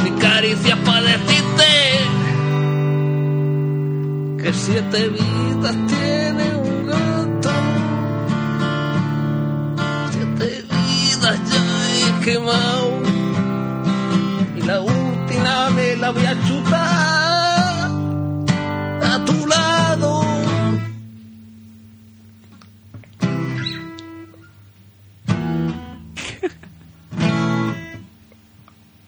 Mi 0.03 0.11
caricia 0.19 0.75
para 0.83 1.01
decirte 1.01 1.65
que 4.43 4.53
siete 4.53 5.09
vidas 5.09 5.75
tiene 5.87 6.55
un 6.55 6.87
gato. 6.87 7.51
Siete 10.11 10.65
vidas 10.69 11.39
ya 11.51 11.63
he 11.95 12.25
quemado 12.25 13.01
y 14.57 14.61
la 14.61 14.81
última 14.81 15.69
me 15.69 15.95
la 15.95 16.09
voy 16.11 16.25
a 16.25 16.35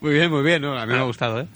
Muy 0.00 0.14
bien, 0.14 0.30
muy 0.30 0.42
bien, 0.42 0.62
¿no? 0.62 0.76
A 0.78 0.86
mí 0.86 0.92
me 0.92 0.98
ha 0.98 1.02
gustado, 1.02 1.40
¿eh? 1.40 1.46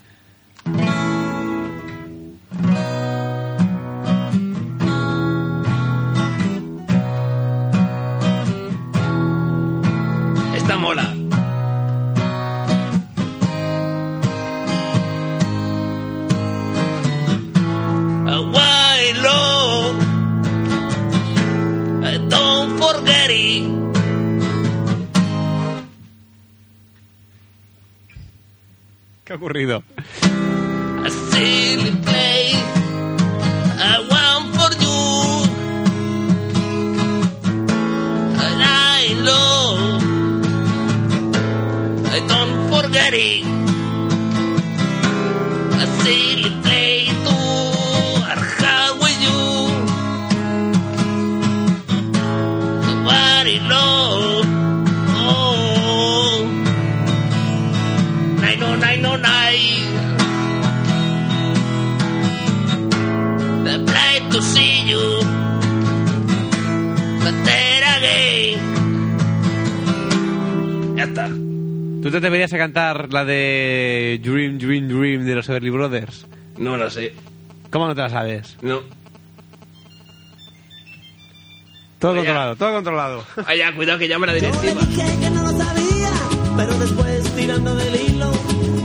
Ocurrido? 29.45 29.83
A 72.55 72.57
cantar 72.57 73.13
la 73.13 73.23
de 73.25 74.19
Dream, 74.23 74.57
Dream, 74.57 74.87
Dream 74.87 75.25
de 75.25 75.35
los 75.35 75.47
Everly 75.49 75.69
Brothers? 75.69 76.25
No 76.57 76.77
lo 76.77 76.89
sé. 76.89 77.13
¿Cómo 77.69 77.87
no 77.87 77.95
te 77.95 78.01
la 78.01 78.09
sabes? 78.09 78.57
No. 78.61 78.81
Todo 81.99 82.15
controlado, 82.15 82.55
todo 82.55 82.73
controlado. 82.73 83.25
Vaya, 83.47 83.73
cuidado 83.75 83.99
que 83.99 84.07
ya 84.07 84.19
me 84.19 84.27
la 84.27 84.33
diré 84.33 84.51
Yo 84.51 84.61
le 84.61 84.73
dije 84.85 85.19
que 85.19 85.29
no 85.31 85.43
lo 85.43 85.49
sabía, 85.57 86.11
pero 86.57 86.77
después 86.77 87.35
tirando 87.35 87.75
del 87.75 87.95
hilo, 87.95 88.31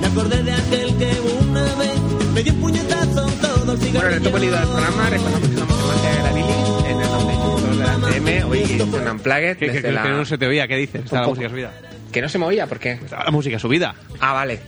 me 0.01 0.06
acordé 0.06 0.42
de 0.42 0.52
aquel 0.52 0.97
que 0.97 1.10
una 1.42 1.62
vez 1.74 2.01
me 2.34 2.42
dio 2.42 2.52
un 2.55 2.60
puñetazo 2.60 3.26
todo 3.40 3.72
el 3.72 3.78
Bueno, 3.92 4.09
en 4.09 4.14
el 4.14 4.22
topo 4.22 4.38
líder 4.38 4.60
del 4.60 4.68
programa 4.68 5.10
recordamos 5.10 5.40
que 5.40 5.55
estamos 5.55 5.78
en 5.80 5.86
Magia 5.88 6.10
de 6.16 6.22
la 6.22 6.32
Bilis, 6.32 6.84
en 6.86 7.01
el 7.01 7.10
98 7.10 7.66
de 7.66 7.76
la 7.76 8.09
TM, 8.09 8.51
hoy 8.51 9.09
Unplugged 9.10 9.56
Que, 9.56 9.66
que- 9.66 9.72
desde 9.72 9.82
que 9.88 9.92
la... 9.92 10.05
no 10.09 10.24
se 10.24 10.38
te 10.38 10.47
oía, 10.47 10.68
¿qué 10.68 10.76
dices? 10.76 11.05
Está 11.05 11.20
la 11.22 11.26
música 11.28 11.48
subida. 11.51 11.72
Que 12.12 12.20
no 12.23 12.28
se 12.28 12.39
movía, 12.39 12.66
¿por 12.66 12.78
qué? 12.78 12.99
La 13.11 13.31
música 13.31 13.59
subida. 13.59 13.95
Ah, 14.20 14.32
vale. 14.32 14.61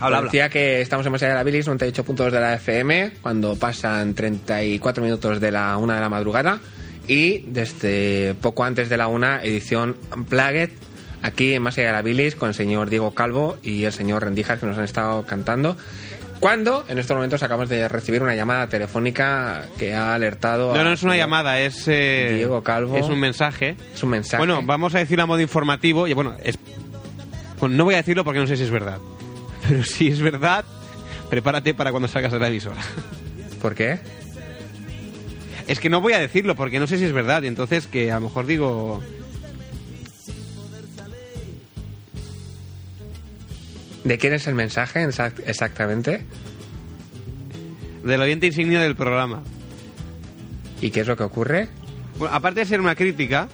Habla, 0.00 0.18
habla. 0.18 0.28
Decía 0.30 0.48
que 0.48 0.80
estamos 0.80 1.06
en 1.06 1.12
Masia 1.12 1.28
de 1.28 1.34
la 1.34 1.42
Bilis, 1.42 1.66
98 1.66 2.04
puntos 2.04 2.32
de 2.32 2.40
la 2.40 2.54
FM, 2.54 3.12
cuando 3.22 3.56
pasan 3.56 4.14
34 4.14 5.02
minutos 5.02 5.40
de 5.40 5.50
la 5.50 5.76
una 5.78 5.94
de 5.94 6.00
la 6.00 6.08
madrugada. 6.08 6.60
Y 7.08 7.38
desde 7.46 8.34
poco 8.40 8.64
antes 8.64 8.88
de 8.88 8.96
la 8.96 9.08
una, 9.08 9.42
edición 9.42 9.96
Unplugged, 10.14 10.70
aquí 11.22 11.54
en 11.54 11.62
Masia 11.62 11.86
de 11.86 11.92
la 11.92 12.02
Bilis, 12.02 12.34
con 12.34 12.48
el 12.48 12.54
señor 12.54 12.90
Diego 12.90 13.14
Calvo 13.14 13.56
y 13.62 13.84
el 13.84 13.92
señor 13.92 14.22
Rendijas, 14.24 14.58
que 14.58 14.66
nos 14.66 14.76
han 14.76 14.84
estado 14.84 15.24
cantando. 15.24 15.76
Cuando 16.40 16.84
en 16.88 16.98
estos 16.98 17.14
momentos 17.16 17.42
acabamos 17.42 17.70
de 17.70 17.88
recibir 17.88 18.22
una 18.22 18.34
llamada 18.34 18.68
telefónica 18.68 19.64
que 19.78 19.94
ha 19.94 20.12
alertado. 20.14 20.74
No, 20.74 20.84
no 20.84 20.92
es 20.92 21.02
una 21.02 21.16
llamada, 21.16 21.58
es. 21.60 21.84
eh, 21.88 22.32
Diego 22.34 22.62
Calvo. 22.62 22.98
Es 22.98 23.06
un 23.06 23.18
mensaje. 23.18 23.76
Es 23.94 24.02
un 24.02 24.10
mensaje. 24.10 24.36
Bueno, 24.38 24.60
vamos 24.62 24.94
a 24.94 24.98
decirlo 24.98 25.22
a 25.22 25.26
modo 25.26 25.40
informativo. 25.40 26.06
Y 26.06 26.12
bueno, 26.12 26.34
es. 26.42 26.58
No 27.62 27.84
voy 27.84 27.94
a 27.94 27.98
decirlo 27.98 28.24
porque 28.24 28.40
no 28.40 28.46
sé 28.46 28.56
si 28.56 28.62
es 28.64 28.70
verdad. 28.70 28.98
Pero 29.68 29.82
si 29.84 30.08
es 30.08 30.20
verdad, 30.20 30.64
prepárate 31.30 31.74
para 31.74 31.90
cuando 31.90 32.08
salgas 32.08 32.32
de 32.32 32.38
la 32.38 32.48
emisora. 32.48 32.80
¿Por 33.62 33.74
qué? 33.74 33.98
Es 35.66 35.80
que 35.80 35.90
no 35.90 36.00
voy 36.00 36.12
a 36.12 36.18
decirlo 36.20 36.54
porque 36.54 36.78
no 36.78 36.86
sé 36.86 36.98
si 36.98 37.04
es 37.04 37.12
verdad. 37.12 37.42
Y 37.42 37.48
entonces 37.48 37.86
que 37.86 38.12
a 38.12 38.16
lo 38.16 38.28
mejor 38.28 38.46
digo. 38.46 39.02
¿De 44.04 44.18
quién 44.18 44.32
es 44.34 44.46
el 44.46 44.54
mensaje 44.54 45.04
exact- 45.04 45.42
exactamente? 45.46 46.24
Del 48.04 48.20
oyente 48.20 48.46
insignia 48.46 48.80
del 48.80 48.94
programa. 48.94 49.42
¿Y 50.80 50.90
qué 50.90 51.00
es 51.00 51.06
lo 51.08 51.16
que 51.16 51.24
ocurre? 51.24 51.68
Bueno, 52.18 52.32
aparte 52.34 52.60
de 52.60 52.66
ser 52.66 52.80
una 52.80 52.94
crítica, 52.94 53.48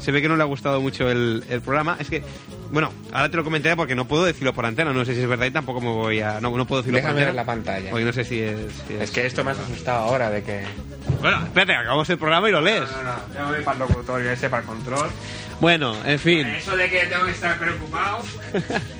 se 0.00 0.12
ve 0.12 0.20
que 0.22 0.28
no 0.28 0.36
le 0.36 0.42
ha 0.42 0.46
gustado 0.46 0.80
mucho 0.80 1.08
el, 1.10 1.44
el 1.48 1.60
programa. 1.60 1.96
Es 1.98 2.08
que, 2.10 2.22
bueno, 2.70 2.92
ahora 3.12 3.28
te 3.30 3.36
lo 3.36 3.44
comentaré 3.44 3.76
porque 3.76 3.94
no 3.94 4.06
puedo 4.08 4.24
decirlo 4.24 4.52
por 4.52 4.66
antena. 4.66 4.92
No 4.92 5.04
sé 5.04 5.14
si 5.14 5.20
es 5.20 5.28
verdad 5.28 5.46
y 5.46 5.50
tampoco 5.50 5.80
me 5.80 5.88
voy 5.90 6.20
a. 6.20 6.40
No, 6.40 6.56
no 6.56 6.66
puedo 6.66 6.82
decirlo 6.82 6.96
Déjame 6.96 7.12
por 7.14 7.22
antena. 7.22 7.26
ver 7.26 7.34
la 7.34 7.44
pantalla. 7.44 7.90
Porque 7.90 8.04
no 8.04 8.12
sé 8.12 8.24
si 8.24 8.40
es. 8.40 8.56
si 8.88 8.94
Es 8.94 9.10
que 9.10 9.26
esto 9.26 9.44
me 9.44 9.50
has 9.52 9.58
asustado 9.58 10.04
ahora 10.04 10.30
de 10.30 10.42
que... 10.42 10.62
Bueno, 11.20 11.42
espérate, 11.44 11.74
acabamos 11.74 12.08
el 12.10 12.18
programa 12.18 12.48
y 12.48 12.52
lo 12.52 12.60
lees. 12.60 12.82
No, 12.90 13.02
no, 13.02 13.34
yo 13.34 13.54
voy 13.54 13.64
para 13.64 13.72
el 13.84 13.88
locutorio 13.88 14.30
ese, 14.30 14.48
para 14.48 14.62
el 14.62 14.68
control. 14.68 15.08
Bueno, 15.60 15.94
en 16.06 16.18
fin. 16.18 16.46
Eso 16.46 16.76
de 16.76 16.88
que 16.88 17.06
tengo 17.06 17.24
que 17.26 17.32
estar 17.32 17.58
preocupado. 17.58 18.18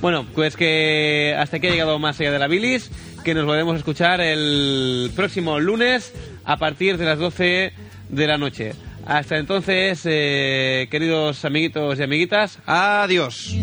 Bueno, 0.00 0.26
pues 0.34 0.56
que 0.56 1.34
hasta 1.38 1.56
aquí 1.56 1.68
ha 1.68 1.70
llegado 1.70 1.98
más 1.98 2.20
allá 2.20 2.30
de 2.30 2.38
la 2.38 2.48
bilis, 2.48 2.90
que 3.24 3.34
nos 3.34 3.46
volvemos 3.46 3.74
a 3.74 3.78
escuchar 3.78 4.20
el 4.20 5.10
próximo 5.16 5.58
lunes 5.58 6.12
a 6.44 6.58
partir 6.58 6.98
de 6.98 7.06
las 7.06 7.18
12 7.18 7.72
de 8.10 8.26
la 8.26 8.36
noche. 8.36 8.74
Hasta 9.06 9.38
entonces, 9.38 10.02
eh, 10.04 10.88
queridos 10.90 11.44
amiguitos 11.44 11.98
y 11.98 12.02
amiguitas, 12.02 12.58
adiós. 12.66 13.54